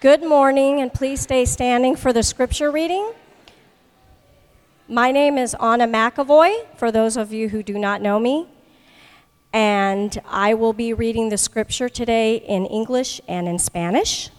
Good 0.00 0.24
morning, 0.24 0.80
and 0.80 0.90
please 0.90 1.20
stay 1.20 1.44
standing 1.44 1.94
for 1.94 2.10
the 2.10 2.22
scripture 2.22 2.70
reading. 2.70 3.12
My 4.88 5.12
name 5.12 5.36
is 5.36 5.54
Anna 5.60 5.86
McAvoy, 5.86 6.74
for 6.78 6.90
those 6.90 7.18
of 7.18 7.34
you 7.34 7.50
who 7.50 7.62
do 7.62 7.78
not 7.78 8.00
know 8.00 8.18
me, 8.18 8.48
and 9.52 10.18
I 10.26 10.54
will 10.54 10.72
be 10.72 10.94
reading 10.94 11.28
the 11.28 11.36
scripture 11.36 11.90
today 11.90 12.36
in 12.36 12.64
English 12.64 13.20
and 13.28 13.46
in 13.46 13.58
Spanish. 13.58 14.30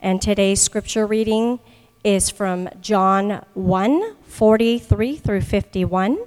And 0.00 0.22
today's 0.22 0.62
scripture 0.62 1.08
reading 1.08 1.58
is 2.04 2.30
from 2.30 2.68
John 2.80 3.44
1 3.54 4.14
43 4.28 5.16
through 5.16 5.40
51. 5.40 6.18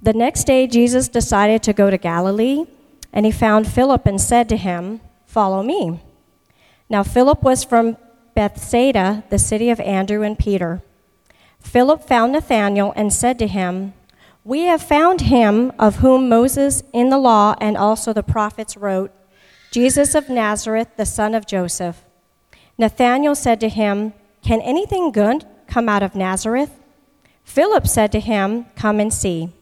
The 0.00 0.14
next 0.14 0.44
day, 0.44 0.66
Jesus 0.66 1.06
decided 1.06 1.62
to 1.64 1.74
go 1.74 1.90
to 1.90 1.98
Galilee, 1.98 2.64
and 3.12 3.26
he 3.26 3.32
found 3.32 3.68
Philip 3.68 4.06
and 4.06 4.18
said 4.18 4.48
to 4.48 4.56
him, 4.56 5.02
Follow 5.28 5.62
me. 5.62 6.00
Now, 6.88 7.02
Philip 7.02 7.42
was 7.42 7.62
from 7.62 7.98
Bethsaida, 8.34 9.24
the 9.28 9.38
city 9.38 9.68
of 9.68 9.78
Andrew 9.78 10.22
and 10.22 10.38
Peter. 10.38 10.80
Philip 11.60 12.02
found 12.02 12.32
Nathanael 12.32 12.94
and 12.96 13.12
said 13.12 13.38
to 13.38 13.46
him, 13.46 13.92
We 14.42 14.62
have 14.62 14.82
found 14.82 15.20
him 15.20 15.70
of 15.78 15.96
whom 15.96 16.30
Moses 16.30 16.82
in 16.94 17.10
the 17.10 17.18
law 17.18 17.54
and 17.60 17.76
also 17.76 18.14
the 18.14 18.22
prophets 18.22 18.74
wrote, 18.74 19.12
Jesus 19.70 20.14
of 20.14 20.30
Nazareth, 20.30 20.88
the 20.96 21.04
son 21.04 21.34
of 21.34 21.46
Joseph. 21.46 22.02
Nathanael 22.78 23.34
said 23.34 23.60
to 23.60 23.68
him, 23.68 24.14
Can 24.42 24.62
anything 24.62 25.12
good 25.12 25.44
come 25.66 25.90
out 25.90 26.02
of 26.02 26.14
Nazareth? 26.14 26.70
Philip 27.44 27.86
said 27.86 28.12
to 28.12 28.20
him, 28.20 28.64
Come 28.76 28.98
and 28.98 29.12
see. 29.12 29.52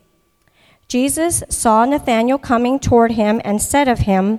Jesus 0.87 1.43
saw 1.49 1.85
Nathanael 1.85 2.39
coming 2.39 2.79
toward 2.79 3.13
him 3.13 3.41
and 3.45 3.61
said 3.61 3.89
of 3.89 4.01
him, 4.01 4.39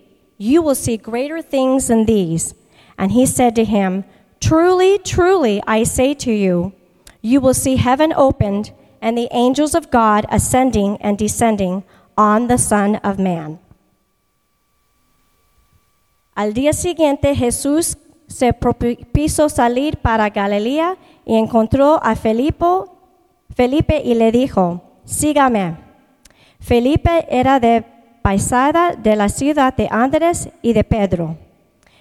You 0.41 0.63
will 0.63 0.73
see 0.73 0.97
greater 0.97 1.39
things 1.39 1.89
than 1.89 2.05
these. 2.05 2.55
And 2.97 3.11
he 3.11 3.27
said 3.27 3.53
to 3.57 3.63
him, 3.63 4.05
Truly, 4.39 4.97
truly, 4.97 5.61
I 5.67 5.83
say 5.83 6.15
to 6.15 6.31
you, 6.31 6.73
you 7.21 7.39
will 7.39 7.53
see 7.53 7.75
heaven 7.75 8.11
opened 8.11 8.71
and 9.03 9.15
the 9.15 9.29
angels 9.31 9.75
of 9.75 9.91
God 9.91 10.25
ascending 10.31 10.97
and 10.99 11.15
descending 11.15 11.83
on 12.17 12.47
the 12.47 12.57
Son 12.57 12.95
of 13.03 13.19
Man. 13.19 13.59
Al 16.35 16.53
día 16.53 16.73
siguiente 16.73 17.35
Jesús 17.35 17.97
se 18.27 18.51
propuso 18.51 19.47
salir 19.47 19.97
para 20.01 20.31
Galilea 20.31 20.97
y 21.23 21.35
encontró 21.35 21.99
a 22.01 22.15
Felipe, 22.15 22.89
Felipe 23.55 24.01
y 24.03 24.15
le 24.15 24.31
dijo, 24.31 24.81
sígame. 25.05 25.77
Felipe 26.59 27.27
era 27.29 27.59
de 27.59 27.83
paisada 28.21 28.93
de 28.93 29.15
la 29.15 29.29
ciudad 29.29 29.75
de 29.75 29.87
Andrés 29.91 30.49
y 30.61 30.73
de 30.73 30.83
Pedro. 30.83 31.37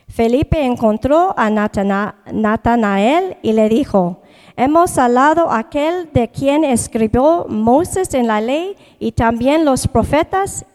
Felipe 0.09 0.65
encontró 0.65 1.35
a 1.37 1.51
Natanael 1.51 3.37
y 3.43 3.53
le 3.53 3.69
dijo, 3.69 4.21
hemos 4.57 4.99
hablado 4.99 5.51
aquel 5.51 6.11
de 6.13 6.29
quien 6.29 6.65
escribió 6.65 7.47
Moses 7.49 8.13
en 8.15 8.27
la 8.27 8.41
ley 8.41 8.77
y 8.99 9.13
también 9.13 9.65
los 9.65 9.87
profetas, 9.87 10.67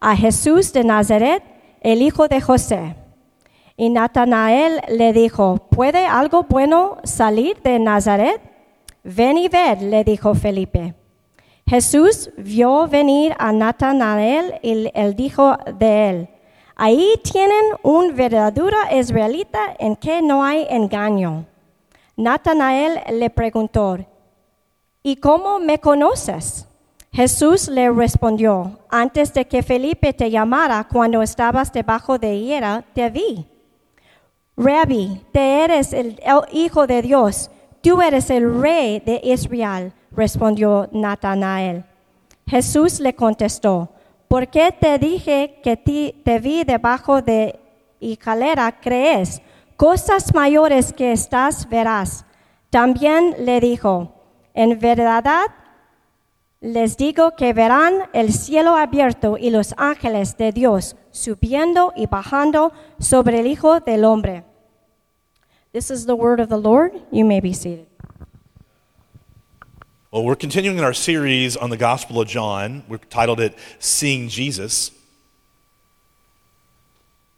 a 0.00 0.16
Jesús 0.16 0.72
de 0.72 0.82
Nazaret, 0.82 1.42
el 1.82 2.02
hijo 2.02 2.26
de 2.26 2.40
José. 2.40 2.96
Y 3.76 3.90
Natanael 3.90 4.80
le 4.88 5.12
dijo, 5.12 5.56
¿puede 5.70 6.06
algo 6.06 6.44
bueno 6.44 6.98
salir 7.04 7.60
de 7.62 7.78
Nazaret? 7.78 8.40
Ven 9.04 9.38
y 9.38 9.48
ved, 9.48 9.80
le 9.80 10.04
dijo 10.04 10.34
Felipe. 10.34 10.94
Jesús 11.70 12.30
vio 12.36 12.88
venir 12.88 13.32
a 13.38 13.52
Natanael 13.52 14.58
y 14.60 14.90
él 14.92 15.14
dijo 15.14 15.56
de 15.78 16.10
él, 16.10 16.28
ahí 16.74 17.14
tienen 17.22 17.64
un 17.84 18.16
verdadero 18.16 18.76
israelita 18.90 19.76
en 19.78 19.94
que 19.94 20.20
no 20.20 20.42
hay 20.42 20.66
engaño. 20.68 21.46
Natanael 22.16 22.98
le 23.16 23.30
preguntó, 23.30 23.98
¿y 25.04 25.14
cómo 25.14 25.60
me 25.60 25.78
conoces? 25.78 26.66
Jesús 27.12 27.68
le 27.68 27.88
respondió, 27.88 28.80
antes 28.88 29.32
de 29.32 29.46
que 29.46 29.62
Felipe 29.62 30.12
te 30.12 30.28
llamara 30.28 30.88
cuando 30.92 31.22
estabas 31.22 31.72
debajo 31.72 32.18
de 32.18 32.34
higuera, 32.34 32.84
te 32.94 33.10
vi. 33.10 33.46
Rabbi, 34.56 35.24
te 35.30 35.62
eres 35.62 35.92
el, 35.92 36.20
Hijo 36.50 36.88
de 36.88 37.00
Dios, 37.00 37.48
tú 37.82 38.00
eres 38.00 38.30
el 38.30 38.60
Rey 38.60 39.00
de 39.00 39.20
Israel, 39.22 39.92
respondió 40.12 40.88
Natanael. 40.92 41.84
Jesús 42.46 43.00
le 43.00 43.14
contestó, 43.14 43.90
¿por 44.28 44.48
qué 44.48 44.72
te 44.72 44.98
dije 44.98 45.60
que 45.62 45.76
te 45.76 46.38
vi 46.38 46.64
debajo 46.64 47.22
de 47.22 47.58
higuera 48.00 48.80
crees? 48.80 49.40
Cosas 49.76 50.34
mayores 50.34 50.92
que 50.92 51.12
estás 51.12 51.68
verás. 51.68 52.24
También 52.70 53.34
le 53.38 53.60
dijo, 53.60 54.12
en 54.52 54.78
verdad 54.78 55.46
les 56.60 56.98
digo 56.98 57.36
que 57.36 57.54
verán 57.54 58.10
el 58.12 58.34
cielo 58.34 58.76
abierto 58.76 59.38
y 59.38 59.48
los 59.48 59.74
ángeles 59.78 60.36
de 60.36 60.52
Dios 60.52 60.96
subiendo 61.10 61.94
y 61.96 62.06
bajando 62.06 62.72
sobre 62.98 63.40
el 63.40 63.46
Hijo 63.46 63.80
del 63.80 64.04
Hombre. 64.04 64.44
This 65.72 65.88
is 65.88 66.04
the 66.04 66.16
word 66.16 66.40
of 66.40 66.48
the 66.48 66.56
Lord. 66.56 67.00
You 67.12 67.24
may 67.24 67.38
be 67.38 67.52
seated. 67.52 67.86
Well, 70.10 70.24
we're 70.24 70.34
continuing 70.34 70.78
in 70.78 70.82
our 70.82 70.92
series 70.92 71.56
on 71.56 71.70
the 71.70 71.76
Gospel 71.76 72.20
of 72.20 72.26
John. 72.26 72.82
We've 72.88 73.08
titled 73.08 73.38
it 73.38 73.56
Seeing 73.78 74.28
Jesus. 74.28 74.90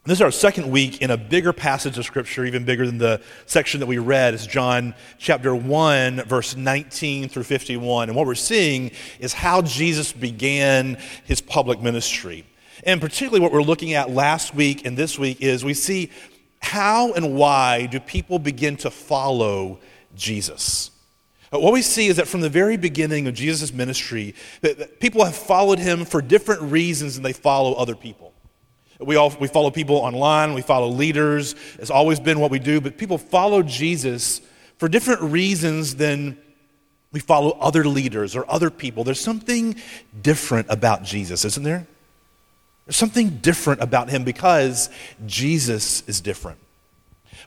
This 0.04 0.16
is 0.16 0.22
our 0.22 0.30
second 0.30 0.70
week 0.70 1.02
in 1.02 1.10
a 1.10 1.18
bigger 1.18 1.52
passage 1.52 1.98
of 1.98 2.06
Scripture, 2.06 2.46
even 2.46 2.64
bigger 2.64 2.86
than 2.86 2.96
the 2.96 3.20
section 3.44 3.80
that 3.80 3.86
we 3.86 3.98
read. 3.98 4.32
It's 4.32 4.46
John 4.46 4.94
chapter 5.18 5.54
1, 5.54 6.22
verse 6.22 6.56
19 6.56 7.28
through 7.28 7.42
51. 7.42 8.08
And 8.08 8.16
what 8.16 8.26
we're 8.26 8.34
seeing 8.34 8.92
is 9.20 9.34
how 9.34 9.60
Jesus 9.60 10.10
began 10.10 10.96
his 11.26 11.42
public 11.42 11.82
ministry. 11.82 12.46
And 12.84 12.98
particularly 12.98 13.40
what 13.40 13.52
we're 13.52 13.62
looking 13.62 13.92
at 13.92 14.10
last 14.10 14.54
week 14.54 14.86
and 14.86 14.96
this 14.96 15.18
week 15.18 15.42
is 15.42 15.64
we 15.64 15.74
see 15.74 16.10
how 16.62 17.12
and 17.12 17.34
why 17.34 17.86
do 17.86 18.00
people 18.00 18.38
begin 18.38 18.76
to 18.78 18.90
follow 18.90 19.80
Jesus? 20.14 20.90
Uh, 21.52 21.58
what 21.58 21.72
we 21.72 21.82
see 21.82 22.06
is 22.06 22.16
that 22.16 22.28
from 22.28 22.40
the 22.40 22.48
very 22.48 22.76
beginning 22.76 23.26
of 23.26 23.34
Jesus' 23.34 23.72
ministry, 23.72 24.34
that 24.62 25.00
people 25.00 25.24
have 25.24 25.36
followed 25.36 25.78
him 25.78 26.04
for 26.04 26.22
different 26.22 26.62
reasons 26.62 27.14
than 27.14 27.22
they 27.22 27.32
follow 27.32 27.74
other 27.74 27.94
people. 27.94 28.32
We, 29.00 29.16
all, 29.16 29.34
we 29.40 29.48
follow 29.48 29.70
people 29.70 29.96
online, 29.96 30.54
we 30.54 30.62
follow 30.62 30.86
leaders. 30.88 31.54
It's 31.78 31.90
always 31.90 32.20
been 32.20 32.38
what 32.38 32.50
we 32.50 32.58
do, 32.58 32.80
but 32.80 32.96
people 32.96 33.18
follow 33.18 33.62
Jesus 33.62 34.40
for 34.78 34.88
different 34.88 35.20
reasons 35.22 35.96
than 35.96 36.38
we 37.10 37.20
follow 37.20 37.50
other 37.60 37.84
leaders 37.84 38.34
or 38.34 38.50
other 38.50 38.70
people. 38.70 39.04
There's 39.04 39.20
something 39.20 39.76
different 40.22 40.68
about 40.70 41.02
Jesus, 41.02 41.44
isn't 41.44 41.64
there? 41.64 41.86
There's 42.86 42.96
something 42.96 43.38
different 43.38 43.80
about 43.80 44.10
him 44.10 44.24
because 44.24 44.90
Jesus 45.26 46.02
is 46.08 46.20
different. 46.20 46.58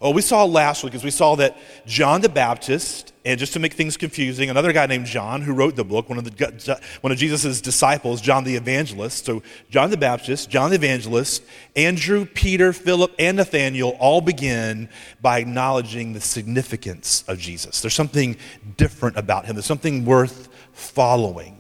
Well, 0.02 0.14
we 0.14 0.22
saw 0.22 0.44
last 0.44 0.84
week 0.84 0.94
is 0.94 1.04
we 1.04 1.12
saw 1.12 1.36
that 1.36 1.58
John 1.86 2.20
the 2.20 2.28
Baptist, 2.28 3.14
and 3.24 3.40
just 3.40 3.54
to 3.54 3.60
make 3.60 3.74
things 3.74 3.96
confusing, 3.96 4.50
another 4.50 4.74
guy 4.74 4.86
named 4.88 5.06
John 5.06 5.42
who 5.42 5.54
wrote 5.54 5.78
the 5.78 5.86
book, 5.86 6.10
one 6.10 6.18
of, 6.18 6.26
the, 6.26 6.82
one 7.00 7.14
of 7.14 7.18
Jesus' 7.18 7.62
disciples, 7.62 8.20
John 8.20 8.44
the 8.44 8.56
Evangelist. 8.56 9.26
So, 9.26 9.42
John 9.70 9.90
the 9.90 9.98
Baptist, 9.98 10.50
John 10.50 10.70
the 10.70 10.76
Evangelist, 10.76 11.44
Andrew, 11.78 12.26
Peter, 12.26 12.74
Philip, 12.74 13.14
and 13.18 13.38
Nathaniel 13.38 13.96
all 14.00 14.20
begin 14.20 14.90
by 15.22 15.40
acknowledging 15.40 16.12
the 16.12 16.22
significance 16.22 17.24
of 17.28 17.40
Jesus. 17.40 17.82
There's 17.82 17.94
something 17.94 18.36
different 18.76 19.18
about 19.18 19.46
him, 19.46 19.56
there's 19.56 19.66
something 19.66 20.04
worth 20.04 20.50
following. 20.74 21.55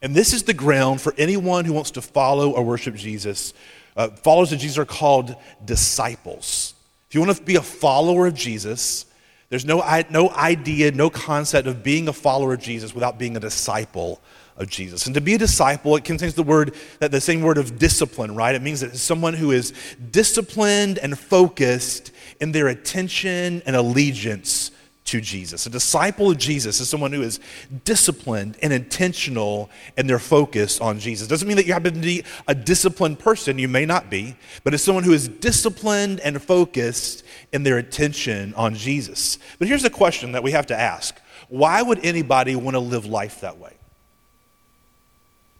And 0.00 0.14
this 0.14 0.32
is 0.32 0.44
the 0.44 0.54
ground 0.54 1.00
for 1.00 1.14
anyone 1.18 1.64
who 1.64 1.72
wants 1.72 1.92
to 1.92 2.02
follow 2.02 2.50
or 2.50 2.62
worship 2.62 2.94
Jesus. 2.94 3.52
Uh, 3.96 4.08
followers 4.08 4.52
of 4.52 4.60
Jesus 4.60 4.78
are 4.78 4.84
called 4.84 5.34
disciples. 5.64 6.74
If 7.08 7.14
you 7.14 7.20
want 7.20 7.36
to 7.36 7.42
be 7.42 7.56
a 7.56 7.62
follower 7.62 8.26
of 8.26 8.34
Jesus, 8.34 9.06
there's 9.48 9.64
no, 9.64 9.78
no 10.10 10.30
idea, 10.30 10.92
no 10.92 11.10
concept 11.10 11.66
of 11.66 11.82
being 11.82 12.06
a 12.06 12.12
follower 12.12 12.54
of 12.54 12.60
Jesus 12.60 12.94
without 12.94 13.18
being 13.18 13.36
a 13.36 13.40
disciple 13.40 14.20
of 14.56 14.68
Jesus. 14.68 15.06
And 15.06 15.14
to 15.14 15.20
be 15.20 15.34
a 15.34 15.38
disciple, 15.38 15.96
it 15.96 16.04
contains 16.04 16.34
the 16.34 16.42
word 16.42 16.74
that 16.98 17.10
the 17.10 17.20
same 17.20 17.40
word 17.40 17.58
of 17.58 17.78
discipline, 17.78 18.34
right? 18.34 18.54
It 18.54 18.62
means 18.62 18.80
that 18.80 18.90
it's 18.90 19.02
someone 19.02 19.34
who 19.34 19.52
is 19.52 19.72
disciplined 20.10 20.98
and 20.98 21.18
focused 21.18 22.12
in 22.40 22.52
their 22.52 22.68
attention 22.68 23.62
and 23.64 23.74
allegiance 23.74 24.70
to 25.08 25.20
Jesus. 25.22 25.64
A 25.64 25.70
disciple 25.70 26.30
of 26.30 26.36
Jesus 26.36 26.80
is 26.80 26.88
someone 26.88 27.12
who 27.12 27.22
is 27.22 27.40
disciplined 27.84 28.58
and 28.62 28.74
intentional 28.74 29.70
in 29.96 30.06
their 30.06 30.18
focus 30.18 30.80
on 30.80 30.98
Jesus. 30.98 31.26
Doesn't 31.26 31.48
mean 31.48 31.56
that 31.56 31.66
you 31.66 31.72
happen 31.72 31.94
to 31.94 32.00
be 32.00 32.24
a 32.46 32.54
disciplined 32.54 33.18
person, 33.18 33.58
you 33.58 33.68
may 33.68 33.86
not 33.86 34.10
be, 34.10 34.36
but 34.64 34.74
it's 34.74 34.82
someone 34.82 35.04
who 35.04 35.14
is 35.14 35.26
disciplined 35.26 36.20
and 36.20 36.42
focused 36.42 37.24
in 37.52 37.62
their 37.62 37.78
attention 37.78 38.52
on 38.54 38.74
Jesus. 38.74 39.38
But 39.58 39.68
here's 39.68 39.84
a 39.84 39.90
question 39.90 40.32
that 40.32 40.42
we 40.42 40.52
have 40.52 40.66
to 40.66 40.78
ask 40.78 41.18
why 41.48 41.80
would 41.80 42.04
anybody 42.04 42.54
want 42.54 42.74
to 42.74 42.80
live 42.80 43.06
life 43.06 43.40
that 43.40 43.56
way? 43.56 43.72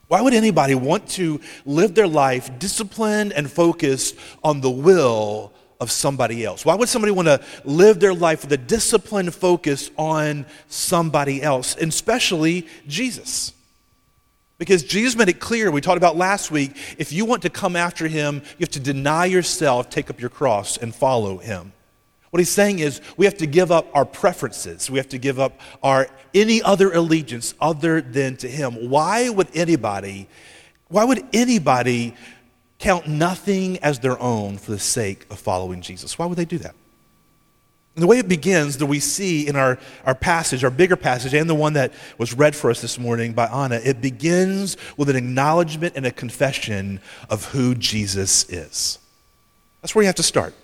Why 0.08 0.20
would 0.20 0.34
anybody 0.34 0.74
want 0.74 1.08
to 1.10 1.40
live 1.64 1.94
their 1.94 2.08
life 2.08 2.58
disciplined 2.58 3.32
and 3.32 3.50
focused 3.50 4.14
on 4.44 4.60
the 4.60 4.70
will 4.70 5.54
of 5.80 5.90
somebody 5.90 6.44
else? 6.44 6.64
Why 6.64 6.74
would 6.74 6.88
somebody 6.88 7.12
want 7.12 7.26
to 7.26 7.40
live 7.64 8.00
their 8.00 8.14
life 8.14 8.42
with 8.42 8.52
a 8.52 8.56
disciplined 8.56 9.34
focus 9.34 9.90
on 9.96 10.46
somebody 10.68 11.42
else, 11.42 11.74
and 11.76 11.90
especially 11.90 12.66
Jesus? 12.86 13.52
Because 14.58 14.82
Jesus 14.82 15.16
made 15.16 15.28
it 15.28 15.38
clear, 15.38 15.70
we 15.70 15.80
talked 15.80 15.98
about 15.98 16.16
last 16.16 16.50
week, 16.50 16.76
if 16.98 17.12
you 17.12 17.24
want 17.24 17.42
to 17.42 17.50
come 17.50 17.76
after 17.76 18.08
him, 18.08 18.42
you 18.58 18.64
have 18.64 18.70
to 18.70 18.80
deny 18.80 19.24
yourself, 19.24 19.88
take 19.88 20.10
up 20.10 20.20
your 20.20 20.30
cross, 20.30 20.76
and 20.76 20.92
follow 20.92 21.38
him. 21.38 21.72
What 22.30 22.40
he's 22.40 22.50
saying 22.50 22.80
is 22.80 23.00
we 23.16 23.24
have 23.24 23.38
to 23.38 23.46
give 23.46 23.70
up 23.70 23.86
our 23.94 24.04
preferences. 24.04 24.90
We 24.90 24.98
have 24.98 25.08
to 25.10 25.18
give 25.18 25.38
up 25.38 25.58
our 25.82 26.08
any 26.34 26.60
other 26.60 26.92
allegiance 26.92 27.54
other 27.60 28.02
than 28.02 28.36
to 28.38 28.48
him. 28.48 28.90
Why 28.90 29.30
would 29.30 29.48
anybody 29.54 30.28
why 30.88 31.04
would 31.04 31.26
anybody 31.32 32.14
count 32.78 33.06
nothing 33.06 33.78
as 33.78 33.98
their 34.00 34.20
own 34.20 34.58
for 34.58 34.70
the 34.70 34.78
sake 34.78 35.26
of 35.30 35.38
following 35.38 35.80
Jesus. 35.80 36.18
Why 36.18 36.26
would 36.26 36.38
they 36.38 36.44
do 36.44 36.58
that? 36.58 36.74
And 37.98 38.02
the 38.04 38.06
way 38.06 38.18
it 38.18 38.28
begins 38.28 38.78
that 38.78 38.86
we 38.86 39.00
see 39.00 39.48
in 39.48 39.56
our, 39.56 39.76
our 40.06 40.14
passage, 40.14 40.62
our 40.62 40.70
bigger 40.70 40.94
passage, 40.94 41.34
and 41.34 41.50
the 41.50 41.54
one 41.54 41.72
that 41.72 41.92
was 42.16 42.32
read 42.32 42.54
for 42.54 42.70
us 42.70 42.80
this 42.80 42.96
morning 42.96 43.32
by 43.32 43.46
Anna, 43.46 43.80
it 43.82 44.00
begins 44.00 44.76
with 44.96 45.10
an 45.10 45.16
acknowledgement 45.16 45.94
and 45.96 46.06
a 46.06 46.12
confession 46.12 47.00
of 47.28 47.46
who 47.46 47.74
Jesus 47.74 48.48
is. 48.48 49.00
That's 49.82 49.96
where 49.96 50.04
you 50.04 50.06
have 50.06 50.14
to 50.14 50.22
start. 50.22 50.54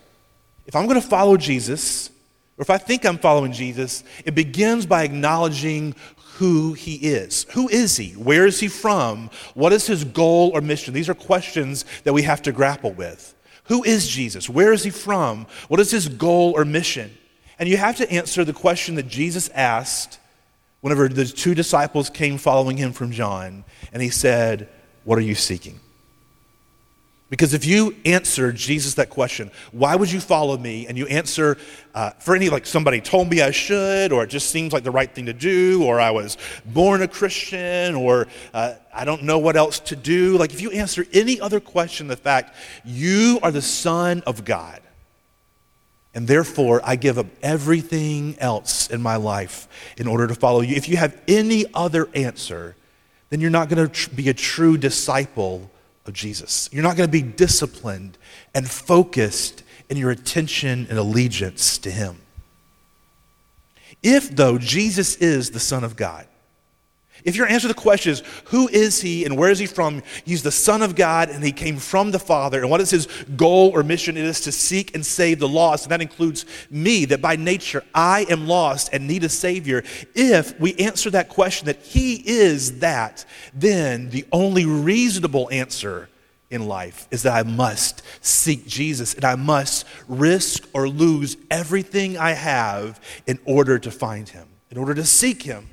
If 0.67 0.77
I'm 0.77 0.87
going 0.87 1.01
to 1.01 1.07
follow 1.07 1.37
Jesus, 1.37 2.09
or 2.57 2.63
if 2.63 2.71
I 2.71 2.79
think 2.79 3.05
I'm 3.05 3.19
following 3.19 3.51
Jesus, 3.51 4.05
it 4.25 4.37
begins 4.37 4.87
by 4.87 5.03
acknowledging 5.03 5.97
who 6.39 6.73
he 6.73 6.97
is. 6.97 7.47
Who 7.53 7.69
is 7.69 7.97
he? 7.97 8.11
Where 8.13 8.47
is 8.47 8.59
he 8.59 8.69
from? 8.69 9.31
What 9.55 9.73
is 9.73 9.87
his 9.87 10.05
goal 10.05 10.51
or 10.55 10.61
mission? 10.61 10.93
These 10.93 11.09
are 11.09 11.15
questions 11.15 11.85
that 12.03 12.13
we 12.13 12.23
have 12.23 12.43
to 12.43 12.53
grapple 12.53 12.93
with. 12.93 13.35
Who 13.65 13.85
is 13.85 14.09
Jesus? 14.09 14.49
Where 14.49 14.73
is 14.73 14.83
he 14.83 14.91
from? 14.91 15.47
What 15.69 15.81
is 15.81 15.91
his 15.91 16.09
goal 16.09 16.53
or 16.57 16.65
mission? 16.65 17.17
And 17.59 17.69
you 17.69 17.77
have 17.77 17.97
to 17.97 18.11
answer 18.11 18.45
the 18.45 18.53
question 18.53 18.97
that 18.97 19.07
Jesus 19.07 19.49
asked 19.51 20.19
whenever 20.81 21.09
the 21.09 21.25
two 21.25 21.55
disciples 21.55 22.11
came 22.11 22.37
following 22.37 22.77
him 22.77 22.93
from 22.93 23.13
John, 23.13 23.65
and 23.93 24.03
he 24.03 24.11
said, 24.11 24.69
What 25.05 25.19
are 25.19 25.23
you 25.23 25.35
seeking? 25.35 25.81
Because 27.31 27.55
if 27.55 27.65
you 27.65 27.97
answer 28.05 28.53
Jesus 28.53 28.95
that 28.95 29.09
question, 29.09 29.51
why 29.73 29.97
would 29.97 30.13
you 30.13 30.21
follow 30.21 30.59
me? 30.59 30.87
And 30.87 30.99
you 30.99 31.07
answer 31.07 31.57
uh, 31.95 32.11
for 32.11 32.37
any, 32.37 32.51
like 32.51 32.67
somebody 32.67 33.01
told 33.01 33.31
me 33.31 33.41
I 33.41 33.51
should, 33.51 34.13
or 34.13 34.25
it 34.25 34.29
just 34.29 34.51
seems 34.51 34.73
like 34.73 34.85
the 34.85 34.91
right 34.91 35.13
thing 35.13 35.27
to 35.27 35.33
do, 35.33 35.83
or 35.83 36.01
I 36.01 36.11
was 36.11 36.37
born 36.67 37.01
a 37.03 37.09
Christian, 37.09 37.95
or 37.95 38.29
uh, 38.53 38.75
I 38.93 39.05
don't 39.07 39.23
know 39.23 39.39
what 39.39 39.57
else 39.57 39.81
to 39.81 39.97
do. 39.97 40.37
Like 40.37 40.53
if 40.53 40.61
you 40.61 40.71
answer 40.71 41.07
any 41.13 41.41
other 41.41 41.61
question, 41.61 42.09
the 42.09 42.17
fact 42.17 42.55
you 42.85 43.39
are 43.43 43.51
the 43.51 43.63
Son 43.63 44.23
of 44.27 44.45
God, 44.45 44.81
and 46.15 46.29
therefore 46.29 46.83
I 46.85 46.97
give 46.97 47.19
up 47.19 47.27
everything 47.43 48.37
else 48.39 48.89
in 48.91 49.01
my 49.01 49.17
life 49.17 49.67
in 49.97 50.07
order 50.07 50.27
to 50.27 50.35
follow 50.35 50.61
you. 50.61 50.77
If 50.77 50.91
you 50.91 50.99
have 50.99 51.19
any 51.27 51.65
other 51.73 52.09
answer, 52.15 52.77
then 53.31 53.41
you're 53.41 53.51
not 53.51 53.71
going 53.71 53.89
to 53.89 53.93
tr- 53.93 54.11
be 54.11 54.29
a 54.29 54.35
true 54.35 54.77
disciple 54.77 55.71
of 56.07 56.13
Jesus. 56.13 56.69
You're 56.73 56.83
not 56.83 56.97
going 56.97 57.09
to 57.09 57.13
be 57.13 57.23
disciplined 57.23 58.19
and 58.55 58.71
focused 58.71 59.63
in 59.89 59.97
your 59.97 60.11
attention 60.11 60.87
and 60.89 60.99
allegiance 60.99 61.79
to 61.79 61.91
Him. 61.91 62.21
If, 64.03 64.35
though, 64.35 64.59
Jesus 64.59 65.17
is 65.17 65.51
the 65.51 65.61
Son 65.61 65.85
of 65.85 65.97
God, 65.97 66.27
if 67.25 67.37
your 67.37 67.47
answer 67.47 67.69
to 67.69 67.75
the 67.75 67.81
question 67.81 68.13
is, 68.13 68.23
who 68.47 68.69
is 68.69 69.01
he 69.01 69.25
and 69.25 69.37
where 69.37 69.51
is 69.51 69.59
he 69.59 69.67
from? 69.67 70.03
He's 70.25 70.43
the 70.43 70.53
Son 70.53 70.83
of 70.83 70.95
God 70.95 71.31
and 71.31 71.43
he 71.43 71.53
came 71.53 71.79
from 71.79 72.11
the 72.11 72.19
Father. 72.19 72.61
And 72.61 72.71
what 72.71 72.83
is 72.83 72.91
his 72.91 73.07
goal 73.37 73.71
or 73.71 73.83
mission? 73.83 74.19
It 74.19 74.25
is 74.25 74.43
to 74.43 74.53
seek 74.53 74.95
and 74.95 75.05
save 75.05 75.39
the 75.39 75.49
lost. 75.49 75.85
And 75.85 75.93
that 75.93 76.03
includes 76.03 76.45
me, 76.71 77.07
that 77.07 77.23
by 77.23 77.37
nature 77.37 77.83
I 77.95 78.27
am 78.29 78.47
lost 78.47 78.91
and 78.93 79.07
need 79.07 79.25
a 79.25 79.31
Savior. 79.31 79.83
If 80.15 80.59
we 80.61 80.75
answer 80.75 81.09
that 81.11 81.31
question 81.31 81.67
that 81.67 81.81
he 81.81 82.17
is 82.17 82.81
that, 82.81 83.25
then 83.55 84.11
the 84.11 84.27
only 84.31 84.67
reasonable 84.67 85.49
answer 85.51 86.11
in 86.51 86.69
life 86.69 87.09
is 87.11 87.23
that 87.23 87.33
I 87.33 87.43
must 87.43 88.03
seek 88.21 88.67
Jesus 88.67 89.15
and 89.15 89.25
I 89.25 89.35
must 89.35 89.87
risk 90.09 90.69
or 90.75 90.89
lose 90.89 91.39
everything 91.51 92.19
I 92.19 92.33
have 92.33 93.01
in 93.27 93.39
order 93.47 93.79
to 93.79 93.91
find 93.91 94.29
him, 94.29 94.47
in 94.71 94.77
order 94.77 94.95
to 94.95 95.05
seek 95.05 95.43
him. 95.43 95.71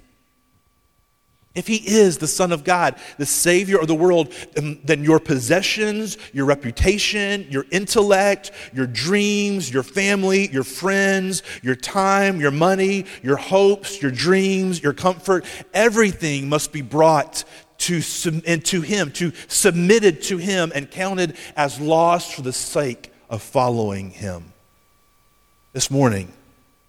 If 1.54 1.68
he 1.68 1.76
is 1.76 2.18
the 2.18 2.28
Son 2.28 2.54
of 2.54 2.64
God, 2.64 2.96
the 3.18 3.26
Savior 3.26 3.78
of 3.78 3.88
the 3.88 3.96
world, 3.96 4.34
then 4.56 5.04
your 5.04 5.20
possessions, 5.20 6.18
your 6.32 6.46
reputation, 6.46 7.46
your 7.50 7.66
intellect, 7.72 8.52
your 8.74 8.88
dreams, 8.88 9.72
your 9.72 9.84
family, 9.84 10.48
your 10.48 10.64
friends, 10.64 11.44
your 11.62 11.76
time, 11.76 12.40
your 12.40 12.52
money, 12.52 13.06
your 13.22 13.36
hopes, 13.36 14.02
your 14.02 14.12
dreams, 14.12 14.82
your 14.82 14.94
comfort, 14.94 15.44
everything 15.74 16.48
must 16.48 16.72
be 16.72 16.82
brought 16.82 17.44
to, 17.80 18.02
and 18.46 18.64
to 18.66 18.82
him, 18.82 19.12
to 19.12 19.34
submitted 19.50 20.22
to 20.24 20.38
him 20.38 20.72
and 20.74 20.90
counted 20.90 21.36
as 21.58 21.82
lost 21.82 22.34
for 22.34 22.44
the 22.44 22.54
sake 22.54 23.12
of 23.30 23.42
following 23.42 24.12
him. 24.12 24.54
This 25.74 25.92
morning, 25.92 26.32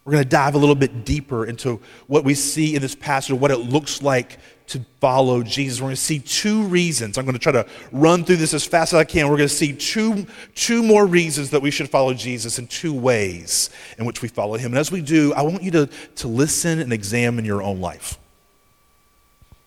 we're 0.05 0.13
going 0.13 0.25
to 0.25 0.29
dive 0.29 0.55
a 0.55 0.59
little 0.59 0.75
bit 0.75 1.05
deeper 1.05 1.47
into 1.47 1.81
what 2.09 2.25
we 2.25 2.35
see 2.35 2.75
in 2.75 2.83
this 2.83 2.97
passage, 2.97 3.37
what 3.37 3.53
it 3.53 3.59
looks 3.59 4.03
like 4.03 4.39
to 4.69 4.85
follow 5.01 5.43
Jesus. 5.43 5.81
We're 5.81 5.87
going 5.87 5.97
to 5.97 6.01
see 6.01 6.19
two 6.19 6.65
reasons. 6.65 7.19
I'm 7.19 7.25
going 7.25 7.35
to 7.35 7.41
try 7.41 7.53
to 7.53 7.67
run 7.91 8.25
through 8.25 8.37
this 8.37 8.55
as 8.55 8.65
fast 8.65 8.93
as 8.93 8.99
I 8.99 9.05
can. 9.05 9.29
We're 9.29 9.37
going 9.37 9.49
to 9.49 9.55
see 9.55 9.73
two, 9.73 10.27
two 10.55 10.83
more 10.83 11.07
reasons 11.07 11.51
that 11.51 11.63
we 11.63 11.71
should 11.71 11.89
follow 11.89 12.15
Jesus 12.15 12.59
and 12.59 12.69
two 12.71 12.95
ways 12.95 13.71
in 13.99 14.05
which 14.05 14.23
we 14.23 14.29
follow 14.29 14.57
him. 14.57 14.73
And 14.73 14.79
as 14.79 14.91
we 14.91 15.03
do, 15.03 15.33
I 15.35 15.43
want 15.43 15.63
you 15.63 15.71
to, 15.73 15.87
to 16.17 16.29
listen 16.29 16.79
and 16.79 16.93
examine 16.93 17.45
your 17.45 17.63
own 17.63 17.81
life. 17.81 18.19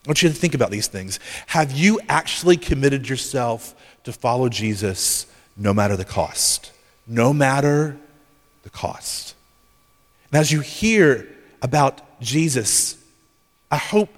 I 0.06 0.10
want 0.10 0.22
you 0.22 0.30
to 0.30 0.36
think 0.36 0.54
about 0.54 0.70
these 0.70 0.88
things. 0.88 1.20
Have 1.48 1.72
you 1.72 2.00
actually 2.08 2.58
committed 2.58 3.10
yourself 3.10 3.76
to 4.04 4.14
follow 4.14 4.50
Jesus 4.50 5.26
no 5.58 5.74
matter 5.74 5.98
the 5.98 6.06
cost? 6.06 6.72
No 7.08 7.34
matter 7.34 7.98
the 8.64 8.70
cost. 8.70 9.36
And 10.32 10.40
as 10.40 10.52
you 10.52 10.62
hear 10.62 11.28
about 11.62 12.02
Jesus, 12.22 12.98
I 13.72 13.78
hope 13.78 14.10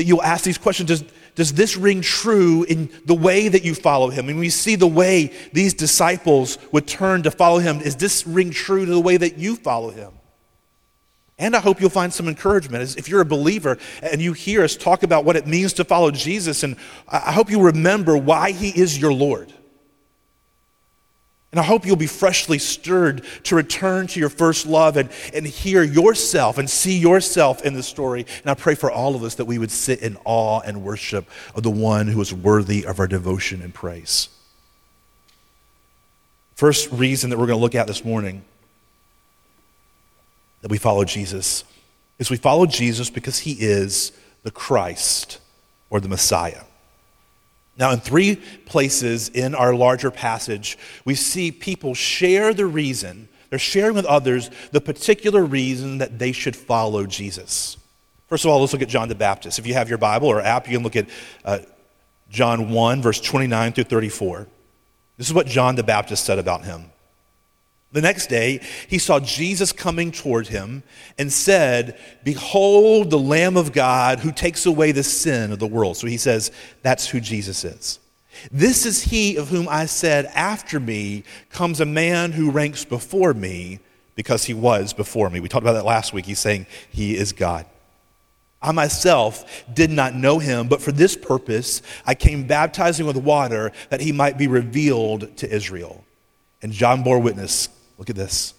that 0.00 0.06
you'll 0.06 0.22
ask 0.22 0.44
these 0.44 0.56
questions. 0.56 0.88
Does, 0.88 1.04
does 1.34 1.52
this 1.52 1.76
ring 1.76 2.00
true 2.00 2.64
in 2.64 2.88
the 3.04 3.14
way 3.14 3.48
that 3.48 3.66
you 3.66 3.74
follow 3.74 4.08
him? 4.08 4.30
And 4.30 4.38
we 4.38 4.48
see 4.48 4.76
the 4.76 4.86
way 4.86 5.30
these 5.52 5.74
disciples 5.74 6.56
would 6.72 6.86
turn 6.86 7.22
to 7.24 7.30
follow 7.30 7.58
him. 7.58 7.82
Is 7.82 7.96
this 7.96 8.26
ring 8.26 8.50
true 8.50 8.86
to 8.86 8.90
the 8.90 8.98
way 8.98 9.18
that 9.18 9.36
you 9.36 9.56
follow 9.56 9.90
him? 9.90 10.12
And 11.38 11.54
I 11.54 11.60
hope 11.60 11.82
you'll 11.82 11.90
find 11.90 12.10
some 12.14 12.28
encouragement. 12.28 12.96
If 12.96 13.10
you're 13.10 13.20
a 13.20 13.26
believer 13.26 13.76
and 14.02 14.22
you 14.22 14.32
hear 14.32 14.64
us 14.64 14.74
talk 14.74 15.02
about 15.02 15.26
what 15.26 15.36
it 15.36 15.46
means 15.46 15.74
to 15.74 15.84
follow 15.84 16.10
Jesus, 16.10 16.62
and 16.62 16.76
I 17.06 17.32
hope 17.32 17.50
you 17.50 17.60
remember 17.60 18.16
why 18.16 18.52
he 18.52 18.70
is 18.70 18.98
your 18.98 19.12
Lord. 19.12 19.52
And 21.52 21.58
I 21.58 21.64
hope 21.64 21.84
you'll 21.84 21.96
be 21.96 22.06
freshly 22.06 22.58
stirred 22.58 23.24
to 23.44 23.56
return 23.56 24.06
to 24.08 24.20
your 24.20 24.28
first 24.28 24.66
love 24.66 24.96
and, 24.96 25.10
and 25.34 25.44
hear 25.44 25.82
yourself 25.82 26.58
and 26.58 26.70
see 26.70 26.96
yourself 26.96 27.64
in 27.64 27.74
the 27.74 27.82
story. 27.82 28.24
And 28.42 28.50
I 28.50 28.54
pray 28.54 28.76
for 28.76 28.90
all 28.90 29.16
of 29.16 29.24
us 29.24 29.34
that 29.34 29.46
we 29.46 29.58
would 29.58 29.72
sit 29.72 30.00
in 30.00 30.16
awe 30.24 30.60
and 30.60 30.84
worship 30.84 31.28
of 31.56 31.64
the 31.64 31.70
one 31.70 32.06
who 32.06 32.20
is 32.20 32.32
worthy 32.32 32.86
of 32.86 33.00
our 33.00 33.08
devotion 33.08 33.62
and 33.62 33.74
praise. 33.74 34.28
First 36.54 36.92
reason 36.92 37.30
that 37.30 37.38
we're 37.38 37.46
going 37.46 37.58
to 37.58 37.62
look 37.62 37.74
at 37.74 37.88
this 37.88 38.04
morning 38.04 38.44
that 40.60 40.70
we 40.70 40.78
follow 40.78 41.04
Jesus 41.04 41.64
is 42.18 42.30
we 42.30 42.36
follow 42.36 42.66
Jesus 42.66 43.10
because 43.10 43.40
he 43.40 43.52
is 43.52 44.12
the 44.42 44.50
Christ 44.50 45.40
or 45.88 46.00
the 46.00 46.08
Messiah. 46.08 46.62
Now, 47.80 47.92
in 47.92 47.98
three 47.98 48.36
places 48.66 49.30
in 49.30 49.54
our 49.54 49.74
larger 49.74 50.10
passage, 50.10 50.76
we 51.06 51.14
see 51.14 51.50
people 51.50 51.94
share 51.94 52.52
the 52.52 52.66
reason, 52.66 53.26
they're 53.48 53.58
sharing 53.58 53.94
with 53.94 54.04
others 54.04 54.50
the 54.70 54.82
particular 54.82 55.42
reason 55.42 55.98
that 55.98 56.18
they 56.18 56.30
should 56.30 56.54
follow 56.54 57.06
Jesus. 57.06 57.78
First 58.28 58.44
of 58.44 58.50
all, 58.50 58.60
let's 58.60 58.74
look 58.74 58.82
at 58.82 58.88
John 58.88 59.08
the 59.08 59.14
Baptist. 59.14 59.58
If 59.58 59.66
you 59.66 59.74
have 59.74 59.88
your 59.88 59.98
Bible 59.98 60.28
or 60.28 60.40
app, 60.40 60.68
you 60.68 60.76
can 60.76 60.84
look 60.84 60.94
at 60.94 61.08
uh, 61.44 61.60
John 62.28 62.70
1, 62.70 63.02
verse 63.02 63.20
29 63.20 63.72
through 63.72 63.84
34. 63.84 64.46
This 65.16 65.26
is 65.26 65.34
what 65.34 65.46
John 65.46 65.74
the 65.74 65.82
Baptist 65.82 66.24
said 66.24 66.38
about 66.38 66.64
him. 66.64 66.84
The 67.92 68.00
next 68.00 68.28
day, 68.28 68.60
he 68.88 68.98
saw 68.98 69.18
Jesus 69.18 69.72
coming 69.72 70.12
toward 70.12 70.46
him 70.46 70.84
and 71.18 71.32
said, 71.32 71.98
Behold, 72.22 73.10
the 73.10 73.18
Lamb 73.18 73.56
of 73.56 73.72
God 73.72 74.20
who 74.20 74.30
takes 74.30 74.64
away 74.64 74.92
the 74.92 75.02
sin 75.02 75.50
of 75.50 75.58
the 75.58 75.66
world. 75.66 75.96
So 75.96 76.06
he 76.06 76.16
says, 76.16 76.52
That's 76.82 77.08
who 77.08 77.20
Jesus 77.20 77.64
is. 77.64 77.98
This 78.52 78.86
is 78.86 79.02
he 79.02 79.36
of 79.36 79.48
whom 79.48 79.68
I 79.68 79.86
said, 79.86 80.26
After 80.26 80.78
me 80.78 81.24
comes 81.50 81.80
a 81.80 81.86
man 81.86 82.30
who 82.30 82.52
ranks 82.52 82.84
before 82.84 83.34
me 83.34 83.80
because 84.14 84.44
he 84.44 84.54
was 84.54 84.92
before 84.92 85.28
me. 85.28 85.40
We 85.40 85.48
talked 85.48 85.64
about 85.64 85.72
that 85.72 85.84
last 85.84 86.12
week. 86.12 86.26
He's 86.26 86.38
saying 86.38 86.66
he 86.90 87.16
is 87.16 87.32
God. 87.32 87.66
I 88.62 88.70
myself 88.70 89.64
did 89.72 89.90
not 89.90 90.14
know 90.14 90.38
him, 90.38 90.68
but 90.68 90.82
for 90.82 90.92
this 90.92 91.16
purpose 91.16 91.82
I 92.06 92.14
came 92.14 92.46
baptizing 92.46 93.06
with 93.06 93.16
water 93.16 93.72
that 93.88 94.00
he 94.00 94.12
might 94.12 94.38
be 94.38 94.46
revealed 94.46 95.36
to 95.38 95.52
Israel. 95.52 96.04
And 96.62 96.70
John 96.70 97.02
bore 97.02 97.18
witness 97.18 97.68
Look 98.00 98.08
at 98.08 98.16
this. 98.16 98.54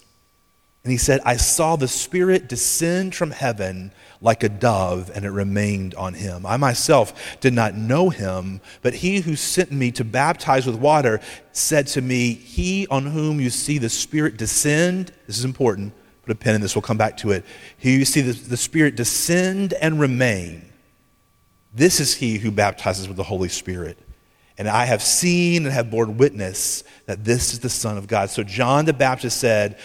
And 0.84 0.92
he 0.92 0.98
said, 0.98 1.20
I 1.24 1.36
saw 1.36 1.74
the 1.74 1.88
Spirit 1.88 2.48
descend 2.48 3.14
from 3.14 3.32
heaven 3.32 3.92
like 4.20 4.44
a 4.44 4.48
dove, 4.48 5.10
and 5.12 5.24
it 5.24 5.30
remained 5.30 5.96
on 5.96 6.14
him. 6.14 6.46
I 6.46 6.56
myself 6.56 7.40
did 7.40 7.52
not 7.52 7.74
know 7.74 8.08
him, 8.08 8.60
but 8.82 8.94
he 8.94 9.20
who 9.20 9.34
sent 9.34 9.72
me 9.72 9.90
to 9.92 10.04
baptize 10.04 10.64
with 10.64 10.76
water 10.76 11.20
said 11.50 11.88
to 11.88 12.00
me, 12.00 12.34
He 12.34 12.86
on 12.86 13.06
whom 13.06 13.40
you 13.40 13.50
see 13.50 13.78
the 13.78 13.88
Spirit 13.88 14.36
descend, 14.36 15.12
this 15.26 15.38
is 15.38 15.44
important, 15.44 15.92
put 16.24 16.30
a 16.30 16.38
pin 16.38 16.54
in 16.54 16.60
this, 16.60 16.76
we'll 16.76 16.82
come 16.82 16.98
back 16.98 17.16
to 17.18 17.32
it. 17.32 17.44
He 17.76 17.96
you 17.96 18.04
see 18.04 18.20
the, 18.20 18.32
the 18.32 18.56
Spirit 18.56 18.94
descend 18.94 19.72
and 19.74 20.00
remain, 20.00 20.68
this 21.74 21.98
is 21.98 22.14
he 22.14 22.38
who 22.38 22.52
baptizes 22.52 23.08
with 23.08 23.16
the 23.16 23.24
Holy 23.24 23.48
Spirit. 23.48 23.98
And 24.58 24.68
I 24.68 24.84
have 24.84 25.02
seen 25.02 25.64
and 25.64 25.72
have 25.72 25.90
borne 25.90 26.18
witness 26.18 26.84
that 27.06 27.24
this 27.24 27.52
is 27.52 27.60
the 27.60 27.70
Son 27.70 27.96
of 27.96 28.06
God. 28.06 28.30
So 28.30 28.42
John 28.42 28.84
the 28.84 28.92
Baptist 28.92 29.38
said, 29.38 29.78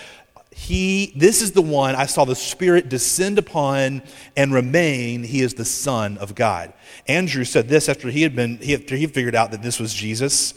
he, 0.58 1.14
this 1.16 1.44
is 1.44 1.52
the 1.52 1.62
one 1.62 1.96
I 1.96 2.08
saw 2.08 2.26
the 2.26 2.36
Spirit 2.36 2.90
descend 2.90 3.38
upon 3.38 4.02
and 4.36 4.52
remain. 4.52 5.24
He 5.24 5.42
is 5.42 5.54
the 5.54 5.64
Son 5.64 6.18
of 6.18 6.34
God. 6.34 6.74
Andrew 7.08 7.44
said 7.44 7.70
this 7.70 7.88
after 7.88 8.10
he 8.10 8.24
had 8.24 8.36
been, 8.36 8.58
he, 8.58 8.74
after 8.74 8.96
he 8.96 9.06
figured 9.06 9.36
out 9.36 9.52
that 9.52 9.62
this 9.62 9.80
was 9.80 9.94
Jesus. 9.94 10.56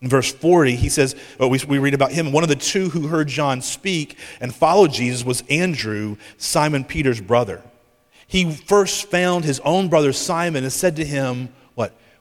In 0.00 0.08
verse 0.08 0.32
40, 0.32 0.76
he 0.76 0.88
says, 0.88 1.16
well, 1.38 1.50
we, 1.50 1.58
we 1.66 1.78
read 1.78 1.94
about 1.94 2.12
him. 2.12 2.30
One 2.30 2.44
of 2.44 2.48
the 2.48 2.54
two 2.54 2.90
who 2.90 3.08
heard 3.08 3.26
John 3.26 3.60
speak 3.60 4.16
and 4.40 4.54
followed 4.54 4.92
Jesus 4.92 5.24
was 5.24 5.42
Andrew, 5.50 6.16
Simon 6.38 6.84
Peter's 6.84 7.20
brother. 7.20 7.60
He 8.28 8.52
first 8.52 9.10
found 9.10 9.44
his 9.44 9.60
own 9.60 9.88
brother 9.88 10.12
Simon 10.12 10.62
and 10.62 10.72
said 10.72 10.94
to 10.96 11.04
him, 11.04 11.48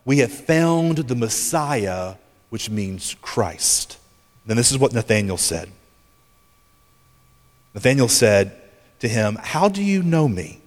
we 0.05 0.19
have 0.19 0.31
found 0.31 0.97
the 0.97 1.15
Messiah, 1.15 2.15
which 2.49 2.69
means 2.69 3.15
Christ. 3.21 3.97
Then 4.45 4.57
this 4.57 4.71
is 4.71 4.77
what 4.77 4.93
Nathanael 4.93 5.37
said. 5.37 5.69
Nathanael 7.73 8.09
said 8.09 8.59
to 8.99 9.07
him, 9.07 9.37
How 9.41 9.69
do 9.69 9.83
you 9.83 10.03
know 10.03 10.27
me? 10.27 10.59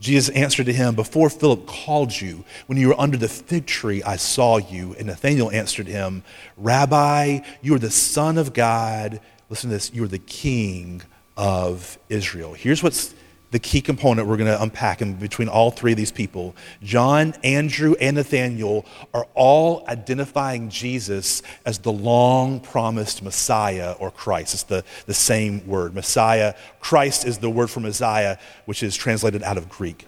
Jesus 0.00 0.34
answered 0.34 0.66
to 0.66 0.72
him, 0.72 0.96
Before 0.96 1.30
Philip 1.30 1.66
called 1.66 2.20
you, 2.20 2.44
when 2.66 2.76
you 2.76 2.88
were 2.88 3.00
under 3.00 3.16
the 3.16 3.28
fig 3.28 3.66
tree, 3.66 4.02
I 4.02 4.16
saw 4.16 4.56
you. 4.56 4.96
And 4.98 5.06
Nathanael 5.06 5.50
answered 5.50 5.86
him, 5.86 6.24
Rabbi, 6.56 7.40
you 7.60 7.74
are 7.74 7.78
the 7.78 7.90
Son 7.90 8.36
of 8.36 8.52
God. 8.52 9.20
Listen 9.48 9.70
to 9.70 9.76
this, 9.76 9.92
you 9.94 10.02
are 10.02 10.08
the 10.08 10.18
King 10.18 11.02
of 11.36 11.98
Israel. 12.08 12.52
Here's 12.54 12.82
what's 12.82 13.14
the 13.52 13.58
key 13.58 13.82
component 13.82 14.26
we're 14.26 14.38
going 14.38 14.50
to 14.50 14.60
unpack 14.60 15.02
in 15.02 15.14
between 15.14 15.46
all 15.46 15.70
three 15.70 15.92
of 15.92 15.98
these 15.98 16.10
people. 16.10 16.56
John, 16.82 17.34
Andrew, 17.44 17.94
and 18.00 18.16
Nathaniel 18.16 18.86
are 19.12 19.26
all 19.34 19.84
identifying 19.88 20.70
Jesus 20.70 21.42
as 21.66 21.78
the 21.78 21.92
long 21.92 22.60
promised 22.60 23.22
Messiah 23.22 23.94
or 24.00 24.10
Christ. 24.10 24.54
It's 24.54 24.62
the, 24.64 24.84
the 25.04 25.14
same 25.14 25.66
word. 25.66 25.94
Messiah. 25.94 26.54
Christ 26.80 27.26
is 27.26 27.38
the 27.38 27.50
word 27.50 27.70
for 27.70 27.80
Messiah, 27.80 28.38
which 28.64 28.82
is 28.82 28.96
translated 28.96 29.42
out 29.42 29.58
of 29.58 29.68
Greek. 29.68 30.06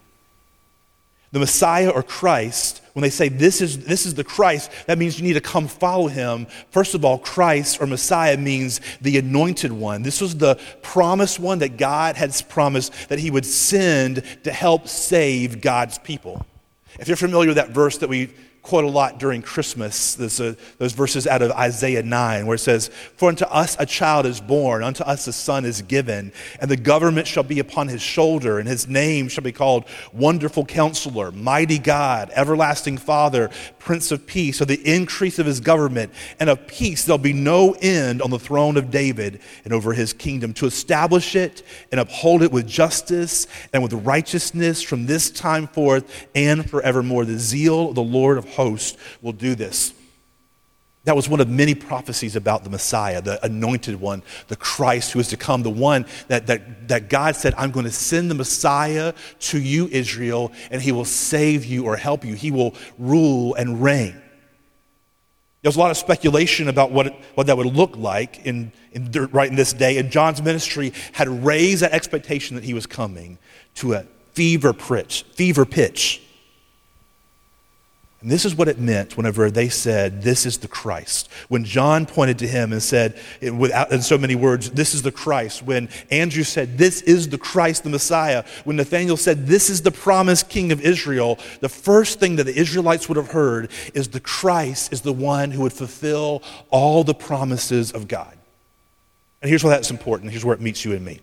The 1.32 1.38
Messiah 1.38 1.90
or 1.90 2.02
Christ 2.02 2.80
when 2.94 3.02
they 3.02 3.10
say 3.10 3.28
this 3.28 3.60
is, 3.60 3.84
this 3.84 4.06
is 4.06 4.14
the 4.14 4.24
Christ, 4.24 4.70
that 4.86 4.98
means 4.98 5.18
you 5.18 5.26
need 5.26 5.34
to 5.34 5.40
come 5.40 5.66
follow 5.66 6.06
him. 6.06 6.46
First 6.70 6.94
of 6.94 7.04
all, 7.04 7.18
Christ 7.18 7.82
or 7.82 7.86
Messiah 7.86 8.36
means 8.36 8.80
the 9.00 9.18
anointed 9.18 9.72
one. 9.72 10.02
This 10.02 10.20
was 10.20 10.36
the 10.36 10.58
promised 10.80 11.40
one 11.40 11.58
that 11.58 11.76
God 11.76 12.16
had 12.16 12.34
promised 12.48 13.08
that 13.08 13.18
he 13.18 13.32
would 13.32 13.44
send 13.44 14.22
to 14.44 14.52
help 14.52 14.86
save 14.86 15.60
God's 15.60 15.98
people. 15.98 16.46
If 17.00 17.08
you're 17.08 17.16
familiar 17.16 17.48
with 17.48 17.56
that 17.56 17.70
verse 17.70 17.98
that 17.98 18.08
we 18.08 18.32
quote 18.64 18.84
a 18.84 18.88
lot 18.88 19.18
during 19.18 19.42
Christmas. 19.42 20.18
A, 20.18 20.48
uh, 20.48 20.54
those 20.78 20.92
verses 20.92 21.26
out 21.26 21.42
of 21.42 21.52
Isaiah 21.52 22.02
9 22.02 22.46
where 22.46 22.54
it 22.54 22.60
says, 22.60 22.88
For 23.16 23.28
unto 23.28 23.44
us 23.44 23.76
a 23.78 23.84
child 23.84 24.24
is 24.24 24.40
born, 24.40 24.82
unto 24.82 25.04
us 25.04 25.26
a 25.26 25.34
son 25.34 25.66
is 25.66 25.82
given, 25.82 26.32
and 26.60 26.70
the 26.70 26.76
government 26.76 27.26
shall 27.26 27.42
be 27.42 27.58
upon 27.58 27.88
his 27.88 28.00
shoulder, 28.00 28.58
and 28.58 28.66
his 28.66 28.88
name 28.88 29.28
shall 29.28 29.44
be 29.44 29.52
called 29.52 29.84
Wonderful 30.14 30.64
Counselor, 30.64 31.30
Mighty 31.30 31.78
God, 31.78 32.30
Everlasting 32.34 32.96
Father, 32.96 33.50
Prince 33.78 34.10
of 34.10 34.26
Peace. 34.26 34.58
So 34.58 34.64
the 34.64 34.80
increase 34.82 35.38
of 35.38 35.44
his 35.44 35.60
government 35.60 36.10
and 36.40 36.48
of 36.48 36.66
peace, 36.66 37.04
there'll 37.04 37.18
be 37.18 37.34
no 37.34 37.76
end 37.82 38.22
on 38.22 38.30
the 38.30 38.38
throne 38.38 38.78
of 38.78 38.90
David 38.90 39.40
and 39.64 39.74
over 39.74 39.92
his 39.92 40.14
kingdom, 40.14 40.54
to 40.54 40.66
establish 40.66 41.36
it 41.36 41.62
and 41.92 42.00
uphold 42.00 42.42
it 42.42 42.50
with 42.50 42.66
justice 42.66 43.46
and 43.74 43.82
with 43.82 43.92
righteousness 43.92 44.80
from 44.80 45.04
this 45.04 45.30
time 45.30 45.66
forth 45.68 46.26
and 46.34 46.68
forevermore. 46.68 47.26
The 47.26 47.38
zeal 47.38 47.90
of 47.90 47.94
the 47.94 48.02
Lord 48.02 48.38
of 48.38 48.53
host 48.54 48.96
will 49.22 49.32
do 49.32 49.54
this. 49.54 49.92
That 51.04 51.14
was 51.14 51.28
one 51.28 51.40
of 51.40 51.48
many 51.50 51.74
prophecies 51.74 52.34
about 52.34 52.64
the 52.64 52.70
Messiah, 52.70 53.20
the 53.20 53.44
anointed 53.44 54.00
one, 54.00 54.22
the 54.48 54.56
Christ 54.56 55.12
who 55.12 55.20
is 55.20 55.28
to 55.28 55.36
come, 55.36 55.62
the 55.62 55.68
one 55.68 56.06
that, 56.28 56.46
that, 56.46 56.88
that 56.88 57.10
God 57.10 57.36
said, 57.36 57.54
I'm 57.58 57.72
going 57.72 57.84
to 57.84 57.92
send 57.92 58.30
the 58.30 58.34
Messiah 58.34 59.12
to 59.40 59.60
you, 59.60 59.86
Israel, 59.88 60.50
and 60.70 60.80
he 60.80 60.92
will 60.92 61.04
save 61.04 61.66
you 61.66 61.84
or 61.84 61.96
help 61.96 62.24
you. 62.24 62.34
He 62.34 62.50
will 62.50 62.74
rule 62.98 63.54
and 63.54 63.82
reign. 63.82 64.18
There 65.60 65.68
was 65.68 65.76
a 65.76 65.80
lot 65.80 65.90
of 65.90 65.98
speculation 65.98 66.68
about 66.68 66.90
what, 66.90 67.14
what 67.34 67.46
that 67.48 67.56
would 67.56 67.66
look 67.66 67.96
like 67.96 68.46
in, 68.46 68.72
in, 68.92 69.10
right 69.32 69.48
in 69.48 69.56
this 69.56 69.74
day, 69.74 69.98
and 69.98 70.10
John's 70.10 70.40
ministry 70.40 70.94
had 71.12 71.28
raised 71.28 71.82
that 71.82 71.92
expectation 71.92 72.56
that 72.56 72.64
he 72.64 72.72
was 72.72 72.86
coming 72.86 73.38
to 73.76 73.92
a 73.94 74.06
fever 74.32 74.72
pitch, 74.72 75.24
fever 75.34 75.66
pitch. 75.66 76.22
And 78.24 78.32
this 78.32 78.46
is 78.46 78.54
what 78.54 78.68
it 78.68 78.78
meant 78.78 79.18
whenever 79.18 79.50
they 79.50 79.68
said, 79.68 80.22
This 80.22 80.46
is 80.46 80.56
the 80.56 80.66
Christ. 80.66 81.28
When 81.48 81.62
John 81.62 82.06
pointed 82.06 82.38
to 82.38 82.48
him 82.48 82.72
and 82.72 82.82
said, 82.82 83.20
without, 83.42 83.92
in 83.92 84.00
so 84.00 84.16
many 84.16 84.34
words, 84.34 84.70
This 84.70 84.94
is 84.94 85.02
the 85.02 85.12
Christ. 85.12 85.62
When 85.62 85.90
Andrew 86.10 86.42
said, 86.42 86.78
This 86.78 87.02
is 87.02 87.28
the 87.28 87.36
Christ, 87.36 87.84
the 87.84 87.90
Messiah. 87.90 88.42
When 88.64 88.76
Nathanael 88.76 89.18
said, 89.18 89.46
This 89.46 89.68
is 89.68 89.82
the 89.82 89.90
promised 89.90 90.48
King 90.48 90.72
of 90.72 90.80
Israel, 90.80 91.38
the 91.60 91.68
first 91.68 92.18
thing 92.18 92.36
that 92.36 92.44
the 92.44 92.58
Israelites 92.58 93.10
would 93.10 93.18
have 93.18 93.30
heard 93.32 93.70
is 93.92 94.08
the 94.08 94.20
Christ 94.20 94.90
is 94.90 95.02
the 95.02 95.12
one 95.12 95.50
who 95.50 95.60
would 95.60 95.74
fulfill 95.74 96.42
all 96.70 97.04
the 97.04 97.12
promises 97.12 97.92
of 97.92 98.08
God. 98.08 98.34
And 99.42 99.50
here's 99.50 99.62
why 99.62 99.68
that's 99.68 99.90
important. 99.90 100.30
Here's 100.30 100.46
where 100.46 100.54
it 100.54 100.62
meets 100.62 100.82
you 100.82 100.94
and 100.94 101.04
me. 101.04 101.20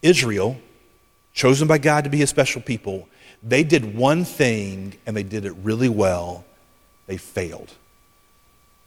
Israel, 0.00 0.56
chosen 1.34 1.68
by 1.68 1.76
God 1.76 2.04
to 2.04 2.10
be 2.10 2.22
a 2.22 2.26
special 2.26 2.62
people, 2.62 3.10
they 3.42 3.64
did 3.64 3.96
one 3.96 4.24
thing 4.24 4.94
and 5.06 5.16
they 5.16 5.22
did 5.22 5.44
it 5.44 5.54
really 5.62 5.88
well. 5.88 6.44
They 7.06 7.16
failed. 7.16 7.72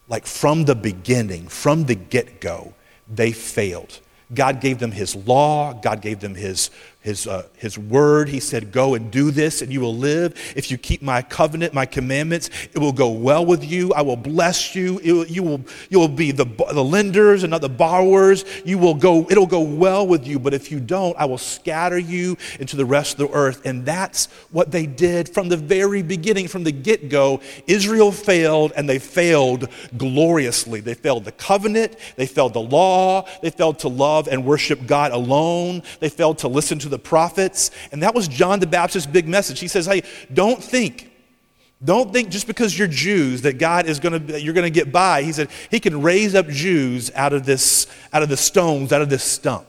Like 0.07 0.25
from 0.25 0.65
the 0.65 0.75
beginning, 0.75 1.47
from 1.47 1.85
the 1.85 1.95
get 1.95 2.39
go, 2.39 2.73
they 3.07 3.31
failed. 3.31 3.99
God 4.33 4.61
gave 4.61 4.79
them 4.79 4.91
His 4.91 5.15
law, 5.15 5.73
God 5.73 6.01
gave 6.01 6.19
them 6.19 6.35
His 6.35 6.69
his, 7.05 7.27
uh, 7.27 7.43
his 7.55 7.77
word. 7.77 8.29
He 8.29 8.39
said, 8.39 8.71
Go 8.71 8.95
and 8.95 9.11
do 9.11 9.29
this, 9.29 9.61
and 9.61 9.71
you 9.71 9.79
will 9.79 9.95
live. 9.95 10.33
If 10.55 10.71
you 10.71 10.77
keep 10.79 11.03
my 11.03 11.21
covenant, 11.21 11.71
my 11.71 11.85
commandments, 11.85 12.49
it 12.73 12.79
will 12.79 12.91
go 12.91 13.11
well 13.11 13.45
with 13.45 13.63
you. 13.63 13.93
I 13.93 14.01
will 14.01 14.17
bless 14.17 14.73
you. 14.73 14.99
It, 15.03 15.29
you, 15.29 15.43
will, 15.43 15.61
you 15.91 15.99
will 15.99 16.07
be 16.07 16.31
the, 16.31 16.45
the 16.45 16.83
lenders 16.83 17.43
and 17.43 17.51
not 17.51 17.61
the 17.61 17.69
borrowers. 17.69 18.43
You 18.65 18.79
will 18.79 18.95
go, 18.95 19.27
it'll 19.29 19.45
go 19.45 19.61
well 19.61 20.07
with 20.07 20.25
you. 20.25 20.39
But 20.39 20.55
if 20.55 20.71
you 20.71 20.79
don't, 20.79 21.15
I 21.19 21.25
will 21.25 21.37
scatter 21.37 21.99
you 21.99 22.37
into 22.59 22.75
the 22.75 22.85
rest 22.85 23.19
of 23.19 23.29
the 23.29 23.35
earth. 23.35 23.61
And 23.65 23.85
that's 23.85 24.25
what 24.49 24.71
they 24.71 24.87
did 24.87 25.29
from 25.29 25.47
the 25.47 25.57
very 25.57 26.01
beginning, 26.01 26.47
from 26.47 26.63
the 26.63 26.71
get 26.71 27.09
go. 27.09 27.39
Israel 27.67 28.11
failed, 28.11 28.73
and 28.75 28.89
they 28.89 28.97
failed 28.97 29.69
gloriously. 29.95 30.79
They 30.79 30.95
failed 30.95 31.25
the 31.25 31.33
covenant, 31.33 31.97
they 32.15 32.25
failed 32.25 32.53
the 32.53 32.61
law, 32.61 33.27
they 33.43 33.51
failed 33.51 33.77
to 33.79 33.89
love 33.89 34.27
and 34.27 34.43
worship 34.43 34.87
God 34.87 35.11
alone, 35.11 35.83
they 35.99 36.09
failed 36.09 36.39
to 36.39 36.47
listen 36.47 36.79
to 36.79 36.89
the 36.89 36.94
the 36.95 36.99
prophets. 36.99 37.71
And 37.91 38.01
that 38.03 38.15
was 38.15 38.29
John 38.29 38.61
the 38.61 38.67
Baptist's 38.67 39.11
big 39.11 39.27
message. 39.27 39.59
He 39.59 39.67
says, 39.67 39.85
hey, 39.85 40.03
don't 40.33 40.63
think. 40.63 41.11
Don't 41.83 42.13
think 42.13 42.29
just 42.29 42.47
because 42.47 42.77
you're 42.77 42.87
Jews 42.87 43.41
that 43.41 43.57
God 43.57 43.85
is 43.85 43.99
going 43.99 44.27
to 44.27 44.41
you're 44.41 44.53
going 44.53 44.63
to 44.63 44.69
get 44.69 44.93
by. 44.93 45.23
He 45.23 45.33
said 45.33 45.49
he 45.69 45.79
can 45.81 46.01
raise 46.01 46.33
up 46.33 46.47
Jews 46.47 47.11
out 47.13 47.33
of 47.33 47.45
this 47.45 47.87
out 48.13 48.23
of 48.23 48.29
the 48.29 48.37
stones, 48.37 48.93
out 48.93 49.01
of 49.01 49.09
this 49.09 49.23
stump. 49.23 49.67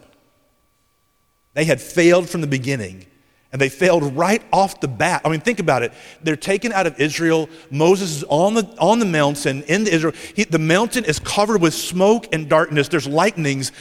They 1.55 1.65
had 1.65 1.81
failed 1.81 2.29
from 2.29 2.43
the 2.43 2.47
beginning. 2.47 3.07
And 3.53 3.61
they 3.61 3.69
failed 3.69 4.17
right 4.17 4.43
off 4.53 4.81
the 4.81 4.89
bat. 4.89 5.23
I 5.25 5.29
mean, 5.29 5.41
think 5.41 5.61
about 5.61 5.83
it. 5.83 5.93
They're 6.23 6.37
taken 6.37 6.73
out 6.73 6.87
of 6.87 7.01
Israel. 7.01 7.49
Moses 7.71 8.17
is 8.17 8.25
on 8.25 8.55
the, 8.55 8.65
on 8.79 8.99
the 8.99 9.07
mountain 9.07 9.63
in 9.63 9.87
Israel. 9.87 10.15
He, 10.35 10.45
the 10.45 10.59
mountain 10.59 11.05
is 11.05 11.19
covered 11.21 11.63
with 11.63 11.73
smoke 11.73 12.27
and 12.33 12.49
darkness. 12.49 12.89
There's 12.89 13.07
lightnings. 13.07 13.73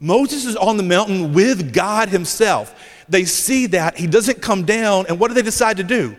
Moses 0.00 0.44
is 0.44 0.56
on 0.56 0.76
the 0.76 0.82
mountain 0.82 1.32
with 1.32 1.72
God 1.72 2.08
himself. 2.08 2.74
They 3.08 3.24
see 3.24 3.66
that. 3.68 3.96
He 3.96 4.06
doesn't 4.06 4.42
come 4.42 4.64
down. 4.64 5.06
And 5.08 5.20
what 5.20 5.28
do 5.28 5.34
they 5.34 5.42
decide 5.42 5.76
to 5.76 5.84
do? 5.84 6.16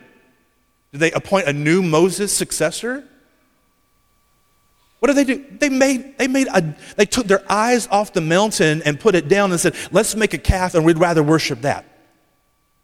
Do 0.94 0.98
they 0.98 1.12
appoint 1.12 1.48
a 1.48 1.54
new 1.54 1.84
Moses 1.84 2.32
successor? 2.36 3.04
What 5.00 5.14
did 5.14 5.18
they 5.18 5.34
do? 5.36 5.46
They 5.60 5.70
made, 5.70 6.18
they 6.18 6.28
made 6.28 6.48
a, 6.48 6.76
they 6.96 7.06
took 7.06 7.28
their 7.28 7.44
eyes 7.52 7.88
off 7.88 8.14
the 8.14 8.22
mountain 8.22 8.82
and 8.84 9.00
put 9.00 9.14
it 9.14 9.28
down 9.28 9.52
and 9.52 9.60
said, 9.60 9.76
let's 9.92 10.16
make 10.16 10.34
a 10.34 10.38
calf 10.38 10.74
and 10.74 10.86
we'd 10.86 10.98
rather 10.98 11.22
worship 11.22 11.62
that. 11.62 11.86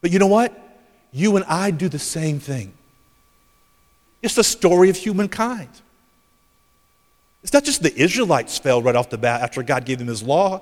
But 0.01 0.12
you 0.12 0.20
know 0.20 0.27
what? 0.27 0.58
You 1.12 1.36
and 1.36 1.46
I 1.46 1.72
do 1.72 1.88
the 1.88 2.00
same 2.00 2.39
thing. 2.39 2.74
It's 4.22 4.36
the 4.36 4.43
story 4.43 4.89
of 4.89 4.98
humankind. 4.98 5.70
It's 7.43 7.53
not 7.53 7.63
just 7.63 7.81
the 7.81 7.96
Israelites 7.96 8.58
failed 8.58 8.86
right 8.86 8.96
off 8.96 9.10
the 9.10 9.17
bat 9.17 9.41
after 9.41 9.63
God 9.63 9.86
gave 9.86 9.98
them 9.98 10.08
his 10.08 10.22
law. 10.22 10.62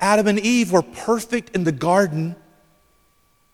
Adam 0.00 0.26
and 0.26 0.38
Eve 0.40 0.72
were 0.72 0.82
perfect 0.82 1.54
in 1.54 1.64
the 1.64 1.72
garden. 1.72 2.34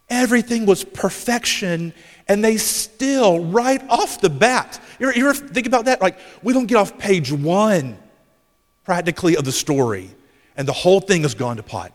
Everything 0.09 0.67
was 0.67 0.85
perfection, 0.85 1.93
and 2.29 2.45
they 2.45 2.57
still, 2.57 3.45
right 3.45 3.83
off 3.89 4.21
the 4.21 4.31
bat, 4.31 4.81
you 5.01 5.11
ever 5.11 5.35
think 5.35 5.67
about 5.67 5.87
that? 5.87 6.01
Like, 6.01 6.19
we 6.43 6.53
don't 6.53 6.67
get 6.67 6.77
off 6.77 6.97
page 6.97 7.33
one, 7.33 7.99
practically, 8.85 9.37
of 9.37 9.45
the 9.45 9.53
story, 9.53 10.09
and 10.57 10.67
the 10.67 10.73
whole 10.73 11.01
thing 11.01 11.23
has 11.23 11.35
gone 11.35 11.57
to 11.57 11.63
pot. 11.65 11.93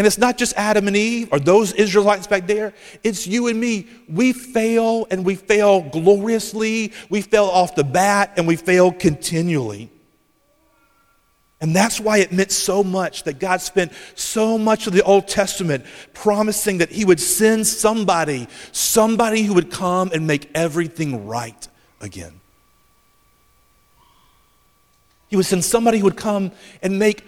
And 0.00 0.06
it's 0.06 0.16
not 0.16 0.38
just 0.38 0.54
Adam 0.56 0.86
and 0.86 0.96
Eve 0.96 1.28
or 1.30 1.38
those 1.38 1.74
Israelites 1.74 2.26
back 2.26 2.46
there. 2.46 2.72
It's 3.04 3.26
you 3.26 3.48
and 3.48 3.60
me. 3.60 3.86
We 4.08 4.32
fail 4.32 5.06
and 5.10 5.26
we 5.26 5.34
fail 5.34 5.82
gloriously. 5.82 6.94
We 7.10 7.20
fail 7.20 7.44
off 7.44 7.74
the 7.74 7.84
bat 7.84 8.32
and 8.38 8.48
we 8.48 8.56
fail 8.56 8.92
continually. 8.92 9.90
And 11.60 11.76
that's 11.76 12.00
why 12.00 12.16
it 12.16 12.32
meant 12.32 12.50
so 12.50 12.82
much 12.82 13.24
that 13.24 13.38
God 13.38 13.60
spent 13.60 13.92
so 14.14 14.56
much 14.56 14.86
of 14.86 14.94
the 14.94 15.02
Old 15.02 15.28
Testament 15.28 15.84
promising 16.14 16.78
that 16.78 16.90
He 16.90 17.04
would 17.04 17.20
send 17.20 17.66
somebody, 17.66 18.48
somebody 18.72 19.42
who 19.42 19.52
would 19.52 19.70
come 19.70 20.12
and 20.14 20.26
make 20.26 20.50
everything 20.54 21.26
right 21.26 21.68
again. 22.00 22.40
He 25.28 25.36
would 25.36 25.44
send 25.44 25.62
somebody 25.62 25.98
who 25.98 26.04
would 26.04 26.16
come 26.16 26.52
and 26.82 26.98
make 26.98 27.22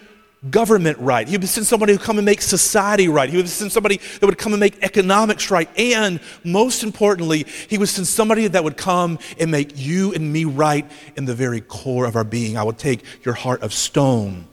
government 0.49 0.97
right. 0.99 1.27
He 1.27 1.37
would 1.37 1.47
send 1.47 1.65
somebody 1.65 1.93
who 1.93 1.97
would 1.97 2.05
come 2.05 2.17
and 2.17 2.25
make 2.25 2.41
society 2.41 3.07
right. 3.07 3.29
He 3.29 3.37
would 3.37 3.49
send 3.49 3.71
somebody 3.71 3.97
that 4.19 4.25
would 4.25 4.37
come 4.37 4.53
and 4.53 4.59
make 4.59 4.81
economics 4.83 5.49
right. 5.49 5.69
And 5.77 6.19
most 6.43 6.83
importantly, 6.83 7.45
he 7.69 7.77
would 7.77 7.89
send 7.89 8.07
somebody 8.07 8.47
that 8.47 8.63
would 8.63 8.77
come 8.77 9.19
and 9.39 9.51
make 9.51 9.77
you 9.77 10.13
and 10.13 10.33
me 10.33 10.45
right 10.45 10.89
in 11.15 11.25
the 11.25 11.35
very 11.35 11.61
core 11.61 12.05
of 12.05 12.15
our 12.15 12.23
being. 12.23 12.57
I 12.57 12.63
will 12.63 12.73
take 12.73 13.03
your 13.25 13.35
heart 13.35 13.61
of 13.61 13.73
stone 13.73 14.47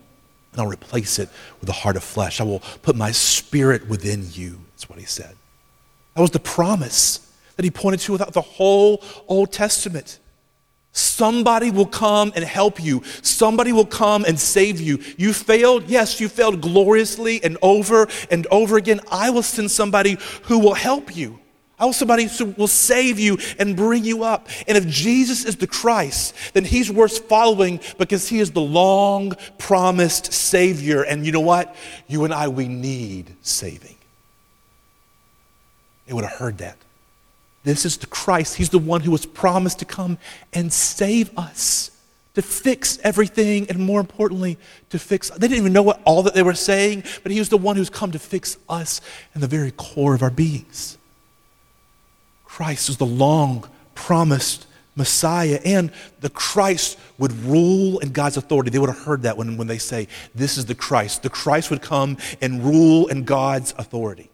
and 0.53 0.61
I'll 0.61 0.69
replace 0.69 1.19
it 1.19 1.29
with 1.61 1.69
a 1.69 1.73
heart 1.73 1.97
of 1.97 2.05
flesh. 2.05 2.41
I 2.41 2.45
will 2.45 2.61
put 2.83 2.97
my 2.97 3.11
spirit 3.11 3.89
within 3.89 4.27
you. 4.31 4.61
That's 4.73 4.89
what 4.89 4.99
he 4.99 5.05
said. 5.05 5.35
That 6.15 6.21
was 6.21 6.31
the 6.31 6.41
promise 6.41 7.27
that 7.57 7.65
he 7.65 7.71
pointed 7.71 8.01
to 8.01 8.13
without 8.13 8.33
the 8.33 8.41
whole 8.41 9.03
Old 9.29 9.53
Testament. 9.53 10.19
Somebody 10.93 11.71
will 11.71 11.87
come 11.87 12.33
and 12.35 12.45
help 12.45 12.83
you. 12.83 13.03
Somebody 13.23 13.73
will 13.73 13.87
come 13.87 14.25
and 14.25 14.39
save 14.39 14.81
you. 14.81 14.99
You 15.17 15.33
failed? 15.33 15.89
Yes, 15.89 16.21
you 16.21 16.29
failed 16.29 16.61
gloriously 16.61 17.43
and 17.45 17.57
over 17.63 18.09
and 18.31 18.47
over 18.51 18.77
again. 18.77 19.01
I 19.11 19.31
will 19.31 19.43
send 19.43 19.71
somebody 19.71 20.19
who 20.45 20.59
will 20.59 20.75
help 20.75 21.17
you. 21.17 21.39
I 21.79 21.87
will 21.87 21.95
somebody 21.95 22.25
who 22.25 22.47
will 22.59 22.69
save 22.69 23.19
you 23.19 23.39
and 23.59 23.75
bring 23.75 24.05
you 24.05 24.23
up. 24.25 24.49
And 24.69 24.77
if 24.77 24.87
Jesus 24.87 25.47
is 25.47 25.57
the 25.57 25.67
Christ, 25.67 26.35
then 26.53 26.65
he's 26.65 26.93
worth 26.93 27.21
following 27.27 27.81
because 27.97 28.29
he 28.29 28.39
is 28.39 28.51
the 28.51 28.61
long 28.61 29.33
promised 29.57 30.33
Savior. 30.33 31.03
And 31.03 31.25
you 31.25 31.33
know 31.33 31.41
what? 31.41 31.75
You 32.07 32.25
and 32.25 32.35
I, 32.35 32.49
we 32.49 32.69
need 32.69 33.35
saving. 33.41 33.97
They 36.07 36.13
would 36.13 36.25
have 36.25 36.39
heard 36.39 36.59
that. 36.59 36.77
This 37.63 37.85
is 37.85 37.99
the 37.99 38.07
Christ. 38.07 38.57
He's 38.57 38.71
the 38.71 38.79
one 38.79 39.03
who 39.03 39.11
was 39.11 39.27
promised 39.27 39.81
to 39.81 39.85
come 39.85 40.19
and 40.53 40.73
save 40.73 41.37
us, 41.39 41.91
to 42.35 42.43
fix 42.43 42.99
everything, 43.03 43.69
and 43.69 43.79
more 43.79 44.01
importantly, 44.01 44.59
to 44.91 44.99
fix. 44.99 45.31
They 45.31 45.49
didn't 45.49 45.59
even 45.59 45.73
know 45.73 45.83
what 45.83 46.01
all 46.05 46.23
that 46.23 46.35
they 46.35 46.43
were 46.43 46.55
saying, 46.55 47.05
but 47.23 47.33
He 47.33 47.39
was 47.39 47.51
the 47.51 47.59
one 47.59 47.77
who's 47.77 47.91
come 47.91 48.13
to 48.13 48.19
fix 48.19 48.57
us 48.69 49.01
in 49.35 49.41
the 49.41 49.47
very 49.47 49.73
core 49.73 50.15
of 50.15 50.23
our 50.23 50.31
beings. 50.31 50.97
Christ 52.45 52.89
is 52.89 52.97
the 52.97 53.07
long 53.07 53.69
promised 53.95 54.67
Messiah, 54.97 55.61
and 55.65 55.93
the 56.21 56.31
Christ 56.31 56.99
would 57.19 57.33
rule 57.45 57.99
in 57.99 58.13
God's 58.13 58.37
authority. 58.39 58.71
They 58.71 58.79
would 58.79 58.91
have 58.91 59.05
heard 59.05 59.23
that 59.23 59.37
when, 59.37 59.57
when 59.57 59.67
they 59.67 59.79
say, 59.79 60.09
This 60.35 60.57
is 60.57 60.65
the 60.65 60.75
Christ. 60.75 61.23
The 61.23 61.31
Christ 61.31 61.71
would 61.71 61.83
come 61.83 62.17
and 62.41 62.65
rule 62.65 63.07
in 63.09 63.25
God's 63.25 63.75
authority 63.77 64.31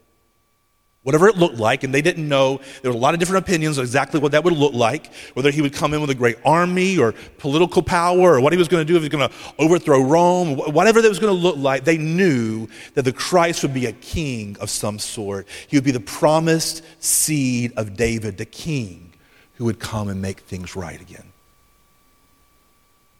whatever 1.06 1.28
it 1.28 1.36
looked 1.36 1.54
like, 1.54 1.84
and 1.84 1.94
they 1.94 2.02
didn't 2.02 2.28
know. 2.28 2.60
There 2.82 2.90
were 2.90 2.96
a 2.96 3.00
lot 3.00 3.14
of 3.14 3.20
different 3.20 3.46
opinions 3.46 3.78
of 3.78 3.84
exactly 3.84 4.18
what 4.18 4.32
that 4.32 4.42
would 4.42 4.54
look 4.54 4.74
like, 4.74 5.14
whether 5.34 5.52
he 5.52 5.62
would 5.62 5.72
come 5.72 5.94
in 5.94 6.00
with 6.00 6.10
a 6.10 6.16
great 6.16 6.36
army 6.44 6.98
or 6.98 7.14
political 7.38 7.80
power 7.80 8.34
or 8.34 8.40
what 8.40 8.52
he 8.52 8.58
was 8.58 8.66
going 8.66 8.84
to 8.84 8.92
do, 8.92 8.96
if 8.96 9.02
he 9.02 9.08
was 9.08 9.16
going 9.16 9.28
to 9.28 9.34
overthrow 9.56 10.02
Rome, 10.02 10.56
whatever 10.56 11.00
that 11.00 11.08
was 11.08 11.20
going 11.20 11.32
to 11.32 11.40
look 11.40 11.58
like. 11.58 11.84
They 11.84 11.96
knew 11.96 12.66
that 12.94 13.02
the 13.02 13.12
Christ 13.12 13.62
would 13.62 13.72
be 13.72 13.86
a 13.86 13.92
king 13.92 14.56
of 14.60 14.68
some 14.68 14.98
sort. 14.98 15.46
He 15.68 15.76
would 15.76 15.84
be 15.84 15.92
the 15.92 16.00
promised 16.00 16.82
seed 16.98 17.72
of 17.76 17.96
David, 17.96 18.36
the 18.36 18.44
king 18.44 19.12
who 19.54 19.66
would 19.66 19.78
come 19.78 20.08
and 20.08 20.20
make 20.20 20.40
things 20.40 20.74
right 20.74 21.00
again. 21.00 21.32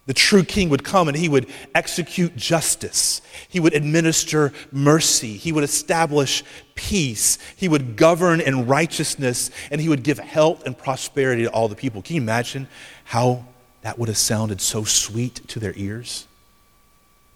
The 0.07 0.15
true 0.15 0.45
king 0.45 0.69
would 0.71 0.85
come 0.85 1.09
and 1.09 1.17
he 1.17 1.29
would 1.29 1.49
execute 1.75 2.37
justice. 2.37 3.21
He 3.49 3.59
would 3.59 3.75
administer 3.75 4.53
mercy. 4.71 5.37
He 5.37 5.51
would 5.51 5.65
establish 5.65 6.45
peace. 6.77 7.39
He 7.57 7.69
would 7.69 7.97
govern 7.97 8.41
in 8.41 8.67
righteousness 8.67 9.51
and 9.71 9.81
he 9.81 9.89
would 9.89 10.05
give 10.05 10.19
health 10.19 10.65
and 10.65 10.79
prosperity 10.79 11.43
to 11.43 11.51
all 11.51 11.67
the 11.67 11.75
people. 11.75 12.03
Can 12.03 12.17
you 12.17 12.23
imagine 12.23 12.69
how 13.05 13.45
that 13.83 13.99
would 13.99 14.09
have 14.09 14.17
sounded 14.17 14.61
so 14.61 14.85
sweet 14.85 15.47
to 15.49 15.59
their 15.59 15.75
ears? 15.75 16.29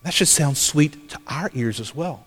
That 0.05 0.15
should 0.15 0.29
sound 0.29 0.57
sweet 0.57 1.11
to 1.11 1.19
our 1.27 1.51
ears 1.55 1.81
as 1.81 1.95
well. 1.95 2.25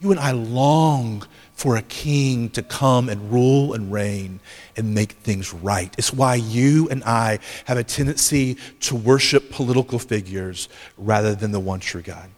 You 0.00 0.10
and 0.10 0.20
I 0.20 0.32
long 0.32 1.24
for 1.54 1.76
a 1.76 1.82
king 1.82 2.50
to 2.50 2.62
come 2.62 3.08
and 3.08 3.32
rule 3.32 3.74
and 3.74 3.92
reign 3.92 4.40
and 4.76 4.94
make 4.94 5.12
things 5.12 5.54
right. 5.54 5.94
It's 5.96 6.12
why 6.12 6.34
you 6.34 6.88
and 6.90 7.02
I 7.04 7.38
have 7.64 7.78
a 7.78 7.84
tendency 7.84 8.56
to 8.80 8.96
worship 8.96 9.50
political 9.50 9.98
figures 9.98 10.68
rather 10.98 11.34
than 11.34 11.52
the 11.52 11.60
one 11.60 11.80
true 11.80 12.02
God. 12.02 12.28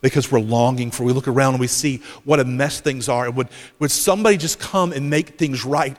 Because 0.00 0.32
we're 0.32 0.40
longing 0.40 0.90
for, 0.90 1.04
we 1.04 1.12
look 1.12 1.28
around 1.28 1.54
and 1.54 1.60
we 1.60 1.66
see 1.66 1.98
what 2.24 2.40
a 2.40 2.44
mess 2.44 2.80
things 2.80 3.08
are. 3.08 3.26
And 3.26 3.36
would, 3.36 3.48
would 3.78 3.90
somebody 3.90 4.38
just 4.38 4.58
come 4.58 4.92
and 4.92 5.10
make 5.10 5.36
things 5.36 5.64
right? 5.64 5.96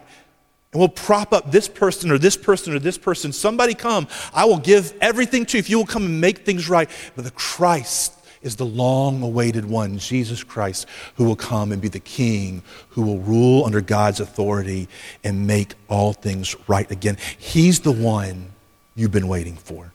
And 0.74 0.80
we'll 0.80 0.90
prop 0.90 1.34
up 1.34 1.52
this 1.52 1.68
person 1.68 2.10
or 2.12 2.18
this 2.18 2.38
person 2.38 2.74
or 2.74 2.80
this 2.80 2.98
person. 2.98 3.32
Somebody 3.32 3.76
come. 3.76 4.08
I 4.34 4.46
will 4.46 4.58
give 4.58 4.94
everything 5.02 5.46
to 5.48 5.58
you 5.58 5.60
if 5.60 5.70
you 5.70 5.78
will 5.78 5.86
come 5.86 6.06
and 6.06 6.22
make 6.22 6.40
things 6.40 6.70
right. 6.70 6.90
But 7.16 7.26
the 7.26 7.32
Christ, 7.32 8.18
is 8.42 8.56
the 8.56 8.66
long 8.66 9.22
awaited 9.22 9.66
one, 9.66 9.98
Jesus 9.98 10.44
Christ, 10.44 10.88
who 11.16 11.26
will 11.26 11.36
come 11.36 11.72
and 11.72 11.82
be 11.82 11.88
the 11.88 12.00
king, 12.00 12.64
who 12.90 13.04
will 13.04 13.20
rule 13.20 13.66
under 13.66 13.82
God's 13.82 14.20
authority 14.20 14.88
and 15.24 15.46
make 15.46 15.74
all 15.88 16.14
things 16.14 16.56
right 16.68 16.90
again. 16.90 17.18
He's 17.38 17.82
the 17.82 17.92
one 17.92 18.52
you've 18.96 19.12
been 19.12 19.28
waiting 19.28 19.56
for. 19.56 19.86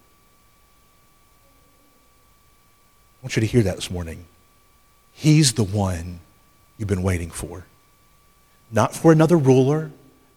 I 3.21 3.23
want 3.23 3.37
you 3.37 3.41
to 3.41 3.47
hear 3.47 3.63
that 3.63 3.77
this 3.77 3.91
morning. 3.91 4.27
He's 5.13 5.55
the 5.55 5.65
one 5.65 6.21
you've 6.79 6.89
been 6.89 7.03
waiting 7.03 7.31
for. 7.31 7.65
Not 8.71 8.95
for 8.95 9.11
another 9.11 9.37
ruler, 9.37 9.91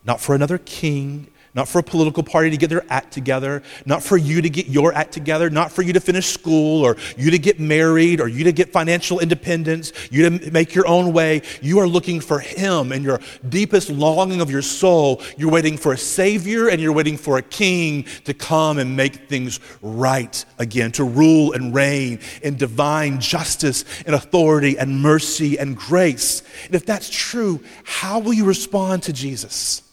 not 0.06 0.22
for 0.22 0.34
another 0.34 0.58
king, 0.58 1.28
not 1.60 1.68
for 1.68 1.80
a 1.80 1.84
political 1.84 2.24
party 2.24 2.50
to 2.50 2.56
get 2.56 2.70
their 2.70 2.86
act 2.90 3.12
together, 3.12 3.62
not 3.86 4.02
for 4.02 4.16
you 4.16 4.42
to 4.42 4.50
get 4.50 4.68
your 4.68 4.94
act 4.94 5.12
together, 5.12 5.50
not 5.50 5.74
for 5.74 5.82
you 5.82 5.92
to 5.92 6.00
finish 6.00 6.28
school 6.28 6.86
or 6.86 6.96
you 7.18 7.32
to 7.32 7.38
get 7.38 7.60
married 7.60 8.22
or 8.22 8.30
you 8.30 8.46
to 8.46 8.54
get 8.54 8.72
financial 8.72 9.20
independence, 9.20 9.92
you 10.10 10.30
to 10.30 10.52
make 10.52 10.74
your 10.74 10.88
own 10.88 11.12
way. 11.12 11.42
You 11.62 11.80
are 11.80 11.88
looking 11.88 12.22
for 12.22 12.40
Him 12.40 12.94
in 12.94 13.04
your 13.04 13.20
deepest 13.50 13.90
longing 13.90 14.40
of 14.40 14.50
your 14.50 14.62
soul. 14.62 15.22
You're 15.36 15.52
waiting 15.52 15.76
for 15.76 15.92
a 15.92 15.98
Savior 15.98 16.70
and 16.70 16.80
you're 16.80 16.94
waiting 16.94 17.18
for 17.18 17.38
a 17.38 17.42
King 17.42 18.06
to 18.24 18.34
come 18.34 18.78
and 18.78 18.96
make 18.96 19.28
things 19.28 19.60
right 19.82 20.46
again, 20.60 20.94
to 20.94 21.04
rule 21.04 21.52
and 21.52 21.76
reign 21.76 22.22
in 22.42 22.56
divine 22.56 23.20
justice 23.20 23.84
and 24.06 24.16
authority 24.16 24.78
and 24.78 25.02
mercy 25.02 25.60
and 25.60 25.76
grace. 25.76 26.42
And 26.68 26.76
if 26.76 26.86
that's 26.86 27.10
true, 27.10 27.62
how 27.84 28.20
will 28.20 28.32
you 28.32 28.46
respond 28.46 29.04
to 29.04 29.12
Jesus? 29.12 29.84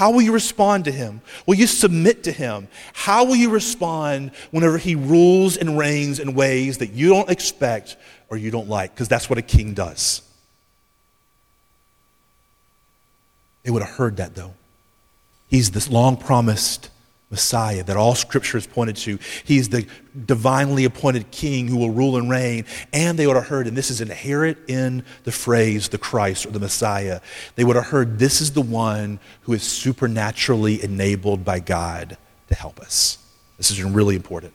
How 0.00 0.10
will 0.10 0.22
you 0.22 0.32
respond 0.32 0.86
to 0.86 0.90
him? 0.90 1.20
Will 1.44 1.56
you 1.56 1.66
submit 1.66 2.24
to 2.24 2.32
him? 2.32 2.68
How 2.94 3.26
will 3.26 3.36
you 3.36 3.50
respond 3.50 4.30
whenever 4.50 4.78
he 4.78 4.94
rules 4.94 5.58
and 5.58 5.76
reigns 5.76 6.18
in 6.18 6.32
ways 6.32 6.78
that 6.78 6.92
you 6.92 7.10
don't 7.10 7.28
expect 7.28 7.98
or 8.30 8.38
you 8.38 8.50
don't 8.50 8.66
like? 8.66 8.94
Because 8.94 9.08
that's 9.08 9.28
what 9.28 9.38
a 9.38 9.42
king 9.42 9.74
does. 9.74 10.22
They 13.62 13.70
would 13.70 13.82
have 13.82 13.90
heard 13.90 14.16
that, 14.16 14.34
though. 14.34 14.54
He's 15.50 15.72
this 15.72 15.90
long 15.90 16.16
promised 16.16 16.88
Messiah 17.30 17.84
that 17.84 17.96
all 17.96 18.14
scripture 18.14 18.58
is 18.58 18.66
pointed 18.66 18.96
to. 18.96 19.18
He's 19.44 19.68
the 19.68 19.86
divinely 20.26 20.84
appointed 20.84 21.30
king 21.30 21.68
who 21.68 21.76
will 21.76 21.90
rule 21.90 22.16
and 22.16 22.28
reign. 22.28 22.64
And 22.92 23.18
they 23.18 23.26
would 23.26 23.36
have 23.36 23.46
heard, 23.46 23.66
and 23.66 23.76
this 23.76 23.90
is 23.90 24.00
inherent 24.00 24.58
in 24.66 25.04
the 25.24 25.32
phrase 25.32 25.88
the 25.88 25.98
Christ 25.98 26.46
or 26.46 26.50
the 26.50 26.58
Messiah, 26.58 27.20
they 27.54 27.64
would 27.64 27.76
have 27.76 27.86
heard 27.86 28.18
this 28.18 28.40
is 28.40 28.52
the 28.52 28.60
one 28.60 29.20
who 29.42 29.52
is 29.52 29.62
supernaturally 29.62 30.82
enabled 30.82 31.44
by 31.44 31.60
God 31.60 32.18
to 32.48 32.54
help 32.54 32.80
us. 32.80 33.18
This 33.58 33.70
is 33.70 33.82
really 33.82 34.16
important. 34.16 34.52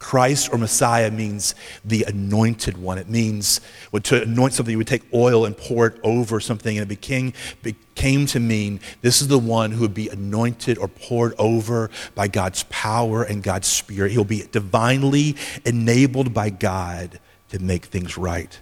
Christ 0.00 0.48
or 0.52 0.58
Messiah 0.58 1.10
means 1.10 1.54
the 1.84 2.04
anointed 2.04 2.78
one. 2.78 2.96
It 2.98 3.08
means 3.08 3.60
to 4.02 4.22
anoint 4.22 4.54
something, 4.54 4.72
you 4.72 4.78
would 4.78 4.86
take 4.86 5.04
oil 5.14 5.44
and 5.44 5.56
pour 5.56 5.86
it 5.86 6.00
over 6.02 6.40
something, 6.40 6.76
and 6.76 6.82
it 6.82 6.88
became, 6.88 7.34
became 7.62 8.26
to 8.26 8.40
mean 8.40 8.80
this 9.02 9.20
is 9.20 9.28
the 9.28 9.38
one 9.38 9.70
who 9.70 9.82
would 9.82 9.94
be 9.94 10.08
anointed 10.08 10.78
or 10.78 10.88
poured 10.88 11.34
over 11.38 11.90
by 12.14 12.28
God's 12.28 12.64
power 12.70 13.22
and 13.22 13.42
God's 13.42 13.68
Spirit. 13.68 14.10
He'll 14.10 14.24
be 14.24 14.46
divinely 14.50 15.36
enabled 15.66 16.32
by 16.32 16.48
God 16.48 17.20
to 17.50 17.58
make 17.58 17.84
things 17.84 18.16
right 18.16 18.58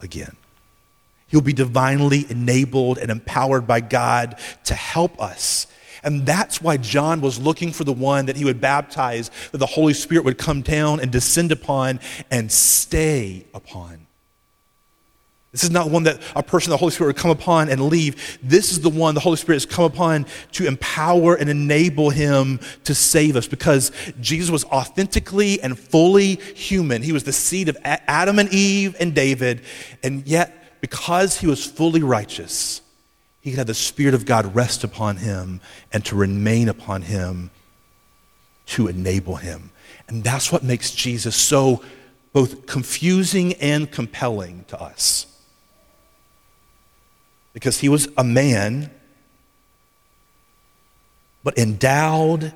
again. 0.00 0.36
He'll 1.28 1.40
be 1.40 1.52
divinely 1.52 2.26
enabled 2.28 2.98
and 2.98 3.12
empowered 3.12 3.64
by 3.64 3.80
God 3.80 4.40
to 4.64 4.74
help 4.74 5.22
us 5.22 5.68
and 6.02 6.26
that's 6.26 6.60
why 6.60 6.76
John 6.76 7.20
was 7.20 7.38
looking 7.38 7.72
for 7.72 7.84
the 7.84 7.92
one 7.92 8.26
that 8.26 8.36
he 8.36 8.44
would 8.44 8.60
baptize, 8.60 9.30
that 9.52 9.58
the 9.58 9.66
Holy 9.66 9.94
Spirit 9.94 10.24
would 10.24 10.38
come 10.38 10.62
down 10.62 11.00
and 11.00 11.10
descend 11.10 11.52
upon 11.52 12.00
and 12.30 12.50
stay 12.50 13.46
upon. 13.54 14.06
This 15.52 15.64
is 15.64 15.70
not 15.70 15.90
one 15.90 16.04
that 16.04 16.20
a 16.36 16.44
person 16.44 16.70
the 16.70 16.76
Holy 16.76 16.92
Spirit 16.92 17.08
would 17.08 17.22
come 17.22 17.32
upon 17.32 17.68
and 17.70 17.88
leave. 17.88 18.38
This 18.40 18.70
is 18.70 18.82
the 18.82 18.88
one 18.88 19.14
the 19.16 19.20
Holy 19.20 19.36
Spirit 19.36 19.56
has 19.56 19.66
come 19.66 19.84
upon 19.84 20.26
to 20.52 20.66
empower 20.66 21.34
and 21.34 21.50
enable 21.50 22.10
him 22.10 22.60
to 22.84 22.94
save 22.94 23.34
us 23.34 23.48
because 23.48 23.90
Jesus 24.20 24.48
was 24.48 24.64
authentically 24.66 25.60
and 25.60 25.76
fully 25.76 26.36
human. 26.36 27.02
He 27.02 27.10
was 27.10 27.24
the 27.24 27.32
seed 27.32 27.68
of 27.68 27.76
Adam 27.82 28.38
and 28.38 28.48
Eve 28.54 28.94
and 29.00 29.12
David, 29.12 29.62
and 30.04 30.24
yet 30.24 30.80
because 30.80 31.40
he 31.40 31.48
was 31.48 31.66
fully 31.66 32.02
righteous, 32.02 32.80
he 33.40 33.50
could 33.50 33.58
have 33.58 33.66
the 33.66 33.74
Spirit 33.74 34.14
of 34.14 34.26
God 34.26 34.54
rest 34.54 34.84
upon 34.84 35.16
him 35.16 35.60
and 35.92 36.04
to 36.04 36.16
remain 36.16 36.68
upon 36.68 37.02
him 37.02 37.50
to 38.66 38.86
enable 38.86 39.36
him. 39.36 39.70
And 40.08 40.22
that's 40.22 40.52
what 40.52 40.62
makes 40.62 40.90
Jesus 40.92 41.36
so 41.36 41.82
both 42.32 42.66
confusing 42.66 43.54
and 43.54 43.90
compelling 43.90 44.64
to 44.68 44.80
us. 44.80 45.26
Because 47.52 47.80
he 47.80 47.88
was 47.88 48.08
a 48.16 48.22
man, 48.22 48.90
but 51.42 51.58
endowed 51.58 52.52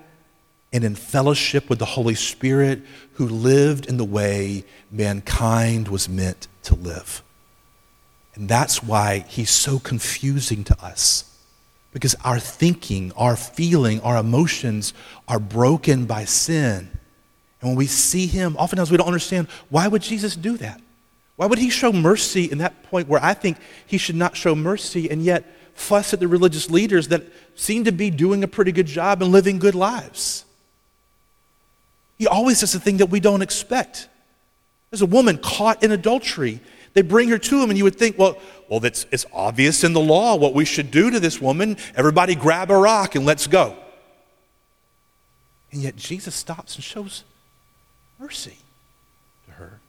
and 0.72 0.84
in 0.84 0.94
fellowship 0.94 1.70
with 1.70 1.78
the 1.78 1.84
Holy 1.84 2.14
Spirit 2.14 2.82
who 3.14 3.26
lived 3.26 3.86
in 3.86 3.96
the 3.96 4.04
way 4.04 4.64
mankind 4.90 5.88
was 5.88 6.08
meant 6.08 6.46
to 6.64 6.74
live. 6.74 7.22
And 8.34 8.48
that's 8.48 8.82
why 8.82 9.24
he's 9.28 9.50
so 9.50 9.78
confusing 9.78 10.64
to 10.64 10.84
us. 10.84 11.30
Because 11.92 12.16
our 12.24 12.40
thinking, 12.40 13.12
our 13.16 13.36
feeling, 13.36 14.00
our 14.00 14.16
emotions 14.16 14.92
are 15.28 15.38
broken 15.38 16.06
by 16.06 16.24
sin. 16.24 16.90
And 17.60 17.70
when 17.70 17.76
we 17.76 17.86
see 17.86 18.26
him, 18.26 18.56
oftentimes 18.56 18.90
we 18.90 18.96
don't 18.96 19.06
understand 19.06 19.48
why 19.70 19.86
would 19.86 20.02
Jesus 20.02 20.34
do 20.34 20.56
that? 20.56 20.80
Why 21.36 21.46
would 21.46 21.58
he 21.58 21.70
show 21.70 21.92
mercy 21.92 22.50
in 22.50 22.58
that 22.58 22.82
point 22.84 23.08
where 23.08 23.22
I 23.22 23.34
think 23.34 23.58
he 23.86 23.98
should 23.98 24.16
not 24.16 24.36
show 24.36 24.54
mercy 24.54 25.10
and 25.10 25.22
yet 25.22 25.44
fuss 25.74 26.12
at 26.12 26.20
the 26.20 26.28
religious 26.28 26.70
leaders 26.70 27.08
that 27.08 27.22
seem 27.54 27.84
to 27.84 27.92
be 27.92 28.10
doing 28.10 28.44
a 28.44 28.48
pretty 28.48 28.72
good 28.72 28.86
job 28.86 29.22
and 29.22 29.32
living 29.32 29.58
good 29.58 29.74
lives? 29.74 30.44
He 32.18 32.26
always 32.26 32.60
does 32.60 32.72
the 32.72 32.80
thing 32.80 32.98
that 32.98 33.10
we 33.10 33.20
don't 33.20 33.42
expect. 33.42 34.08
There's 34.90 35.02
a 35.02 35.06
woman 35.06 35.38
caught 35.38 35.82
in 35.82 35.90
adultery 35.90 36.60
they 36.94 37.02
bring 37.02 37.28
her 37.28 37.38
to 37.38 37.62
him, 37.62 37.70
and 37.70 37.76
you 37.76 37.84
would 37.84 37.96
think, 37.96 38.18
well, 38.18 38.38
well, 38.68 38.80
that's, 38.80 39.04
it's 39.10 39.26
obvious 39.32 39.84
in 39.84 39.92
the 39.92 40.00
law 40.00 40.36
what 40.36 40.54
we 40.54 40.64
should 40.64 40.90
do 40.90 41.10
to 41.10 41.20
this 41.20 41.40
woman. 41.40 41.76
Everybody 41.94 42.34
grab 42.34 42.70
a 42.70 42.76
rock 42.76 43.14
and 43.14 43.26
let's 43.26 43.46
go. 43.46 43.76
And 45.70 45.82
yet 45.82 45.96
Jesus 45.96 46.34
stops 46.34 46.76
and 46.76 46.84
shows 46.84 47.24
mercy 48.18 48.58
to 49.46 49.52
her. 49.52 49.80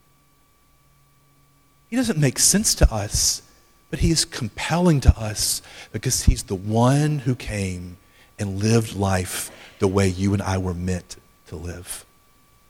He 1.88 1.96
doesn't 1.96 2.18
make 2.18 2.38
sense 2.38 2.74
to 2.76 2.92
us, 2.92 3.42
but 3.88 4.00
he 4.00 4.10
is 4.10 4.24
compelling 4.24 5.00
to 5.02 5.16
us 5.16 5.62
because 5.92 6.24
he's 6.24 6.42
the 6.42 6.56
one 6.56 7.20
who 7.20 7.36
came 7.36 7.96
and 8.38 8.60
lived 8.62 8.96
life 8.96 9.50
the 9.78 9.88
way 9.88 10.08
you 10.08 10.32
and 10.32 10.42
I 10.42 10.58
were 10.58 10.74
meant 10.74 11.16
to 11.48 11.56
live, 11.56 12.04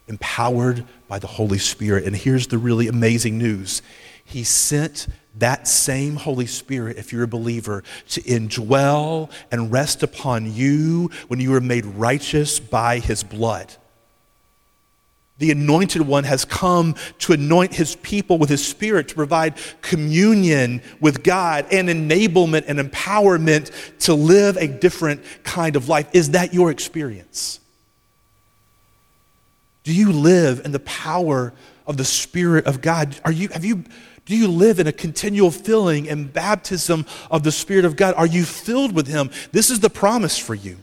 empowered 0.09 0.85
by 1.09 1.19
the 1.19 1.27
Holy 1.27 1.59
Spirit. 1.59 2.05
And 2.05 2.15
here's 2.15 2.49
the 2.49 2.59
really 2.59 2.87
amazing 2.87 3.39
news 3.39 3.81
he 4.27 4.45
sent 4.45 5.07
that 5.39 5.69
same 5.69 6.17
Holy 6.17 6.47
Spirit, 6.47 6.97
if 6.97 7.13
you're 7.13 7.23
a 7.23 7.29
believer, 7.29 7.85
to 8.11 8.21
indwell 8.23 9.31
and 9.51 9.73
rest 9.73 10.03
upon 10.03 10.53
you 10.53 11.11
when 11.29 11.41
you 11.41 11.51
were 11.51 11.61
made 11.61 11.87
righteous 11.87 12.59
by 12.59 12.99
His 12.99 13.23
blood. 13.23 13.73
The 15.39 15.51
anointed 15.51 16.03
one 16.03 16.25
has 16.25 16.45
come 16.47 16.95
to 17.19 17.35
anoint 17.35 17.75
his 17.75 17.95
people 17.97 18.39
with 18.39 18.49
his 18.49 18.67
spirit 18.67 19.09
to 19.09 19.15
provide 19.15 19.55
communion 19.83 20.81
with 20.99 21.23
God 21.23 21.67
and 21.71 21.91
enablement 21.91 22.65
and 22.67 22.79
empowerment 22.79 23.71
to 23.99 24.15
live 24.15 24.57
a 24.57 24.67
different 24.67 25.23
kind 25.45 25.77
of 25.77 25.91
life. 25.91 26.09
Is 26.15 26.31
that 26.31 26.55
your 26.55 26.71
experience? 26.71 27.61
Do 29.85 29.93
you 29.93 30.11
live 30.11 30.63
in 30.65 30.73
the 30.73 30.81
power 30.81 31.53
of 31.87 31.99
the 31.99 32.05
Spirit 32.05 32.65
of 32.65 32.81
God? 32.81 33.21
Are 33.25 33.31
you, 33.31 33.49
have 33.49 33.65
you 33.65 33.85
do 34.27 34.37
you 34.37 34.49
live 34.49 34.81
in 34.81 34.89
a 34.89 34.93
continual 34.93 35.53
filling 35.53 36.09
and 36.09 36.33
baptism 36.33 37.07
of 37.31 37.45
the 37.45 37.53
Spirit 37.53 37.85
of 37.85 37.95
God? 37.97 38.15
Are 38.17 38.27
you 38.27 38.45
filled 38.45 38.93
with 38.93 39.07
Him? 39.07 39.31
This 39.53 39.71
is 39.71 39.81
the 39.81 39.89
promise 39.89 40.37
for 40.37 40.55
you. 40.55 40.79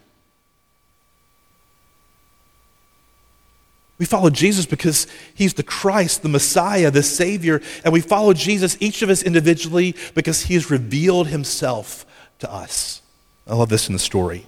We 4.00 4.06
follow 4.06 4.30
Jesus 4.30 4.66
because 4.66 5.08
He's 5.36 5.54
the 5.54 5.64
Christ, 5.64 6.24
the 6.24 6.30
Messiah, 6.30 6.90
the 6.90 7.04
Savior, 7.04 7.62
and 7.84 7.94
we 7.94 8.00
follow 8.00 8.34
Jesus, 8.34 8.78
each 8.80 9.02
of 9.02 9.10
us 9.10 9.22
individually, 9.22 9.96
because 10.16 10.44
He 10.44 10.54
has 10.54 10.72
revealed 10.72 11.28
Himself 11.28 12.06
to 12.40 12.52
us. 12.52 13.02
I 13.46 13.56
love 13.56 13.70
this 13.70 13.88
in 13.90 13.94
the 13.94 14.00
story. 14.00 14.48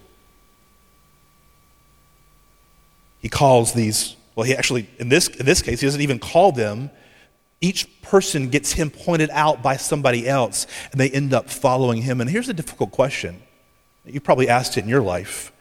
He 3.20 3.28
calls 3.28 3.74
these, 3.74 4.16
well, 4.36 4.46
he 4.46 4.56
actually, 4.56 4.88
in 5.00 5.10
this, 5.10 5.28
in 5.28 5.46
this 5.46 5.62
case, 5.62 5.82
he 5.82 5.88
doesn't 5.88 6.02
even 6.02 6.20
call 6.20 6.52
them 6.52 6.92
each 7.62 8.02
person 8.02 8.50
gets 8.50 8.74
him 8.74 8.90
pointed 8.90 9.30
out 9.32 9.64
by 9.64 9.78
somebody 9.78 10.28
else, 10.28 10.68
and 10.92 11.00
they 11.00 11.10
end 11.10 11.34
up 11.34 11.50
following 11.50 12.02
him. 12.02 12.22
And 12.22 12.30
here's 12.30 12.50
a 12.50 12.54
difficult 12.54 12.92
question. 12.92 13.42
You 14.06 14.20
probably 14.20 14.50
asked 14.50 14.78
it 14.78 14.84
in 14.84 14.90
your 14.90 15.02
life. 15.02 15.52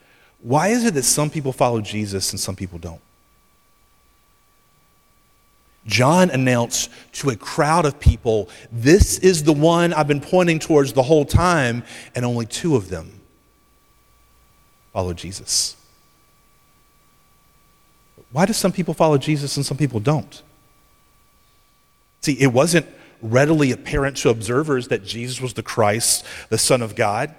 Why 0.40 0.68
is 0.68 0.84
it 0.84 0.94
that 0.94 1.04
some 1.04 1.30
people 1.30 1.52
follow 1.52 1.80
Jesus 1.80 2.32
and 2.32 2.40
some 2.40 2.56
people 2.56 2.78
don't? 2.78 3.00
John 5.86 6.30
announced 6.30 6.90
to 7.12 7.30
a 7.30 7.36
crowd 7.36 7.84
of 7.84 8.00
people, 8.00 8.48
This 8.72 9.18
is 9.18 9.44
the 9.44 9.52
one 9.52 9.92
I've 9.92 10.08
been 10.08 10.20
pointing 10.20 10.58
towards 10.58 10.92
the 10.92 11.02
whole 11.02 11.24
time, 11.24 11.84
and 12.14 12.24
only 12.24 12.46
two 12.46 12.76
of 12.76 12.88
them 12.88 13.20
follow 14.92 15.12
Jesus. 15.12 15.76
Why 18.32 18.46
do 18.46 18.52
some 18.52 18.72
people 18.72 18.94
follow 18.94 19.18
Jesus 19.18 19.56
and 19.56 19.64
some 19.64 19.76
people 19.76 20.00
don't? 20.00 20.42
See, 22.24 22.40
it 22.40 22.54
wasn't 22.54 22.86
readily 23.20 23.70
apparent 23.70 24.16
to 24.16 24.30
observers 24.30 24.88
that 24.88 25.04
Jesus 25.04 25.42
was 25.42 25.52
the 25.52 25.62
Christ, 25.62 26.24
the 26.48 26.56
Son 26.56 26.80
of 26.80 26.96
God. 26.96 27.34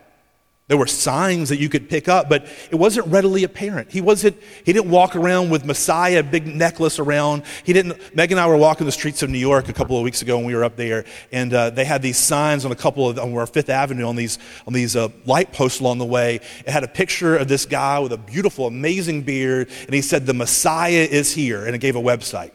There 0.67 0.78
were 0.78 0.86
signs 0.86 1.50
that 1.50 1.58
you 1.58 1.69
could 1.69 1.89
pick 1.89 2.08
up, 2.08 2.30
but 2.30 2.45
it 2.69 2.76
wasn't 2.76 3.08
readily 3.08 3.43
apparent. 3.43 3.91
He 3.91 4.00
wasn't, 4.00 4.38
he 4.63 4.74
didn't 4.74 4.91
walk 4.91 5.15
around 5.15 5.50
with 5.50 5.65
Messiah, 5.65 6.21
big 6.21 6.45
necklace 6.45 7.00
around. 7.00 7.45
He 7.63 7.74
didn't, 7.74 8.15
Meg 8.15 8.32
and 8.32 8.39
I 8.39 8.48
were 8.48 8.58
walking 8.58 8.86
the 8.86 8.91
streets 8.91 9.24
of 9.24 9.32
New 9.32 9.39
York 9.39 9.69
a 9.69 9.74
couple 9.74 9.98
of 9.98 10.04
weeks 10.04 10.21
ago 10.21 10.38
when 10.38 10.45
we 10.45 10.54
were 10.54 10.63
up 10.63 10.76
there, 10.76 11.06
and 11.32 11.52
uh, 11.52 11.71
they 11.71 11.86
had 11.86 12.04
these 12.04 12.19
signs 12.19 12.63
on 12.63 12.71
a 12.71 12.76
couple 12.76 13.10
of, 13.10 13.17
on 13.17 13.36
our 13.36 13.48
Fifth 13.48 13.69
Avenue 13.69 14.06
on 14.06 14.15
these, 14.15 14.38
on 14.67 14.74
these 14.74 14.95
uh, 14.95 15.10
light 15.26 15.52
posts 15.52 15.80
along 15.80 15.98
the 15.98 16.06
way. 16.06 16.41
It 16.60 16.69
had 16.69 16.84
a 16.84 16.88
picture 16.88 17.36
of 17.36 17.48
this 17.48 17.65
guy 17.65 17.98
with 17.98 18.13
a 18.13 18.17
beautiful, 18.17 18.67
amazing 18.67 19.24
beard, 19.24 19.67
and 19.86 19.95
he 19.95 20.04
said, 20.04 20.28
the 20.28 20.36
Messiah 20.36 21.08
is 21.10 21.34
here, 21.34 21.65
and 21.65 21.74
it 21.74 21.80
gave 21.80 21.95
a 21.95 22.02
website. 22.02 22.52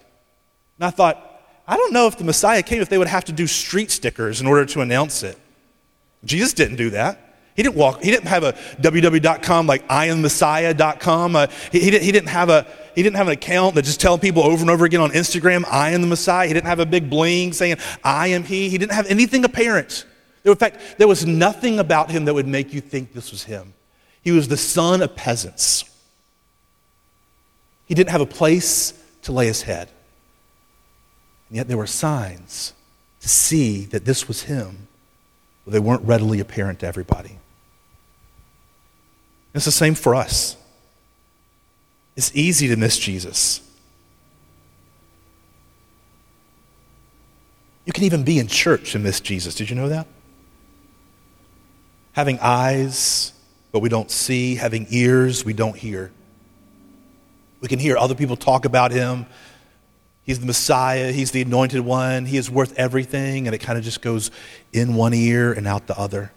And 0.78 0.86
I 0.86 0.90
thought, 0.90 1.29
I 1.70 1.76
don't 1.76 1.92
know 1.92 2.08
if 2.08 2.18
the 2.18 2.24
Messiah 2.24 2.64
came 2.64 2.82
if 2.82 2.88
they 2.88 2.98
would 2.98 3.06
have 3.06 3.26
to 3.26 3.32
do 3.32 3.46
street 3.46 3.92
stickers 3.92 4.40
in 4.40 4.48
order 4.48 4.66
to 4.66 4.80
announce 4.80 5.22
it. 5.22 5.38
Jesus 6.24 6.52
didn't 6.52 6.76
do 6.76 6.90
that. 6.90 7.36
He 7.54 7.62
didn't 7.62 7.76
walk, 7.76 8.02
he 8.02 8.10
didn't 8.10 8.26
have 8.26 8.42
a 8.42 8.54
www.com 8.80 9.68
like 9.68 9.86
iamthemessiah.com. 9.86 11.36
Uh, 11.36 11.46
he, 11.70 11.78
he, 11.78 11.90
didn't, 11.92 12.02
he, 12.02 12.10
didn't 12.10 12.30
have 12.30 12.48
a, 12.48 12.66
he 12.96 13.04
didn't 13.04 13.16
have 13.16 13.28
an 13.28 13.34
account 13.34 13.76
that 13.76 13.84
just 13.84 14.00
telling 14.00 14.18
people 14.18 14.42
over 14.42 14.60
and 14.60 14.70
over 14.70 14.84
again 14.84 15.00
on 15.00 15.10
Instagram, 15.10 15.64
I 15.70 15.90
am 15.90 16.00
the 16.00 16.08
Messiah. 16.08 16.48
He 16.48 16.54
didn't 16.54 16.66
have 16.66 16.80
a 16.80 16.86
big 16.86 17.08
bling 17.08 17.52
saying, 17.52 17.76
I 18.02 18.28
am 18.28 18.42
he. 18.42 18.68
He 18.68 18.76
didn't 18.76 18.92
have 18.92 19.06
anything 19.06 19.44
apparent. 19.44 20.06
In 20.44 20.56
fact, 20.56 20.98
there 20.98 21.06
was 21.06 21.24
nothing 21.24 21.78
about 21.78 22.10
him 22.10 22.24
that 22.24 22.34
would 22.34 22.48
make 22.48 22.72
you 22.72 22.80
think 22.80 23.12
this 23.12 23.30
was 23.30 23.44
him. 23.44 23.74
He 24.22 24.32
was 24.32 24.48
the 24.48 24.56
son 24.56 25.02
of 25.02 25.14
peasants. 25.14 25.84
He 27.86 27.94
didn't 27.94 28.10
have 28.10 28.22
a 28.22 28.26
place 28.26 28.92
to 29.22 29.30
lay 29.32 29.46
his 29.46 29.62
head. 29.62 29.88
And 31.50 31.56
yet 31.56 31.68
there 31.68 31.76
were 31.76 31.86
signs 31.86 32.72
to 33.20 33.28
see 33.28 33.84
that 33.86 34.04
this 34.04 34.26
was 34.26 34.44
him, 34.44 34.88
but 35.64 35.72
they 35.72 35.80
weren't 35.80 36.02
readily 36.02 36.40
apparent 36.40 36.80
to 36.80 36.86
everybody. 36.86 37.38
It's 39.52 39.64
the 39.64 39.72
same 39.72 39.94
for 39.94 40.14
us. 40.14 40.56
It's 42.16 42.34
easy 42.34 42.68
to 42.68 42.76
miss 42.76 42.98
Jesus. 42.98 43.60
You 47.84 47.92
can 47.92 48.04
even 48.04 48.22
be 48.22 48.38
in 48.38 48.46
church 48.46 48.94
and 48.94 49.02
miss 49.02 49.20
Jesus. 49.20 49.54
Did 49.56 49.70
you 49.70 49.76
know 49.76 49.88
that? 49.88 50.06
Having 52.12 52.38
eyes, 52.40 53.32
but 53.72 53.80
we 53.80 53.88
don't 53.88 54.10
see, 54.10 54.54
having 54.54 54.86
ears, 54.90 55.44
we 55.44 55.52
don't 55.52 55.76
hear. 55.76 56.12
We 57.60 57.68
can 57.68 57.80
hear 57.80 57.96
other 57.96 58.14
people 58.14 58.36
talk 58.36 58.64
about 58.64 58.92
him. 58.92 59.26
He's 60.24 60.38
the 60.38 60.46
Messiah, 60.46 61.12
he's 61.12 61.30
the 61.30 61.42
anointed 61.42 61.80
one, 61.80 62.26
he 62.26 62.36
is 62.36 62.50
worth 62.50 62.78
everything, 62.78 63.46
and 63.46 63.54
it 63.54 63.58
kind 63.58 63.78
of 63.78 63.84
just 63.84 64.02
goes 64.02 64.30
in 64.72 64.94
one 64.94 65.14
ear 65.14 65.52
and 65.52 65.66
out 65.66 65.86
the 65.86 65.98
other. 65.98 66.32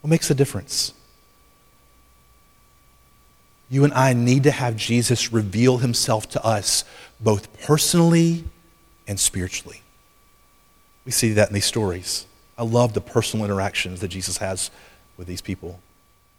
What 0.00 0.10
makes 0.10 0.30
a 0.30 0.34
difference? 0.34 0.92
You 3.68 3.84
and 3.84 3.92
I 3.92 4.12
need 4.12 4.44
to 4.44 4.50
have 4.50 4.76
Jesus 4.76 5.32
reveal 5.32 5.78
himself 5.78 6.28
to 6.30 6.44
us 6.44 6.84
both 7.20 7.60
personally 7.62 8.44
and 9.08 9.18
spiritually. 9.18 9.82
We 11.04 11.12
see 11.12 11.32
that 11.32 11.48
in 11.48 11.54
these 11.54 11.64
stories. 11.64 12.26
I 12.58 12.62
love 12.62 12.94
the 12.94 13.00
personal 13.00 13.44
interactions 13.44 14.00
that 14.00 14.08
Jesus 14.08 14.38
has 14.38 14.70
with 15.16 15.26
these 15.26 15.40
people. 15.40 15.80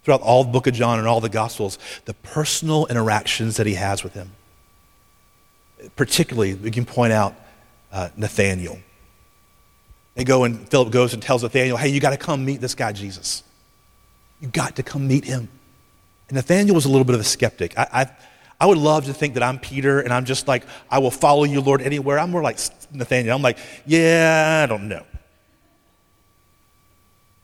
Throughout 0.04 0.22
all 0.22 0.44
the 0.44 0.50
book 0.50 0.66
of 0.66 0.74
John 0.74 0.98
and 0.98 1.06
all 1.06 1.20
the 1.20 1.28
Gospels, 1.28 1.78
the 2.06 2.14
personal 2.14 2.86
interactions 2.86 3.56
that 3.56 3.66
he 3.66 3.74
has 3.74 4.02
with 4.02 4.14
them. 4.14 4.32
Particularly, 5.96 6.54
we 6.54 6.70
can 6.70 6.84
point 6.84 7.12
out 7.12 7.34
uh, 7.92 8.08
Nathaniel. 8.16 8.78
They 10.14 10.24
go 10.24 10.44
and 10.44 10.68
Philip 10.68 10.90
goes 10.90 11.14
and 11.14 11.22
tells 11.22 11.42
Nathaniel, 11.42 11.76
hey, 11.76 11.88
you 11.88 12.00
got 12.00 12.10
to 12.10 12.16
come 12.16 12.44
meet 12.44 12.60
this 12.60 12.74
guy, 12.74 12.92
Jesus. 12.92 13.44
You 14.40 14.48
got 14.48 14.76
to 14.76 14.82
come 14.82 15.06
meet 15.06 15.24
him. 15.24 15.48
And 16.28 16.36
Nathaniel 16.36 16.74
was 16.74 16.84
a 16.84 16.88
little 16.88 17.04
bit 17.04 17.14
of 17.14 17.20
a 17.20 17.24
skeptic. 17.24 17.78
I, 17.78 17.88
I, 17.92 18.10
I, 18.60 18.66
would 18.66 18.78
love 18.78 19.06
to 19.06 19.14
think 19.14 19.34
that 19.34 19.42
I'm 19.42 19.58
Peter 19.58 20.00
and 20.00 20.12
I'm 20.12 20.24
just 20.24 20.48
like, 20.48 20.64
I 20.90 20.98
will 20.98 21.12
follow 21.12 21.44
you, 21.44 21.60
Lord, 21.60 21.80
anywhere. 21.80 22.18
I'm 22.18 22.30
more 22.30 22.42
like 22.42 22.58
Nathaniel. 22.92 23.34
I'm 23.34 23.42
like, 23.42 23.58
yeah, 23.86 24.62
I 24.64 24.66
don't 24.66 24.88
know. 24.88 25.04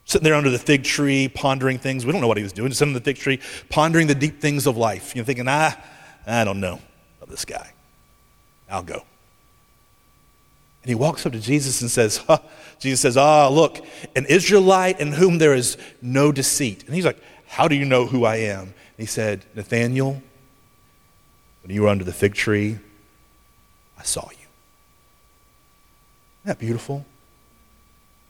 Sitting 0.03 0.23
there 0.25 0.35
under 0.35 0.51
the 0.51 0.59
fig 0.59 0.83
tree, 0.83 1.29
pondering 1.29 1.79
things. 1.79 2.05
We 2.05 2.11
don't 2.11 2.21
know 2.21 2.27
what 2.27 2.37
he 2.37 2.43
was 2.43 2.53
doing. 2.53 2.71
Sitting 2.73 2.89
under 2.89 2.99
the 2.99 3.05
fig 3.05 3.15
tree, 3.15 3.39
pondering 3.69 4.07
the 4.07 4.15
deep 4.15 4.39
things 4.39 4.67
of 4.67 4.77
life. 4.77 5.15
You 5.15 5.21
know, 5.21 5.25
thinking, 5.25 5.47
ah, 5.47 5.81
I 6.27 6.43
don't 6.43 6.59
know 6.59 6.79
of 7.21 7.29
this 7.29 7.45
guy. 7.45 7.71
I'll 8.69 8.83
go. 8.83 9.03
And 10.83 10.89
he 10.89 10.95
walks 10.95 11.25
up 11.25 11.31
to 11.31 11.39
Jesus 11.39 11.81
and 11.81 11.89
says, 11.89 12.17
huh. 12.17 12.37
Jesus 12.79 12.99
says, 12.99 13.17
Ah, 13.17 13.47
look, 13.47 13.83
an 14.15 14.25
Israelite 14.25 14.99
in 14.99 15.13
whom 15.13 15.37
there 15.37 15.53
is 15.53 15.77
no 16.01 16.31
deceit. 16.31 16.83
And 16.85 16.93
he's 16.93 17.05
like, 17.05 17.19
how 17.47 17.67
do 17.67 17.75
you 17.75 17.85
know 17.85 18.05
who 18.05 18.25
I 18.25 18.35
am? 18.37 18.61
And 18.63 18.73
he 18.97 19.05
said, 19.05 19.45
Nathaniel, 19.55 20.21
when 21.63 21.73
you 21.73 21.83
were 21.83 21.87
under 21.87 22.03
the 22.03 22.13
fig 22.13 22.35
tree, 22.35 22.77
I 23.97 24.03
saw 24.03 24.29
you. 24.29 24.37
Isn't 26.43 26.45
that 26.45 26.59
beautiful? 26.59 27.05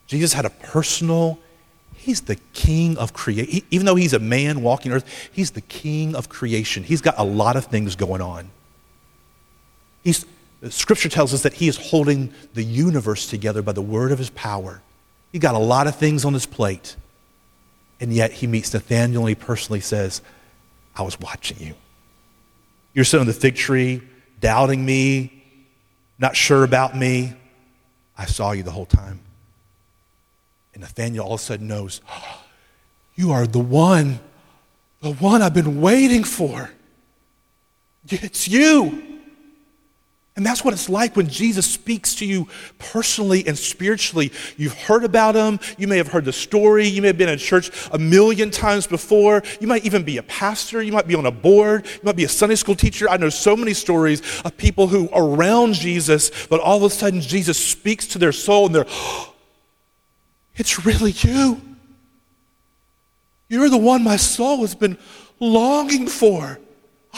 Jesus 0.06 0.32
had 0.32 0.44
a 0.44 0.50
personal, 0.50 1.38
he's 1.94 2.22
the 2.22 2.36
king 2.54 2.96
of 2.96 3.12
creation. 3.12 3.62
Even 3.70 3.84
though 3.84 3.96
he's 3.96 4.12
a 4.12 4.18
man 4.18 4.62
walking 4.62 4.92
earth, 4.92 5.28
he's 5.32 5.50
the 5.50 5.60
king 5.60 6.14
of 6.14 6.28
creation. 6.28 6.84
He's 6.84 7.00
got 7.00 7.16
a 7.18 7.24
lot 7.24 7.56
of 7.56 7.66
things 7.66 7.96
going 7.96 8.22
on. 8.22 8.50
He's, 10.06 10.24
scripture 10.68 11.08
tells 11.08 11.34
us 11.34 11.42
that 11.42 11.54
he 11.54 11.66
is 11.66 11.76
holding 11.76 12.32
the 12.54 12.62
universe 12.62 13.26
together 13.26 13.60
by 13.60 13.72
the 13.72 13.82
word 13.82 14.12
of 14.12 14.20
his 14.20 14.30
power. 14.30 14.80
He 15.32 15.40
got 15.40 15.56
a 15.56 15.58
lot 15.58 15.88
of 15.88 15.96
things 15.96 16.24
on 16.24 16.32
his 16.32 16.46
plate. 16.46 16.94
And 17.98 18.12
yet 18.12 18.30
he 18.30 18.46
meets 18.46 18.72
Nathaniel 18.72 19.22
and 19.22 19.30
he 19.30 19.34
personally 19.34 19.80
says, 19.80 20.22
I 20.94 21.02
was 21.02 21.18
watching 21.18 21.58
you. 21.58 21.74
You're 22.94 23.04
sitting 23.04 23.22
on 23.22 23.26
the 23.26 23.32
fig 23.32 23.56
tree, 23.56 24.00
doubting 24.38 24.86
me, 24.86 25.42
not 26.20 26.36
sure 26.36 26.62
about 26.62 26.96
me. 26.96 27.34
I 28.16 28.26
saw 28.26 28.52
you 28.52 28.62
the 28.62 28.70
whole 28.70 28.86
time. 28.86 29.18
And 30.72 30.82
Nathaniel 30.82 31.26
all 31.26 31.34
of 31.34 31.40
a 31.40 31.42
sudden 31.42 31.66
knows, 31.66 32.00
oh, 32.08 32.44
You 33.16 33.32
are 33.32 33.44
the 33.44 33.58
one, 33.58 34.20
the 35.00 35.14
one 35.14 35.42
I've 35.42 35.52
been 35.52 35.80
waiting 35.80 36.22
for. 36.22 36.70
It's 38.08 38.46
you. 38.46 39.02
And 40.36 40.44
that's 40.44 40.62
what 40.62 40.74
it's 40.74 40.90
like 40.90 41.16
when 41.16 41.28
Jesus 41.28 41.64
speaks 41.64 42.14
to 42.16 42.26
you 42.26 42.46
personally 42.78 43.46
and 43.46 43.56
spiritually. 43.56 44.30
You've 44.58 44.78
heard 44.78 45.02
about 45.02 45.34
him. 45.34 45.58
You 45.78 45.88
may 45.88 45.96
have 45.96 46.08
heard 46.08 46.26
the 46.26 46.32
story. 46.32 46.86
You 46.86 47.00
may 47.00 47.08
have 47.08 47.16
been 47.16 47.30
in 47.30 47.38
church 47.38 47.70
a 47.90 47.98
million 47.98 48.50
times 48.50 48.86
before. 48.86 49.42
You 49.62 49.66
might 49.66 49.86
even 49.86 50.04
be 50.04 50.18
a 50.18 50.22
pastor. 50.22 50.82
You 50.82 50.92
might 50.92 51.06
be 51.06 51.14
on 51.14 51.24
a 51.24 51.30
board. 51.30 51.86
You 51.86 52.00
might 52.02 52.16
be 52.16 52.24
a 52.24 52.28
Sunday 52.28 52.56
school 52.56 52.74
teacher. 52.74 53.08
I 53.08 53.16
know 53.16 53.30
so 53.30 53.56
many 53.56 53.72
stories 53.72 54.20
of 54.44 54.54
people 54.58 54.88
who 54.88 55.08
are 55.08 55.24
around 55.24 55.72
Jesus, 55.72 56.30
but 56.48 56.60
all 56.60 56.76
of 56.76 56.82
a 56.82 56.90
sudden 56.90 57.22
Jesus 57.22 57.56
speaks 57.56 58.06
to 58.08 58.18
their 58.18 58.32
soul 58.32 58.66
and 58.66 58.74
they're, 58.74 58.86
oh, 58.86 59.32
it's 60.56 60.84
really 60.84 61.12
you. 61.12 61.62
You're 63.48 63.70
the 63.70 63.78
one 63.78 64.04
my 64.04 64.16
soul 64.16 64.58
has 64.58 64.74
been 64.74 64.98
longing 65.40 66.08
for. 66.08 66.58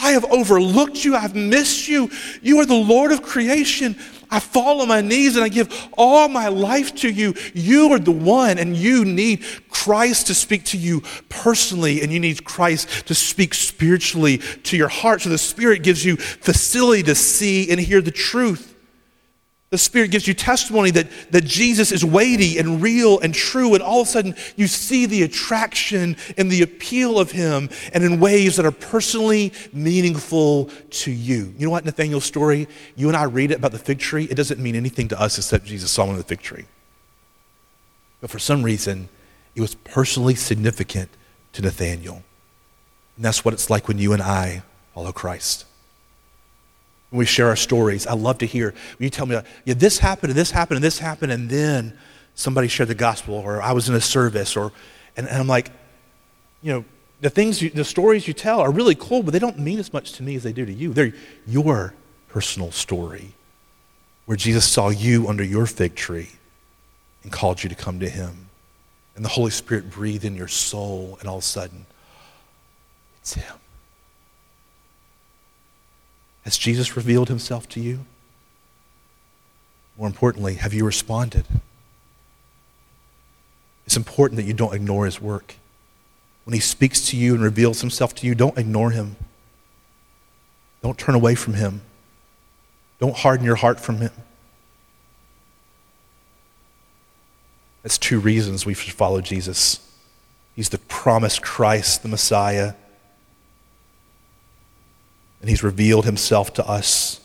I 0.01 0.11
have 0.11 0.25
overlooked 0.25 1.03
you. 1.03 1.15
I've 1.15 1.35
missed 1.35 1.87
you. 1.87 2.09
You 2.41 2.59
are 2.59 2.65
the 2.65 2.73
Lord 2.73 3.11
of 3.11 3.21
creation. 3.21 3.97
I 4.31 4.39
fall 4.39 4.81
on 4.81 4.87
my 4.87 5.01
knees 5.01 5.35
and 5.35 5.43
I 5.43 5.49
give 5.49 5.89
all 5.97 6.29
my 6.29 6.47
life 6.47 6.95
to 6.97 7.09
you. 7.09 7.33
You 7.53 7.91
are 7.93 7.99
the 7.99 8.11
one, 8.11 8.59
and 8.59 8.77
you 8.77 9.03
need 9.03 9.43
Christ 9.69 10.27
to 10.27 10.33
speak 10.35 10.65
to 10.65 10.77
you 10.77 11.01
personally, 11.29 12.01
and 12.01 12.11
you 12.11 12.19
need 12.19 12.43
Christ 12.43 13.07
to 13.07 13.15
speak 13.15 13.53
spiritually 13.53 14.37
to 14.37 14.77
your 14.77 14.87
heart. 14.87 15.21
So 15.21 15.29
the 15.29 15.37
Spirit 15.37 15.83
gives 15.83 16.05
you 16.05 16.15
facility 16.17 17.03
to 17.03 17.15
see 17.15 17.71
and 17.71 17.79
hear 17.79 18.01
the 18.01 18.11
truth. 18.11 18.75
The 19.69 19.77
Spirit 19.77 20.09
gives 20.09 20.27
you 20.27 20.33
testimony 20.33 20.89
that, 20.91 21.07
that 21.31 21.45
Jesus 21.45 21.91
is 21.91 22.03
weighty 22.03 22.57
and 22.57 22.81
real 22.81 23.19
and 23.19 23.35
true, 23.35 23.75
and 23.75 23.83
all 23.83 24.01
of 24.01 24.07
a 24.07 24.09
sudden 24.09 24.35
you 24.55 24.65
see 24.65 25.05
the 25.05 25.21
attraction 25.21 26.17
and 26.37 26.51
the 26.51 26.63
appeal 26.63 27.19
of 27.19 27.31
Him 27.31 27.69
and 27.93 28.03
in 28.03 28.19
ways 28.19 28.55
that 28.55 28.65
are 28.65 28.71
personally 28.71 29.53
meaningful 29.71 30.71
to 30.89 31.11
you. 31.11 31.53
You 31.57 31.67
know 31.67 31.71
what, 31.71 31.85
Nathaniel's 31.85 32.25
story? 32.25 32.67
You 32.95 33.09
and 33.09 33.17
I 33.17 33.23
read 33.25 33.51
it 33.51 33.59
about 33.59 33.71
the 33.71 33.79
fig 33.79 33.99
tree, 33.99 34.23
it 34.23 34.35
doesn't 34.35 34.59
mean 34.59 34.75
anything 34.75 35.07
to 35.09 35.21
us 35.21 35.37
except 35.37 35.65
Jesus 35.65 35.91
saw 35.91 36.05
him 36.05 36.11
on 36.11 36.17
the 36.17 36.23
fig 36.23 36.41
tree. 36.41 36.65
But 38.21 38.31
for 38.31 38.39
some 38.39 38.63
reason, 38.63 39.07
it 39.53 39.61
was 39.61 39.75
personally 39.75 40.33
significant 40.33 41.11
to 41.53 41.61
Nathaniel. 41.61 42.23
And 43.17 43.25
that's 43.25 43.45
what 43.45 43.53
it's 43.53 43.69
like 43.69 43.87
when 43.87 43.99
you 43.99 44.13
and 44.13 44.21
I 44.21 44.63
follow 44.95 45.11
Christ 45.11 45.65
when 47.09 47.19
we 47.19 47.25
share 47.25 47.47
our 47.47 47.55
stories. 47.55 48.05
I 48.07 48.13
love 48.13 48.37
to 48.39 48.45
hear 48.45 48.71
when 48.97 49.05
you 49.05 49.09
tell 49.09 49.25
me, 49.25 49.39
yeah, 49.65 49.73
this 49.73 49.99
happened 49.99 50.31
and 50.31 50.37
this 50.37 50.51
happened 50.51 50.77
and 50.77 50.83
this 50.83 50.99
happened, 50.99 51.31
and 51.31 51.49
then 51.49 51.97
somebody 52.35 52.67
shared 52.67 52.89
the 52.89 52.95
gospel, 52.95 53.35
or 53.35 53.61
I 53.61 53.71
was 53.71 53.89
in 53.89 53.95
a 53.95 54.01
service, 54.01 54.55
or 54.55 54.71
and, 55.17 55.27
and 55.27 55.37
I'm 55.37 55.47
like, 55.47 55.71
you 56.61 56.71
know, 56.73 56.85
the 57.21 57.29
things, 57.29 57.61
you, 57.61 57.69
the 57.69 57.83
stories 57.83 58.27
you 58.27 58.33
tell 58.33 58.61
are 58.61 58.71
really 58.71 58.95
cool, 58.95 59.23
but 59.23 59.31
they 59.31 59.39
don't 59.39 59.59
mean 59.59 59.79
as 59.79 59.91
much 59.91 60.13
to 60.13 60.23
me 60.23 60.35
as 60.35 60.43
they 60.43 60.53
do 60.53 60.65
to 60.65 60.71
you. 60.71 60.93
They're 60.93 61.13
your 61.45 61.93
personal 62.29 62.71
story, 62.71 63.33
where 64.25 64.37
Jesus 64.37 64.67
saw 64.67 64.89
you 64.89 65.27
under 65.27 65.43
your 65.43 65.65
fig 65.65 65.95
tree 65.95 66.29
and 67.23 67.31
called 67.31 67.61
you 67.63 67.69
to 67.69 67.75
come 67.75 67.99
to 67.99 68.09
Him, 68.09 68.49
and 69.15 69.25
the 69.25 69.29
Holy 69.29 69.51
Spirit 69.51 69.89
breathed 69.89 70.23
in 70.23 70.35
your 70.35 70.47
soul, 70.47 71.17
and 71.19 71.27
all 71.27 71.37
of 71.37 71.43
a 71.43 71.45
sudden, 71.45 71.85
it's 73.21 73.33
Him. 73.33 73.58
Has 76.49 76.57
Jesus 76.57 76.97
revealed 76.97 77.29
himself 77.29 77.69
to 77.69 77.79
you? 77.79 78.07
More 79.99 80.07
importantly, 80.07 80.55
have 80.55 80.73
you 80.73 80.83
responded? 80.83 81.45
It's 83.85 83.95
important 83.95 84.37
that 84.37 84.47
you 84.47 84.53
don't 84.53 84.73
ignore 84.73 85.05
his 85.05 85.21
work. 85.21 85.57
When 86.45 86.55
he 86.55 86.59
speaks 86.59 87.07
to 87.09 87.17
you 87.17 87.35
and 87.35 87.43
reveals 87.43 87.81
himself 87.81 88.15
to 88.15 88.25
you, 88.25 88.33
don't 88.33 88.57
ignore 88.57 88.89
him. 88.89 89.15
Don't 90.81 90.97
turn 90.97 91.13
away 91.13 91.35
from 91.35 91.53
him. 91.53 91.81
Don't 92.97 93.15
harden 93.15 93.45
your 93.45 93.57
heart 93.57 93.79
from 93.79 93.97
him. 93.97 94.13
That's 97.83 97.99
two 97.99 98.19
reasons 98.19 98.65
we 98.65 98.73
should 98.73 98.93
follow 98.93 99.21
Jesus. 99.21 99.87
He's 100.55 100.69
the 100.69 100.79
promised 100.79 101.43
Christ, 101.43 102.01
the 102.01 102.09
Messiah. 102.09 102.73
And 105.41 105.49
he's 105.49 105.63
revealed 105.63 106.05
himself 106.05 106.53
to 106.55 106.67
us. 106.67 107.21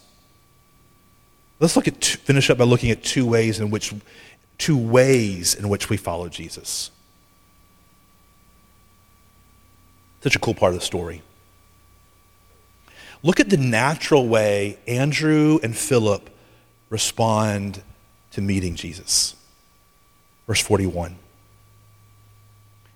Let's 1.61 1.77
look 1.77 1.89
at 1.89 2.05
finish 2.05 2.51
up 2.51 2.59
by 2.59 2.65
looking 2.65 2.91
at 2.91 3.03
two 3.03 3.27
ways 3.27 3.61
in 3.61 3.71
which 3.71 3.95
two 4.59 4.77
ways 4.77 5.55
in 5.55 5.69
which 5.69 5.89
we 5.89 5.97
follow 5.97 6.29
Jesus. 6.29 6.91
Such 10.23 10.37
a 10.37 10.39
cool 10.39 10.55
part 10.55 10.73
of 10.73 10.81
the 10.81 10.85
story. 10.85 11.23
Look 13.23 13.41
at 13.41 13.51
the 13.51 13.57
natural 13.57 14.29
way 14.29 14.79
Andrew 14.87 15.59
and 15.63 15.77
Philip 15.77 16.31
respond 16.91 17.83
to 18.33 18.41
meeting 18.41 18.75
Jesus. 18.75 19.35
Verse 20.47 20.61
41. 20.61 21.17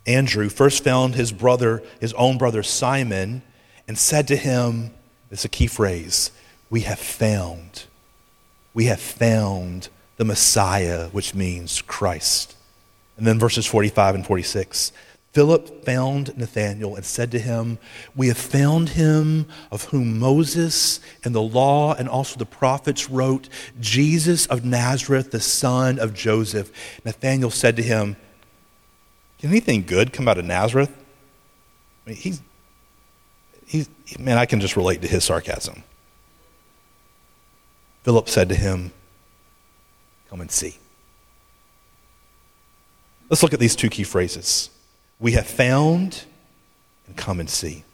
Andrew 0.07 0.49
first 0.49 0.85
found 0.85 1.15
his 1.15 1.33
brother, 1.33 1.83
his 2.01 2.13
own 2.15 2.39
brother 2.39 2.63
Simon, 2.63 3.43
and 3.87 3.99
said 3.99 4.29
to 4.29 4.37
him, 4.37 4.91
It's 5.31 5.45
a 5.45 5.49
key 5.49 5.67
phrase, 5.67 6.31
we 6.71 6.81
have 6.81 6.99
found, 6.99 7.85
we 8.75 8.85
have 8.85 9.01
found 9.01 9.89
the 10.17 10.25
Messiah, 10.25 11.09
which 11.09 11.35
means 11.35 11.83
Christ. 11.83 12.57
And 13.17 13.27
then 13.27 13.39
verses 13.39 13.67
45 13.67 14.15
and 14.15 14.27
46. 14.27 14.93
Philip 15.33 15.85
found 15.85 16.37
Nathanael 16.37 16.97
and 16.97 17.05
said 17.05 17.31
to 17.33 17.39
him, 17.39 17.79
We 18.17 18.29
have 18.29 18.39
found 18.39 18.91
him 18.91 19.47
of 19.71 19.85
whom 19.85 20.19
Moses 20.19 21.01
and 21.23 21.35
the 21.35 21.43
law 21.43 21.95
and 21.95 22.09
also 22.09 22.39
the 22.39 22.47
prophets 22.47 23.11
wrote, 23.11 23.49
Jesus 23.79 24.47
of 24.47 24.65
Nazareth, 24.65 25.31
the 25.31 25.41
son 25.41 25.99
of 25.99 26.15
Joseph. 26.15 26.73
Nathanael 27.05 27.51
said 27.51 27.77
to 27.77 27.83
him, 27.83 28.17
Can 29.39 29.51
anything 29.51 29.85
good 29.85 30.13
come 30.13 30.27
out 30.27 30.39
of 30.39 30.45
Nazareth? 30.45 30.91
I 32.07 32.11
mean, 32.11 32.17
he's, 32.17 32.41
man, 34.19 34.39
I 34.39 34.47
can 34.47 34.61
just 34.61 34.77
relate 34.77 35.03
to 35.03 35.09
his 35.09 35.25
sarcasm. 35.25 35.83
Philip 38.05 38.29
said 38.29 38.49
to 38.49 38.55
him, 38.55 38.93
Come 40.31 40.41
and 40.41 40.51
see. 40.51 40.77
Let's 43.29 43.43
look 43.43 43.53
at 43.53 43.61
these 43.61 43.77
two 43.77 43.91
key 43.91 44.05
phrases. 44.05 44.71
We 45.19 45.33
have 45.33 45.47
found 45.47 46.25
and 47.07 47.17
come 47.17 47.41
and 47.41 47.51
see. 47.51 47.85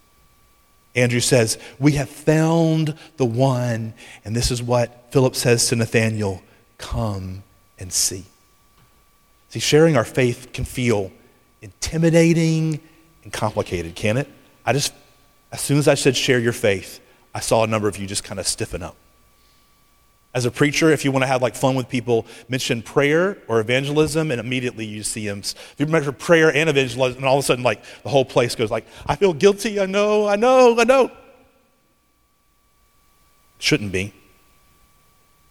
Andrew 0.94 1.20
says, 1.20 1.58
We 1.78 1.92
have 1.92 2.08
found 2.08 2.96
the 3.16 3.24
one. 3.24 3.94
And 4.24 4.36
this 4.36 4.50
is 4.50 4.62
what 4.62 5.12
Philip 5.12 5.34
says 5.34 5.68
to 5.68 5.76
Nathanael 5.76 6.42
come 6.78 7.42
and 7.78 7.92
see. 7.92 8.24
See, 9.48 9.60
sharing 9.60 9.96
our 9.96 10.04
faith 10.04 10.52
can 10.52 10.64
feel 10.64 11.10
intimidating 11.62 12.80
and 13.22 13.32
complicated, 13.32 13.94
can 13.94 14.16
it? 14.16 14.28
I 14.66 14.72
just, 14.72 14.92
as 15.54 15.60
soon 15.60 15.78
as 15.78 15.86
I 15.86 15.94
said 15.94 16.16
share 16.16 16.40
your 16.40 16.52
faith, 16.52 17.00
I 17.32 17.38
saw 17.38 17.62
a 17.62 17.68
number 17.68 17.86
of 17.86 17.96
you 17.96 18.08
just 18.08 18.24
kind 18.24 18.40
of 18.40 18.46
stiffen 18.48 18.82
up. 18.82 18.96
As 20.34 20.44
a 20.46 20.50
preacher, 20.50 20.90
if 20.90 21.04
you 21.04 21.12
want 21.12 21.22
to 21.22 21.28
have 21.28 21.42
like 21.42 21.54
fun 21.54 21.76
with 21.76 21.88
people, 21.88 22.26
mention 22.48 22.82
prayer 22.82 23.38
or 23.46 23.60
evangelism, 23.60 24.32
and 24.32 24.40
immediately 24.40 24.84
you 24.84 25.04
see 25.04 25.28
them. 25.28 25.38
If 25.38 25.76
you 25.78 25.86
mention 25.86 26.12
prayer 26.14 26.52
and 26.52 26.68
evangelism, 26.68 27.18
and 27.18 27.24
all 27.24 27.38
of 27.38 27.44
a 27.44 27.46
sudden, 27.46 27.62
like 27.62 27.84
the 28.02 28.08
whole 28.08 28.24
place 28.24 28.56
goes 28.56 28.68
like, 28.68 28.84
"I 29.06 29.14
feel 29.14 29.32
guilty. 29.32 29.78
I 29.78 29.86
know. 29.86 30.26
I 30.26 30.34
know. 30.34 30.76
I 30.76 30.82
know." 30.82 31.12
Shouldn't 33.60 33.92
be. 33.92 34.12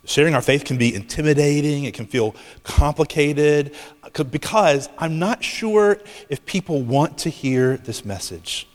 Sharing 0.03 0.35
our 0.35 0.41
faith 0.41 0.65
can 0.65 0.77
be 0.77 0.93
intimidating. 0.93 1.85
It 1.85 1.93
can 1.93 2.07
feel 2.07 2.35
complicated 2.63 3.73
uh, 4.03 4.23
because 4.25 4.89
I'm 4.97 5.17
not 5.17 5.45
sure 5.45 5.97
if 6.27 6.45
people 6.45 6.81
want 6.81 7.19
to 7.19 7.29
hear 7.29 7.77
this 7.77 8.03
message. 8.03 8.67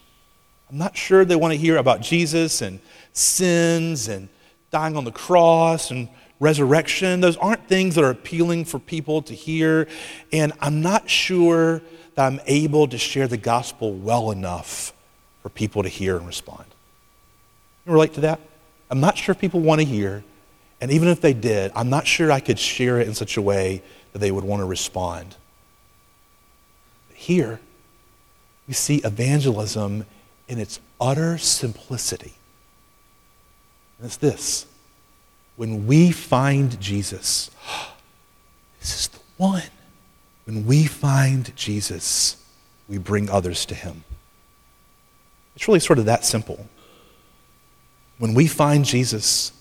I'm 0.71 0.79
not 0.79 0.97
sure 0.97 1.25
they 1.25 1.37
want 1.37 1.53
to 1.53 1.59
hear 1.59 1.79
about 1.79 2.01
Jesus 2.01 2.61
and 2.61 2.81
sins 3.13 4.09
and 4.09 4.29
dying 4.71 4.97
on 4.97 5.05
the 5.05 5.13
cross 5.13 5.91
and 5.91 6.09
resurrection. 6.41 7.21
Those 7.21 7.37
aren't 7.39 7.67
things 7.69 7.95
that 7.95 8.05
are 8.05 8.11
appealing 8.11 8.67
for 8.67 8.79
people 8.79 9.23
to 9.23 9.35
hear. 9.35 9.89
And 10.33 10.53
I'm 10.61 10.83
not 10.83 11.09
sure 11.09 11.81
that 12.15 12.27
I'm 12.27 12.41
able 12.47 12.87
to 12.89 12.99
share 12.99 13.27
the 13.27 13.39
gospel 13.39 13.95
well 13.95 14.31
enough 14.31 14.93
for 15.43 15.49
people 15.49 15.83
to 15.83 15.89
hear 15.89 16.17
and 16.17 16.27
respond. 16.27 16.67
You 17.87 17.93
relate 17.93 18.15
to 18.15 18.21
that? 18.23 18.41
I'm 18.91 19.01
not 19.01 19.17
sure 19.17 19.35
people 19.35 19.61
want 19.61 19.81
to 19.81 19.87
hear. 19.87 20.23
And 20.81 20.91
even 20.91 21.09
if 21.09 21.21
they 21.21 21.33
did, 21.33 21.73
I'm 21.75 21.89
not 21.89 22.07
sure 22.07 22.31
I 22.31 22.41
could 22.41 22.59
share 22.59 23.01
it 23.01 23.09
in 23.09 23.15
such 23.15 23.37
a 23.37 23.43
way 23.43 23.83
that 24.13 24.19
they 24.19 24.31
would 24.31 24.45
want 24.45 24.61
to 24.61 24.67
respond. 24.67 25.37
But 27.09 27.17
here, 27.17 27.59
we 28.67 28.75
see 28.75 28.97
evangelism 28.97 30.05
in 30.49 30.59
its 30.59 30.81
utter 31.01 31.39
simplicity. 31.39 32.35
And 33.99 34.07
it's 34.07 34.17
this 34.17 34.67
when 35.57 35.87
we 35.87 36.13
find 36.13 36.81
Jesus, 36.81 37.51
this 38.81 39.01
is 39.01 39.09
the 39.09 39.19
one. 39.37 39.63
When 40.45 40.65
we 40.65 40.87
find 40.87 41.55
Jesus, 41.57 42.43
we 42.89 42.97
bring 42.97 43.29
others 43.29 43.67
to 43.67 43.75
him. 43.75 44.05
It's 45.55 45.69
really 45.69 45.81
sort 45.81 45.99
of 45.99 46.07
that 46.07 46.25
simple. 46.25 46.67
When 48.19 48.35
we 48.35 48.47
find 48.47 48.85
Jesus, 48.85 49.53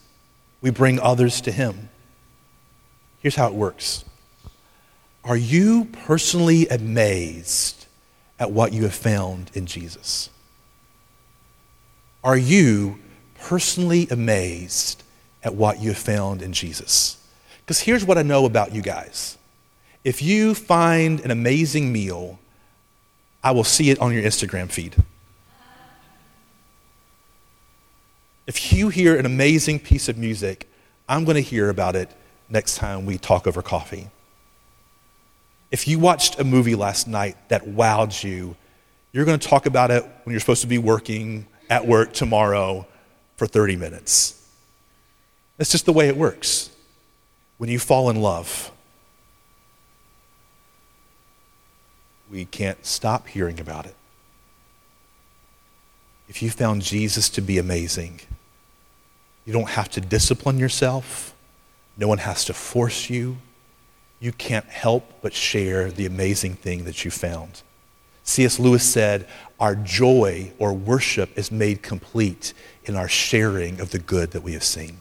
we 0.62 0.70
bring 0.70 1.00
others 1.00 1.42
to 1.42 1.52
him. 1.52 1.90
Here's 3.20 3.36
how 3.36 3.48
it 3.48 3.54
works 3.54 4.06
Are 5.24 5.36
you 5.36 5.86
personally 5.86 6.68
amazed 6.68 7.88
at 8.40 8.52
what 8.52 8.72
you 8.72 8.84
have 8.84 8.96
found 8.96 9.52
in 9.54 9.66
Jesus? 9.66 10.30
Are 12.24 12.38
you 12.38 13.00
personally 13.40 14.08
amazed 14.10 15.04
at 15.44 15.56
what 15.56 15.80
you 15.80 15.90
have 15.90 15.98
found 15.98 16.42
in 16.42 16.54
Jesus. 16.54 17.18
Because 17.62 17.80
here's 17.80 18.06
what 18.06 18.18
I 18.18 18.24
know 18.24 18.46
about 18.46 18.74
you 18.74 18.82
guys 18.82 19.38
if 20.04 20.22
you 20.22 20.54
find 20.54 21.20
an 21.22 21.32
amazing 21.32 21.92
meal, 21.92 22.40
I 23.44 23.52
will 23.52 23.64
see 23.64 23.90
it 23.90 24.00
on 24.00 24.14
your 24.14 24.24
Instagram 24.24 24.70
feed. 24.70 24.96
If 28.46 28.72
you 28.72 28.88
hear 28.88 29.18
an 29.18 29.26
amazing 29.26 29.80
piece 29.80 30.08
of 30.08 30.18
music, 30.18 30.70
I'm 31.10 31.26
going 31.26 31.36
to 31.36 31.42
hear 31.42 31.70
about 31.70 31.98
it 31.98 32.10
next 32.50 32.78
time 32.78 33.06
we 33.06 33.18
talk 33.18 33.46
over 33.48 33.62
coffee. 33.62 34.10
If 35.72 35.88
you 35.88 36.00
watched 36.00 36.40
a 36.40 36.46
movie 36.46 36.76
last 36.76 37.08
night 37.08 37.36
that 37.50 37.66
wowed 37.66 38.24
you, 38.24 38.56
you're 39.12 39.26
going 39.26 39.40
to 39.40 39.48
talk 39.48 39.66
about 39.66 39.92
it 39.92 40.04
when 40.24 40.32
you're 40.32 40.40
supposed 40.40 40.62
to 40.62 40.68
be 40.68 40.78
working 40.78 41.46
at 41.70 41.88
work 41.88 42.14
tomorrow 42.14 42.86
for 43.36 43.48
30 43.48 43.76
minutes. 43.76 44.48
That's 45.58 45.72
just 45.72 45.86
the 45.86 45.94
way 45.94 46.08
it 46.08 46.18
works. 46.18 46.70
When 47.58 47.70
you 47.70 47.80
fall 47.80 48.10
in 48.10 48.22
love, 48.22 48.72
we 52.30 52.46
can't 52.46 52.86
stop 52.86 53.28
hearing 53.28 53.60
about 53.60 53.86
it. 53.86 53.96
If 56.28 56.42
you 56.42 56.52
found 56.52 56.82
Jesus 56.82 57.30
to 57.30 57.42
be 57.42 57.58
amazing, 57.58 58.20
you 59.46 59.54
don't 59.54 59.70
have 59.70 59.90
to 59.92 60.02
discipline 60.02 60.60
yourself. 60.60 61.34
No 61.98 62.08
one 62.08 62.18
has 62.18 62.46
to 62.46 62.54
force 62.54 63.10
you. 63.10 63.38
You 64.20 64.34
can't 64.34 64.66
help 64.66 65.22
but 65.22 65.34
share 65.34 65.90
the 65.90 66.06
amazing 66.06 66.56
thing 66.56 66.84
that 66.84 67.06
you 67.06 67.12
found. 67.12 67.62
C.S. 68.28 68.60
Lewis 68.60 68.84
said, 68.84 69.26
Our 69.60 69.74
joy 69.76 70.52
or 70.60 70.74
worship 70.74 71.38
is 71.38 71.50
made 71.50 71.82
complete 71.82 72.54
in 72.84 72.96
our 72.96 73.08
sharing 73.08 73.80
of 73.80 73.92
the 73.92 74.00
good 74.00 74.32
that 74.32 74.44
we 74.44 74.54
have 74.54 74.66
seen. 74.66 74.98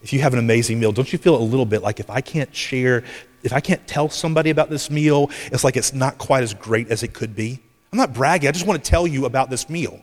If 0.00 0.12
you 0.12 0.20
have 0.20 0.32
an 0.32 0.38
amazing 0.38 0.78
meal, 0.78 0.92
don't 0.92 1.12
you 1.12 1.18
feel 1.18 1.36
a 1.36 1.42
little 1.42 1.66
bit 1.66 1.82
like 1.82 1.98
if 1.98 2.08
I 2.08 2.20
can't 2.20 2.54
share, 2.54 3.04
if 3.42 3.52
I 3.52 3.60
can't 3.60 3.86
tell 3.86 4.08
somebody 4.08 4.50
about 4.50 4.70
this 4.70 4.90
meal, 4.90 5.30
it's 5.46 5.64
like 5.64 5.76
it's 5.76 5.92
not 5.92 6.18
quite 6.18 6.44
as 6.44 6.54
great 6.54 6.88
as 6.88 7.02
it 7.02 7.12
could 7.12 7.34
be? 7.34 7.60
I'm 7.92 7.98
not 7.98 8.14
bragging, 8.14 8.48
I 8.48 8.52
just 8.52 8.66
want 8.66 8.82
to 8.82 8.90
tell 8.90 9.06
you 9.06 9.26
about 9.26 9.50
this 9.50 9.68
meal. 9.68 10.00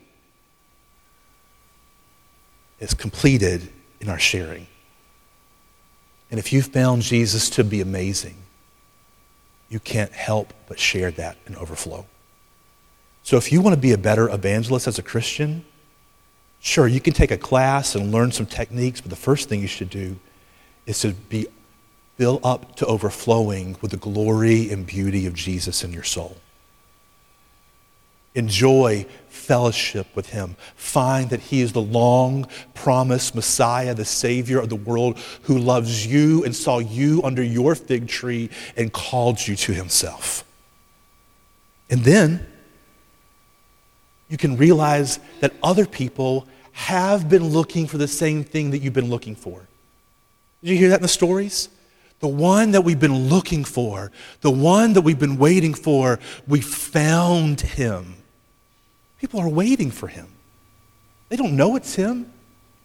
It's 2.80 2.94
completed 2.94 3.68
in 4.02 4.10
our 4.10 4.20
sharing. 4.20 4.68
And 6.30 6.40
if 6.40 6.52
you've 6.54 6.68
found 6.68 7.02
Jesus 7.02 7.50
to 7.52 7.64
be 7.64 7.82
amazing, 7.82 8.36
you 9.70 9.80
can't 9.80 10.12
help 10.12 10.54
but 10.67 10.80
share 10.80 11.12
that 11.12 11.38
and 11.46 11.56
overflow. 11.56 12.06
So 13.24 13.38
if 13.38 13.52
you 13.52 13.62
want 13.62 13.76
to 13.76 13.82
be 13.82 13.92
a 13.92 13.98
better 13.98 14.30
evangelist 14.30 14.88
as 14.88 14.98
a 14.98 15.04
Christian, 15.04 15.63
sure, 16.60 16.88
you 16.88 17.00
can 17.00 17.13
take 17.13 17.32
a 17.32 17.38
class 17.38 17.96
and 17.96 18.12
learn 18.12 18.32
some 18.32 18.46
techniques, 18.46 19.02
but 19.02 19.10
the 19.10 19.15
first 19.15 19.50
thing 19.50 19.62
you 19.62 19.67
should 19.67 19.90
do 19.90 20.17
is 20.86 21.00
to 21.02 21.13
be 21.13 21.48
filled 22.17 22.44
up 22.44 22.76
to 22.78 22.86
overflowing 22.86 23.78
with 23.82 23.92
the 23.92 23.98
glory 23.98 24.72
and 24.72 24.86
beauty 24.86 25.26
of 25.28 25.34
Jesus 25.34 25.84
in 25.84 25.94
your 25.94 26.04
soul. 26.04 26.38
Enjoy 28.36 29.06
fellowship 29.27 30.08
with 30.15 30.30
him. 30.30 30.56
Find 30.75 31.30
that 31.32 31.40
he 31.40 31.62
is 31.62 31.73
the 31.73 31.82
long 31.82 32.48
promised 32.73 33.34
Messiah, 33.34 33.94
the 33.94 34.06
Savior 34.06 34.60
of 34.60 34.69
the 34.69 34.75
world, 34.75 35.17
who 35.44 35.58
loves 35.58 36.06
you 36.06 36.44
and 36.44 36.56
saw 36.56 36.80
you 36.80 37.21
under 37.23 37.44
your 37.44 37.73
fig 37.73 38.08
tree 38.08 38.50
and 38.77 38.94
called 38.94 39.48
you 39.48 39.56
to 39.56 39.73
himself. 39.73 40.44
And 41.90 42.02
then 42.04 42.46
you 44.30 44.38
can 44.38 44.58
realize 44.58 45.19
that 45.40 45.54
other 45.63 45.86
people 45.88 46.48
have 46.73 47.27
been 47.27 47.50
looking 47.50 47.88
for 47.88 47.98
the 47.98 48.08
same 48.08 48.44
thing 48.44 48.69
that 48.71 48.77
you've 48.77 48.94
been 48.94 49.10
looking 49.10 49.36
for. 49.36 49.67
Did 50.62 50.69
you 50.69 50.77
hear 50.77 50.90
that 50.90 50.98
in 50.98 51.02
the 51.02 51.08
stories? 51.08 51.69
The 52.19 52.27
one 52.27 52.71
that 52.71 52.82
we've 52.82 53.00
been 53.00 53.30
looking 53.30 53.63
for, 53.63 54.12
the 54.42 54.52
one 54.52 54.94
that 54.94 55.02
we've 55.02 55.17
been 55.17 55.38
waiting 55.38 55.73
for, 55.73 56.19
we 56.48 56.62
found 56.62 57.62
him. 57.62 58.15
People 59.20 59.40
are 59.40 59.50
waiting 59.50 59.92
for 59.92 60.08
him. 60.08 60.28
They 61.30 61.36
don't 61.36 61.56
know 61.56 61.76
it's 61.76 61.96
him, 61.96 62.32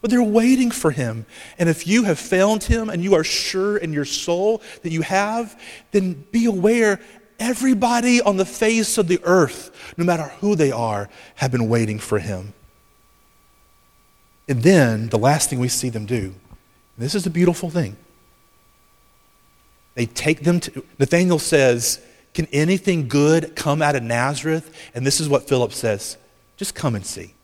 but 0.00 0.10
they're 0.10 0.22
waiting 0.22 0.70
for 0.70 0.90
him. 0.90 1.24
And 1.58 1.68
if 1.68 1.86
you 1.86 2.04
have 2.04 2.18
found 2.18 2.64
him 2.64 2.90
and 2.90 3.02
you 3.02 3.14
are 3.14 3.24
sure 3.24 3.76
in 3.76 3.92
your 3.92 4.04
soul 4.04 4.60
that 4.82 4.92
you 4.92 5.02
have, 5.02 5.58
then 5.92 6.26
be 6.30 6.44
aware 6.44 7.00
everybody 7.38 8.20
on 8.20 8.36
the 8.36 8.44
face 8.44 8.98
of 8.98 9.08
the 9.08 9.20
earth, 9.24 9.94
no 9.96 10.04
matter 10.04 10.24
who 10.40 10.56
they 10.56 10.70
are, 10.70 11.08
have 11.36 11.50
been 11.50 11.68
waiting 11.68 11.98
for 11.98 12.18
him. 12.18 12.52
And 14.48 14.62
then 14.62 15.08
the 15.08 15.18
last 15.18 15.48
thing 15.48 15.58
we 15.58 15.68
see 15.68 15.88
them 15.88 16.04
do, 16.04 16.34
this 16.98 17.14
is 17.14 17.26
a 17.26 17.30
beautiful 17.30 17.70
thing. 17.70 17.96
They 19.94 20.06
take 20.06 20.42
them 20.42 20.60
to, 20.60 20.84
Nathanael 20.98 21.38
says, 21.38 22.04
Can 22.34 22.46
anything 22.52 23.08
good 23.08 23.56
come 23.56 23.80
out 23.80 23.96
of 23.96 24.02
Nazareth? 24.02 24.74
And 24.94 25.06
this 25.06 25.20
is 25.20 25.28
what 25.28 25.48
Philip 25.48 25.72
says 25.72 26.18
just 26.56 26.74
come 26.74 26.94
and 26.94 27.04
see. 27.04 27.34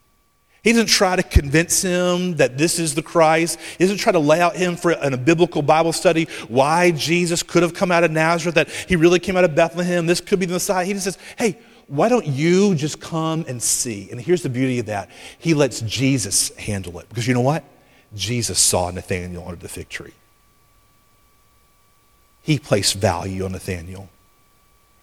He 0.63 0.73
doesn't 0.73 0.89
try 0.89 1.17
to 1.17 1.23
convince 1.23 1.81
him 1.81 2.37
that 2.37 2.59
this 2.59 2.79
is 2.79 2.95
the 2.95 3.03
Christ. 3.03 3.59
He 3.79 3.85
doesn't 3.85 3.97
try 3.97 4.13
to 4.13 4.19
lay 4.19 4.41
out 4.43 4.57
him 4.57 4.77
for 4.77 4.93
a 4.93 5.17
biblical 5.17 5.63
Bible 5.63 5.93
study 5.93 6.29
why 6.49 6.91
Jesus 6.91 7.43
could 7.43 7.63
have 7.63 7.73
come 7.73 7.91
out 7.91 8.05
of 8.05 8.11
Nazareth, 8.11 8.57
that 8.57 8.69
he 8.69 8.95
really 8.97 9.19
came 9.19 9.37
out 9.37 9.45
of 9.45 9.55
Bethlehem. 9.55 10.07
This 10.07 10.21
could 10.21 10.39
be 10.39 10.45
the 10.45 10.53
Messiah. 10.53 10.85
He 10.85 10.93
just 10.93 11.05
says, 11.05 11.19
hey, 11.39 11.59
why 11.87 12.11
don't 12.11 12.27
you 12.27 12.75
just 12.75 13.01
come 13.01 13.47
and 13.49 13.63
see? 13.63 14.11
And 14.11 14.21
here's 14.21 14.43
the 14.43 14.51
beauty 14.51 14.79
of 14.79 14.87
that. 14.87 15.11
He 15.39 15.55
lets 15.55 15.81
Jesus 15.81 16.55
handle 16.57 16.99
it. 17.01 17.09
Because 17.09 17.27
you 17.27 17.33
know 17.33 17.41
what? 17.41 17.65
Jesus 18.15 18.59
saw 18.59 18.91
Nathanael 18.91 19.45
under 19.45 19.57
the 19.57 19.69
fig 19.69 19.89
tree. 19.89 20.13
He 22.43 22.59
placed 22.59 22.97
value 22.97 23.45
on 23.45 23.53
Nathanael. 23.53 24.09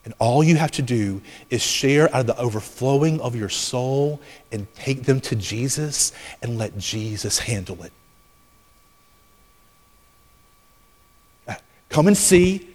And 0.07 0.13
all 0.19 0.41
you 0.41 0.55
have 0.55 0.71
to 0.71 0.81
do 0.81 1.21
is 1.49 1.61
share 1.61 2.07
out 2.15 2.21
of 2.21 2.27
the 2.27 2.37
overflowing 2.37 3.19
of 3.19 3.35
your 3.35 3.49
soul 3.49 4.21
and 4.53 4.73
take 4.73 5.03
them 5.03 5.19
to 5.19 5.35
Jesus 5.35 6.13
and 6.41 6.57
let 6.57 6.77
Jesus 6.77 7.39
handle 7.39 7.83
it. 7.83 7.91
Uh, 11.45 11.55
come 11.89 12.07
and 12.07 12.15
see 12.15 12.73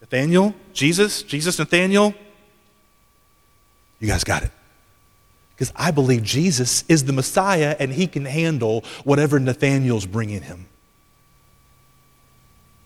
Nathanael, 0.00 0.56
Jesus, 0.72 1.22
Jesus, 1.22 1.56
Nathanael. 1.60 2.14
You 4.00 4.08
guys 4.08 4.24
got 4.24 4.42
it. 4.42 4.50
Because 5.54 5.72
I 5.76 5.92
believe 5.92 6.24
Jesus 6.24 6.82
is 6.88 7.04
the 7.04 7.12
Messiah 7.12 7.76
and 7.78 7.92
he 7.92 8.08
can 8.08 8.24
handle 8.24 8.82
whatever 9.04 9.38
Nathanael's 9.38 10.06
bringing 10.06 10.42
him. 10.42 10.66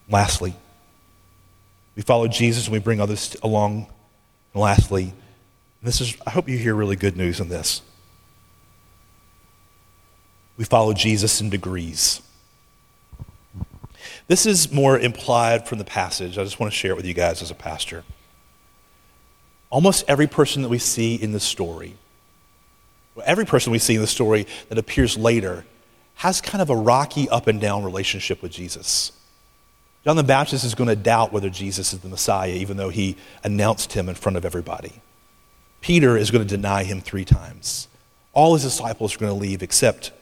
Lastly, 0.06 0.54
we 1.96 2.02
follow 2.02 2.28
Jesus 2.28 2.66
and 2.66 2.72
we 2.72 2.78
bring 2.78 3.00
others 3.00 3.34
along. 3.42 3.86
And 4.52 4.62
lastly, 4.62 5.14
this 5.82 6.00
is, 6.00 6.16
I 6.26 6.30
hope 6.30 6.48
you 6.48 6.58
hear 6.58 6.74
really 6.74 6.96
good 6.96 7.16
news 7.16 7.40
in 7.40 7.48
this. 7.48 7.80
We 10.56 10.64
follow 10.64 10.92
Jesus 10.92 11.40
in 11.40 11.50
degrees. 11.50 12.22
This 14.28 14.46
is 14.46 14.72
more 14.72 14.98
implied 14.98 15.68
from 15.68 15.78
the 15.78 15.84
passage. 15.84 16.38
I 16.38 16.44
just 16.44 16.58
want 16.58 16.72
to 16.72 16.76
share 16.76 16.92
it 16.92 16.96
with 16.96 17.06
you 17.06 17.14
guys 17.14 17.42
as 17.42 17.50
a 17.50 17.54
pastor. 17.54 18.04
Almost 19.70 20.04
every 20.08 20.26
person 20.26 20.62
that 20.62 20.68
we 20.68 20.78
see 20.78 21.14
in 21.14 21.32
the 21.32 21.40
story, 21.40 21.94
every 23.24 23.44
person 23.44 23.72
we 23.72 23.78
see 23.78 23.94
in 23.94 24.00
the 24.00 24.06
story 24.06 24.46
that 24.68 24.78
appears 24.78 25.16
later, 25.16 25.64
has 26.16 26.40
kind 26.40 26.62
of 26.62 26.70
a 26.70 26.76
rocky 26.76 27.28
up 27.28 27.46
and 27.46 27.60
down 27.60 27.84
relationship 27.84 28.42
with 28.42 28.50
Jesus. 28.52 29.12
John 30.06 30.14
the 30.14 30.22
Baptist 30.22 30.64
is 30.64 30.76
going 30.76 30.86
to 30.86 30.94
doubt 30.94 31.32
whether 31.32 31.50
Jesus 31.50 31.92
is 31.92 31.98
the 31.98 32.08
Messiah, 32.08 32.52
even 32.52 32.76
though 32.76 32.90
he 32.90 33.16
announced 33.42 33.92
him 33.92 34.08
in 34.08 34.14
front 34.14 34.36
of 34.36 34.44
everybody. 34.44 34.92
Peter 35.80 36.16
is 36.16 36.30
going 36.30 36.46
to 36.46 36.48
deny 36.48 36.84
him 36.84 37.00
three 37.00 37.24
times. 37.24 37.88
All 38.32 38.54
his 38.54 38.62
disciples 38.62 39.16
are 39.16 39.18
going 39.18 39.32
to 39.32 39.38
leave 39.38 39.64
except 39.64 40.12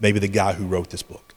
maybe 0.00 0.18
the 0.18 0.26
guy 0.26 0.54
who 0.54 0.66
wrote 0.66 0.90
this 0.90 1.04
book. 1.04 1.34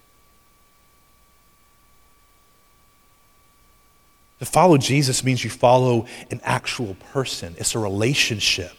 To 4.39 4.45
follow 4.45 4.79
Jesus 4.79 5.23
means 5.23 5.43
you 5.43 5.51
follow 5.51 6.07
an 6.31 6.41
actual 6.43 6.95
person, 7.11 7.53
it's 7.59 7.75
a 7.75 7.79
relationship. 7.79 8.73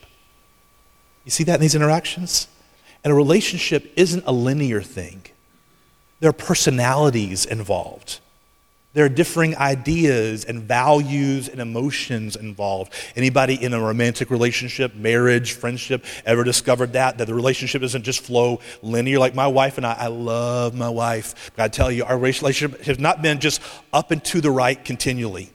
You 1.25 1.31
see 1.31 1.45
that 1.45 1.55
in 1.55 1.61
these 1.61 1.77
interactions? 1.77 2.49
And 3.05 3.13
a 3.13 3.15
relationship 3.15 3.93
isn't 3.95 4.25
a 4.27 4.33
linear 4.33 4.83
thing, 4.83 5.23
there 6.19 6.31
are 6.31 6.33
personalities 6.33 7.47
involved. 7.47 8.19
There 8.97 9.05
are 9.05 9.11
differing 9.11 9.55
ideas 9.59 10.47
and 10.47 10.63
values 10.63 11.51
and 11.51 11.61
emotions 11.61 12.35
involved. 12.35 12.95
Anybody 13.15 13.63
in 13.63 13.75
a 13.75 13.79
romantic 13.79 14.31
relationship, 14.31 14.95
marriage, 14.95 15.53
friendship, 15.53 16.03
ever 16.25 16.45
discovered 16.45 16.95
that? 16.95 17.19
That 17.19 17.27
the 17.27 17.35
relationship 17.35 17.83
doesn't 17.83 18.05
just 18.05 18.21
flow 18.21 18.61
linear? 18.81 19.19
Like 19.19 19.35
my 19.35 19.49
wife 19.49 19.77
and 19.77 19.85
I, 19.85 19.93
I 19.93 20.07
love 20.07 20.75
my 20.75 20.89
wife. 20.89 21.53
But 21.55 21.65
I 21.65 21.69
tell 21.69 21.93
you, 21.93 22.07
our 22.07 22.17
relationship 22.17 22.85
has 22.85 22.99
not 22.99 23.21
been 23.21 23.39
just 23.39 23.61
up 23.93 24.13
and 24.13 24.25
to 24.25 24.41
the 24.41 24.51
right 24.51 24.83
continually. 24.83 25.51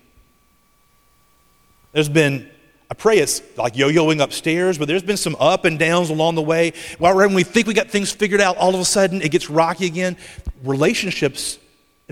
There's 1.94 2.10
been 2.10 2.48
I 2.92 2.94
pray 2.94 3.18
it's 3.18 3.42
like 3.58 3.76
yo 3.76 3.89
yoing 3.89 4.22
upstairs, 4.22 4.78
but 4.78 4.88
there's 4.88 5.02
been 5.02 5.18
some 5.18 5.36
up 5.39 5.66
and 5.66 5.80
downs 5.80 6.12
along 6.12 6.36
the 6.36 6.44
way. 6.44 6.74
Well, 7.00 7.16
when 7.16 7.34
we 7.34 7.42
think 7.42 7.66
we 7.66 7.74
got 7.74 7.89
things 7.89 8.12
figured 8.12 8.39
out, 8.39 8.58
all 8.58 8.76
of 8.76 8.80
a 8.80 8.86
sudden 8.86 9.20
it 9.24 9.32
gets 9.32 9.50
rocky 9.50 9.88
again. 9.88 10.16
Relationships 10.64 11.58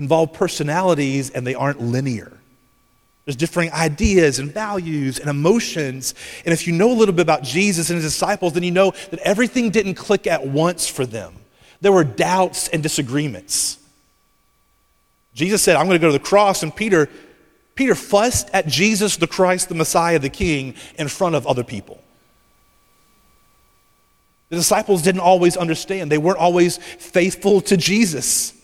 involve 0.00 0.32
personalities 0.32 1.28
and 1.30 1.46
they 1.46 1.54
aren't 1.54 1.80
linear. 1.80 2.32
There's 3.26 3.36
differing 3.36 3.70
ideas 3.72 4.38
and 4.38 4.52
values 4.52 5.18
and 5.18 5.28
emotions. 5.28 6.14
And 6.44 6.54
if 6.54 6.66
you 6.66 6.72
know 6.72 6.90
a 6.90 6.94
little 6.94 7.14
bit 7.14 7.20
about 7.20 7.42
Jesus 7.42 7.90
and 7.90 7.96
his 7.96 8.10
disciples, 8.10 8.54
then 8.54 8.62
you 8.62 8.70
know 8.70 8.92
that 9.10 9.20
everything 9.20 9.70
didn't 9.70 9.94
click 9.94 10.26
at 10.26 10.46
once 10.46 10.88
for 10.88 11.04
them. 11.04 11.34
There 11.82 11.92
were 11.92 12.02
doubts 12.02 12.68
and 12.68 12.82
disagreements. 12.82 13.78
Jesus 15.34 15.62
said, 15.62 15.76
I'm 15.76 15.86
going 15.86 16.00
to 16.00 16.02
go 16.02 16.08
to 16.08 16.18
the 16.18 16.24
cross, 16.24 16.62
and 16.62 16.74
Peter, 16.74 17.08
Peter 17.74 17.94
fussed 17.94 18.48
at 18.52 18.66
Jesus, 18.66 19.16
the 19.16 19.26
Christ, 19.26 19.68
the 19.68 19.74
Messiah, 19.74 20.18
the 20.18 20.30
King, 20.30 20.74
in 20.98 21.08
front 21.08 21.34
of 21.34 21.46
other 21.46 21.62
people. 21.62 22.02
The 24.48 24.56
disciples 24.56 25.02
didn't 25.02 25.20
always 25.20 25.56
understand. 25.56 26.10
They 26.10 26.18
weren't 26.18 26.38
always 26.38 26.78
faithful 26.78 27.60
to 27.62 27.76
Jesus. 27.76 28.59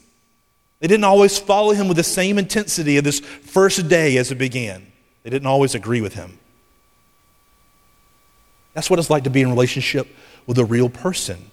They 0.81 0.89
didn't 0.89 1.05
always 1.05 1.39
follow 1.39 1.73
him 1.73 1.89
with 1.89 1.97
the 1.97 2.05
same 2.05 2.39
intensity 2.39 2.97
of 2.97 3.05
this 3.05 3.21
first 3.21 3.89
day 3.89 4.17
as 4.19 4.31
it 4.31 4.37
began. 4.37 4.93
They 5.23 5.31
didn't 5.31 5.47
always 5.47 5.75
agree 5.75 6.01
with 6.01 6.15
him. 6.15 6.39
That's 8.75 8.91
what 8.91 8.99
it's 8.99 9.09
like 9.09 9.25
to 9.25 9.31
be 9.31 9.41
in 9.41 9.49
relationship 9.49 10.07
with 10.47 10.59
a 10.59 10.65
real 10.65 10.91
person. 10.91 11.51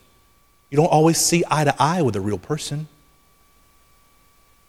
You 0.70 0.76
don't 0.76 0.88
always 0.88 1.18
see 1.18 1.44
eye 1.50 1.64
to 1.64 1.76
eye 1.82 2.02
with 2.02 2.16
a 2.16 2.22
real 2.22 2.38
person. 2.38 2.88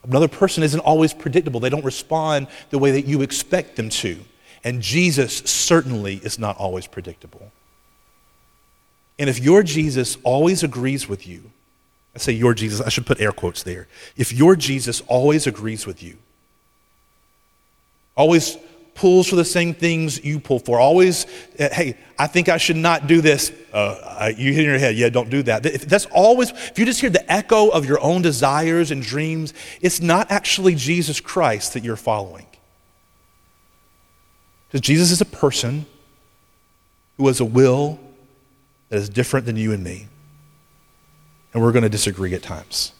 Another 0.05 0.29
person 0.29 0.63
isn't 0.63 0.81
always 0.81 1.13
predictable. 1.15 1.61
They 1.61 1.71
don't 1.71 1.85
respond 1.85 2.47
the 2.71 2.79
way 2.79 2.93
that 2.93 3.07
you 3.07 3.23
expect 3.23 3.77
them 3.77 3.89
to. 3.89 4.21
And 4.63 4.81
Jesus 4.81 5.39
certainly 5.39 6.17
is 6.17 6.39
not 6.39 6.57
always 6.59 6.87
predictable. 6.87 7.51
And 9.19 9.29
if 9.31 9.39
your 9.39 9.63
Jesus 9.63 10.17
always 10.23 10.63
agrees 10.63 11.09
with 11.09 11.27
you, 11.27 11.51
I 12.15 12.19
say 12.19 12.33
your 12.33 12.55
Jesus, 12.55 12.81
I 12.81 12.89
should 12.89 13.07
put 13.07 13.21
air 13.21 13.33
quotes 13.33 13.63
there. 13.63 13.89
If 14.17 14.33
your 14.33 14.55
Jesus 14.55 15.03
always 15.09 15.47
agrees 15.47 15.87
with 15.87 16.03
you, 16.03 16.17
always 18.17 18.57
pulls 18.95 19.29
for 19.29 19.35
the 19.35 19.45
same 19.45 19.75
things 19.75 20.25
you 20.25 20.39
pull 20.39 20.61
for, 20.61 20.79
always, 20.79 21.27
uh, 21.59 21.69
hey, 21.73 21.97
I 22.17 22.29
think 22.29 22.49
I 22.49 22.59
should 22.59 22.77
not 22.77 23.09
do 23.09 23.21
this. 23.21 23.51
Uh, 23.73 24.31
you 24.37 24.53
hit 24.53 24.65
your 24.65 24.79
head, 24.79 24.95
yeah, 24.97 25.09
don't 25.09 25.31
do 25.31 25.43
that. 25.43 25.67
If 25.67 25.87
that's 25.87 26.07
always, 26.07 26.51
if 26.51 26.79
you 26.79 26.85
just 26.85 27.01
hear 27.01 27.11
the 27.11 27.33
echo 27.33 27.71
of 27.71 27.87
your 27.87 28.01
own 28.01 28.23
desires 28.23 28.93
and 28.93 29.03
dreams, 29.03 29.53
it's 29.81 30.01
not 30.01 30.31
actually 30.31 30.77
Jesus 30.77 31.19
Christ 31.19 31.75
that 31.75 31.83
you're 31.83 31.97
following. 31.97 32.47
Because 34.69 34.81
Jesus 34.81 35.11
is 35.11 35.21
a 35.21 35.27
person 35.27 35.87
who 37.17 37.27
has 37.27 37.41
a 37.41 37.45
will 37.45 37.99
that 38.91 38.99
is 38.99 39.09
different 39.09 39.47
than 39.47 39.57
you 39.57 39.73
and 39.73 39.83
me 39.83 40.07
and 41.55 41.63
we're 41.63 41.73
going 41.73 41.85
to 41.85 41.89
disagree 41.89 42.35
at 42.35 42.43
times. 42.43 42.93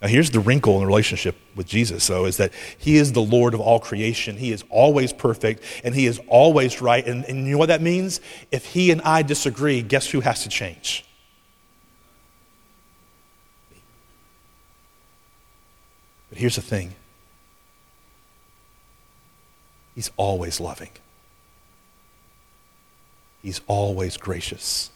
Now, 0.00 0.08
here's 0.08 0.30
the 0.30 0.40
wrinkle 0.40 0.74
in 0.74 0.80
the 0.80 0.86
relationship 0.86 1.36
with 1.54 1.66
Jesus, 1.66 2.06
though, 2.06 2.24
is 2.24 2.38
that 2.38 2.52
He 2.78 2.96
is 2.96 3.12
the 3.12 3.20
Lord 3.20 3.52
of 3.52 3.60
all 3.60 3.78
creation. 3.78 4.36
He 4.36 4.50
is 4.50 4.64
always 4.70 5.12
perfect, 5.12 5.62
and 5.84 5.94
He 5.94 6.06
is 6.06 6.18
always 6.28 6.80
right. 6.80 7.06
And, 7.06 7.24
and 7.26 7.44
you 7.44 7.52
know 7.52 7.58
what 7.58 7.66
that 7.66 7.82
means? 7.82 8.20
If 8.50 8.64
He 8.64 8.90
and 8.90 9.02
I 9.02 9.22
disagree, 9.22 9.82
guess 9.82 10.08
who 10.08 10.20
has 10.20 10.44
to 10.44 10.48
change? 10.48 11.04
But 16.30 16.38
here's 16.38 16.56
the 16.56 16.62
thing 16.62 16.94
He's 19.94 20.10
always 20.16 20.60
loving. 20.60 20.90
He's 23.42 23.60
always 23.66 24.16
gracious. 24.16 24.90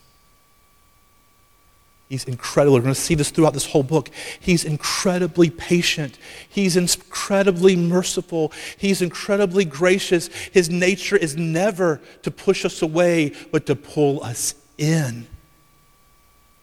He's 2.09 2.25
incredible. 2.25 2.75
We're 2.75 2.83
going 2.83 2.95
to 2.95 3.01
see 3.01 3.15
this 3.15 3.31
throughout 3.31 3.55
this 3.55 3.67
whole 3.67 3.83
book. 3.83 4.11
He's 4.39 4.65
incredibly 4.65 5.51
patient. 5.51 6.19
He's 6.49 6.77
incredibly 6.77 7.77
merciful. 7.77 8.53
He's 8.77 9.01
incredibly 9.01 9.65
gracious. 9.65 10.29
His 10.53 10.69
nature 10.69 11.17
is 11.17 11.37
never 11.37 12.01
to 12.23 12.31
push 12.31 12.65
us 12.65 12.83
away, 12.83 13.33
but 13.51 13.67
to 13.67 13.75
pull 13.75 14.23
us 14.23 14.55
in. 14.77 15.27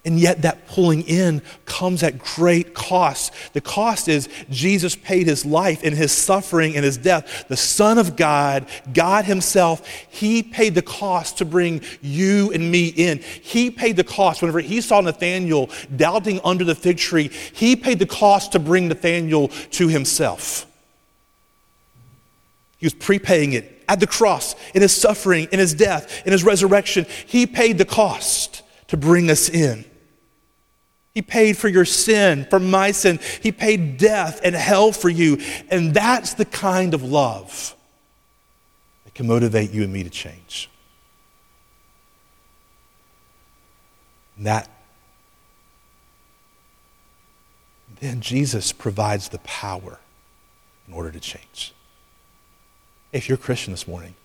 And 0.04 0.20
yet, 0.20 0.42
that 0.42 0.68
pulling 0.68 1.04
in 1.04 1.44
comes 1.66 2.02
at 2.02 2.18
great 2.18 2.74
cost. 2.74 3.34
The 3.54 3.62
cost 3.62 4.08
is 4.08 4.30
Jesus 4.50 4.96
paid 4.96 5.28
his 5.28 5.46
life 5.46 5.84
in 5.84 5.94
his 5.94 6.12
suffering 6.12 6.76
and 6.76 6.84
his 6.84 6.98
death. 6.98 7.46
The 7.50 7.58
Son 7.58 8.00
of 8.00 8.16
God, 8.16 8.66
God 8.94 9.26
Himself, 9.26 9.88
He 10.10 10.42
paid 10.42 10.74
the 10.74 10.82
cost 10.82 11.38
to 11.38 11.46
bring 11.46 11.82
you 12.02 12.52
and 12.52 12.72
me 12.72 12.88
in. 12.88 13.20
He 13.20 13.70
paid 13.70 13.96
the 13.96 14.04
cost. 14.04 14.42
Whenever 14.42 14.60
He 14.60 14.82
saw 14.82 15.02
Nathanael 15.02 15.70
doubting 15.96 16.42
under 16.44 16.64
the 16.64 16.74
fig 16.74 16.98
tree, 16.98 17.28
He 17.54 17.76
paid 17.76 18.00
the 18.00 18.08
cost 18.08 18.54
to 18.54 18.60
bring 18.60 18.88
Nathanael 18.88 19.50
to 19.50 19.88
Himself. 19.88 20.66
He 22.80 22.88
was 22.88 22.96
prepaying 22.96 23.54
it 23.54 23.84
at 23.88 24.00
the 24.00 24.08
cross, 24.08 24.56
in 24.74 24.82
His 24.82 24.96
suffering, 24.96 25.48
in 25.52 25.60
His 25.60 25.76
death, 25.76 26.26
in 26.26 26.32
His 26.32 26.44
resurrection. 26.44 27.06
He 27.28 27.46
paid 27.46 27.78
the 27.78 27.86
cost 27.86 28.64
to 28.88 28.98
bring 28.98 29.30
us 29.30 29.48
in. 29.48 29.86
He 31.14 31.22
paid 31.22 31.58
for 31.58 31.68
your 31.68 31.86
sin, 31.86 32.48
for 32.50 32.60
my 32.60 32.92
sin. 32.92 33.20
He 33.42 33.52
paid 33.52 33.98
death 33.98 34.40
and 34.44 34.56
hell 34.56 34.92
for 34.92 35.10
you. 35.10 35.40
And 35.70 35.94
that's 35.94 36.36
the 36.36 36.46
kind 36.46 36.94
of 36.94 37.04
love 37.04 37.76
that 39.04 39.14
can 39.14 39.28
motivate 39.28 39.72
you 39.72 39.84
and 39.84 39.92
me 39.92 40.04
to 40.04 40.10
change. 40.10 40.70
And 44.38 44.46
that 44.46 44.70
then 48.00 48.20
Jesus 48.20 48.72
provides 48.72 49.30
the 49.30 49.38
power 49.40 50.00
in 50.88 50.94
order 50.94 51.12
to 51.12 51.20
change. 51.20 51.74
If 53.12 53.30
you're 53.30 53.38
a 53.38 53.42
Christian 53.42 53.74
this 53.74 53.88
morning, 53.88 54.16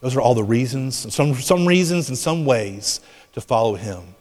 those 0.00 0.16
are 0.16 0.20
all 0.20 0.34
the 0.34 0.44
reasons, 0.44 1.12
some, 1.12 1.34
some 1.34 1.66
reasons 1.66 2.08
and 2.08 2.16
some 2.16 2.44
ways 2.46 3.00
to 3.32 3.40
follow 3.40 3.74
him. 3.74 4.14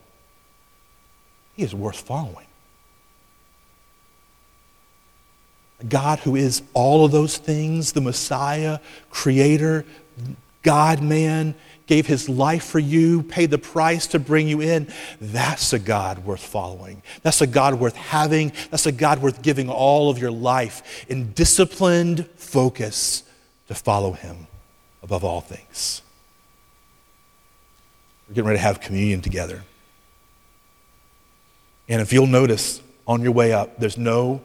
He 1.55 1.63
is 1.63 1.73
worth 1.73 1.99
following. 1.99 2.47
A 5.79 5.85
God 5.85 6.19
who 6.19 6.35
is 6.35 6.61
all 6.73 7.05
of 7.05 7.11
those 7.11 7.37
things, 7.37 7.91
the 7.91 8.01
Messiah, 8.01 8.79
Creator, 9.09 9.85
God 10.61 11.01
man, 11.01 11.55
gave 11.85 12.07
his 12.07 12.29
life 12.29 12.63
for 12.63 12.79
you, 12.79 13.23
paid 13.23 13.51
the 13.51 13.57
price 13.57 14.07
to 14.07 14.19
bring 14.19 14.47
you 14.47 14.61
in. 14.61 14.87
That's 15.19 15.73
a 15.73 15.79
God 15.79 16.25
worth 16.25 16.43
following. 16.43 17.03
That's 17.21 17.41
a 17.41 17.47
God 17.47 17.75
worth 17.75 17.95
having. 17.95 18.53
That's 18.71 18.85
a 18.85 18.91
God 18.91 19.21
worth 19.21 19.41
giving 19.41 19.69
all 19.69 20.09
of 20.09 20.17
your 20.17 20.31
life 20.31 21.05
in 21.09 21.33
disciplined 21.33 22.27
focus 22.37 23.23
to 23.67 23.75
follow 23.75 24.13
him 24.13 24.47
above 25.01 25.23
all 25.25 25.41
things. 25.41 26.01
We're 28.27 28.35
getting 28.35 28.47
ready 28.47 28.59
to 28.59 28.63
have 28.63 28.79
communion 28.79 29.21
together. 29.21 29.63
And 31.87 32.01
if 32.01 32.13
you'll 32.13 32.27
notice 32.27 32.81
on 33.07 33.21
your 33.21 33.31
way 33.31 33.51
up, 33.51 33.79
there's 33.79 33.97
no, 33.97 34.41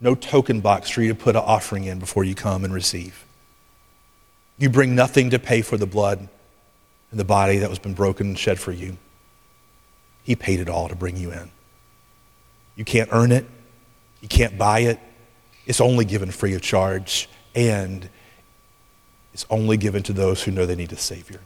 no 0.00 0.14
token 0.14 0.60
box 0.60 0.90
for 0.90 1.02
you 1.02 1.08
to 1.08 1.14
put 1.14 1.36
an 1.36 1.42
offering 1.44 1.84
in 1.84 1.98
before 1.98 2.24
you 2.24 2.34
come 2.34 2.64
and 2.64 2.72
receive. 2.72 3.24
You 4.58 4.68
bring 4.68 4.94
nothing 4.94 5.30
to 5.30 5.38
pay 5.38 5.62
for 5.62 5.76
the 5.76 5.86
blood 5.86 6.28
and 7.10 7.20
the 7.20 7.24
body 7.24 7.58
that 7.58 7.70
was 7.70 7.78
been 7.78 7.94
broken 7.94 8.28
and 8.28 8.38
shed 8.38 8.58
for 8.58 8.72
you. 8.72 8.96
He 10.22 10.36
paid 10.36 10.60
it 10.60 10.68
all 10.68 10.88
to 10.88 10.94
bring 10.94 11.16
you 11.16 11.32
in. 11.32 11.50
You 12.76 12.84
can't 12.84 13.08
earn 13.12 13.32
it. 13.32 13.46
You 14.20 14.28
can't 14.28 14.56
buy 14.56 14.80
it. 14.80 15.00
It's 15.66 15.80
only 15.80 16.04
given 16.04 16.30
free 16.30 16.54
of 16.54 16.62
charge, 16.62 17.28
and 17.54 18.08
it's 19.32 19.46
only 19.50 19.76
given 19.76 20.02
to 20.04 20.12
those 20.12 20.42
who 20.42 20.50
know 20.50 20.66
they 20.66 20.74
need 20.74 20.92
a 20.92 20.96
Savior. 20.96 21.40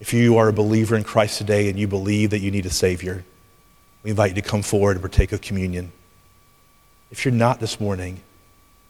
If 0.00 0.12
you 0.12 0.36
are 0.36 0.48
a 0.48 0.52
believer 0.52 0.96
in 0.96 1.04
Christ 1.04 1.38
today 1.38 1.68
and 1.68 1.78
you 1.78 1.88
believe 1.88 2.30
that 2.30 2.40
you 2.40 2.50
need 2.50 2.66
a 2.66 2.70
Savior, 2.70 3.24
we 4.06 4.10
invite 4.10 4.36
you 4.36 4.40
to 4.40 4.48
come 4.48 4.62
forward 4.62 4.92
and 4.92 5.00
partake 5.00 5.32
of 5.32 5.40
communion. 5.40 5.90
If 7.10 7.24
you're 7.24 7.34
not 7.34 7.58
this 7.58 7.80
morning, 7.80 8.20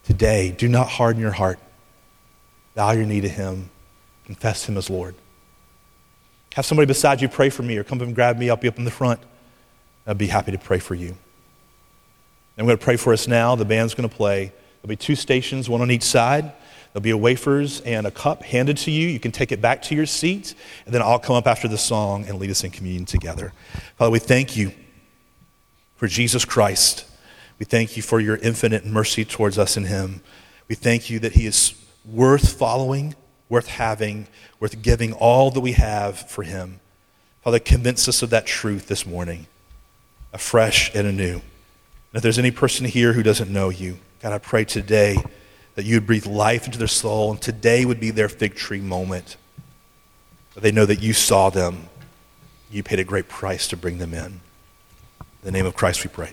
today, 0.05 0.51
do 0.51 0.69
not 0.69 0.89
harden 0.89 1.23
your 1.23 1.31
heart. 1.33 1.59
Bow 2.75 2.91
your 2.91 3.07
knee 3.07 3.23
to 3.23 3.29
Him. 3.29 3.71
Confess 4.27 4.69
Him 4.69 4.77
as 4.77 4.91
Lord. 4.91 5.15
Have 6.53 6.67
somebody 6.67 6.85
beside 6.85 7.23
you 7.23 7.31
pray 7.31 7.49
for 7.49 7.63
me 7.63 7.79
or 7.79 7.83
come 7.83 8.03
and 8.03 8.15
grab 8.15 8.37
me. 8.37 8.51
I'll 8.51 8.59
be 8.59 8.69
up 8.69 8.77
in 8.77 8.85
the 8.85 8.91
front. 8.91 9.19
I'd 10.07 10.19
be 10.19 10.27
happy 10.27 10.53
to 10.53 10.59
pray 10.59 10.81
for 10.81 10.95
you. 10.95 11.17
I'm 12.59 12.67
going 12.67 12.77
to 12.77 12.85
pray 12.85 12.99
for 12.99 13.15
us 13.15 13.27
now. 13.27 13.55
The 13.57 13.65
band's 13.65 13.95
going 13.95 14.07
to 14.07 14.15
play. 14.15 14.53
There'll 14.83 14.91
be 14.91 14.97
two 14.97 15.17
stations, 15.17 15.67
one 15.67 15.81
on 15.81 15.91
each 15.91 16.03
side. 16.03 16.53
There'll 16.93 17.03
be 17.03 17.09
a 17.09 17.17
wafers 17.17 17.81
and 17.81 18.07
a 18.07 18.11
cup 18.11 18.43
handed 18.43 18.77
to 18.79 18.91
you. 18.91 19.09
You 19.09 19.19
can 19.19 19.33
take 19.33 19.51
it 19.51 19.63
back 19.63 19.81
to 19.85 19.95
your 19.95 20.05
seat, 20.05 20.55
and 20.85 20.95
then 20.95 21.01
I'll 21.01 21.19
come 21.19 21.37
up 21.37 21.47
after 21.47 21.69
the 21.69 21.79
song 21.79 22.27
and 22.29 22.39
lead 22.39 22.51
us 22.51 22.65
in 22.65 22.71
communion 22.71 23.07
together. 23.07 23.55
Father, 23.97 24.11
we 24.11 24.19
thank 24.19 24.59
you 24.59 24.73
for 25.97 26.07
Jesus 26.07 26.45
Christ. 26.45 27.05
We 27.59 27.65
thank 27.65 27.97
you 27.97 28.03
for 28.03 28.21
your 28.21 28.37
infinite 28.37 28.85
mercy 28.85 29.25
towards 29.25 29.59
us 29.59 29.77
in 29.77 29.85
him. 29.85 30.21
We 30.69 30.75
thank 30.75 31.11
you 31.11 31.19
that 31.21 31.33
he 31.33 31.47
is 31.47 31.75
worth 32.05 32.59
following, 32.59 33.15
worth 33.49 33.67
having, 33.67 34.27
worth 34.61 34.83
giving 34.83 35.13
all 35.13 35.51
that 35.51 35.61
we 35.61 35.73
have 35.73 36.31
for 36.31 36.43
him. 36.43 36.81
Father, 37.43 37.59
convince 37.59 38.09
us 38.09 38.23
of 38.23 38.31
that 38.31 38.47
truth 38.47 38.89
this 38.89 39.07
morning, 39.07 39.47
afresh 40.33 40.95
and 40.95 41.07
anew. 41.07 41.35
And 41.35 42.15
if 42.15 42.23
there's 42.23 42.39
any 42.39 42.51
person 42.51 42.87
here 42.87 43.13
who 43.13 43.23
doesn't 43.23 43.53
know 43.53 43.69
you, 43.69 43.99
God, 44.21 44.33
I 44.33 44.39
pray 44.39 44.65
today 44.65 45.17
that 45.77 45.85
you 45.85 45.97
would 45.97 46.07
breathe 46.07 46.27
life 46.27 46.67
into 46.67 46.79
their 46.79 46.89
soul, 46.89 47.31
and 47.31 47.41
today 47.41 47.85
would 47.85 48.01
be 48.01 48.11
their 48.11 48.29
fig 48.29 48.55
tree 48.55 48.81
moment. 48.81 49.37
That 50.55 50.63
they 50.63 50.73
know 50.73 50.87
that 50.87 51.03
you 51.03 51.13
saw 51.13 51.51
them, 51.51 51.89
you 52.71 52.83
paid 52.83 52.99
a 52.99 53.05
great 53.05 53.29
price 53.29 53.69
to 53.69 53.77
bring 53.77 53.99
them 53.99 54.15
in. 54.15 54.41
In 55.43 55.47
the 55.47 55.53
name 55.53 55.67
of 55.67 55.75
Christ 55.75 56.05
we 56.05 56.09
pray. 56.09 56.33